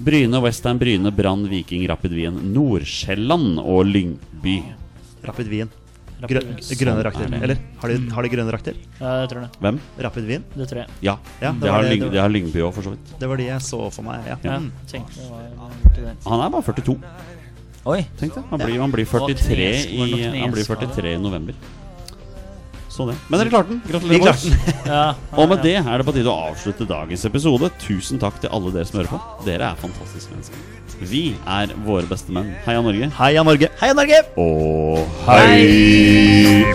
[0.00, 4.62] Bryne, Westham, Bryne, Brann, Viking, Rapid Wien, Nordsjælland og Lyngby.
[5.26, 5.70] Rapid Wien.
[6.20, 6.36] Grø
[6.76, 7.24] grønne drakter.
[7.32, 7.42] er.
[7.46, 8.74] Eller har de, har de grønne drakter?
[9.00, 9.50] Ja, jeg tror det.
[9.64, 9.78] Hvem?
[10.04, 10.42] Rapid Wien?
[10.54, 10.88] Det tror jeg.
[11.06, 13.14] Ja, Ja, det, det, har det- Lyng, det har Lyngby òg, for så vidt.
[13.20, 14.36] Det var de jeg så for meg, ja.
[14.44, 14.72] Ja, Mm.
[14.92, 15.00] det
[16.04, 16.16] var.
[16.28, 16.98] Han er bare 42.
[17.86, 18.02] Oi!
[18.18, 18.44] Tenk det.
[18.50, 21.54] Han blir, han blir, 43, i, han blir 43 i november.
[23.00, 23.14] Så det.
[23.32, 23.78] Men dere klarte den.
[23.88, 24.20] Gratulerer.
[24.26, 24.76] klarte den.
[24.90, 25.04] Ja,
[25.40, 27.70] Og med det er det på tide å avslutte dagens episode.
[27.80, 29.20] Tusen takk til alle dere som hører på.
[29.48, 30.60] Dere er fantastiske mennesker.
[31.00, 32.50] Vi er våre beste menn.
[32.66, 33.08] Heia Norge.
[33.16, 33.70] Heia Norge!
[33.80, 34.20] Heia Norge!
[34.36, 36.68] Og hei!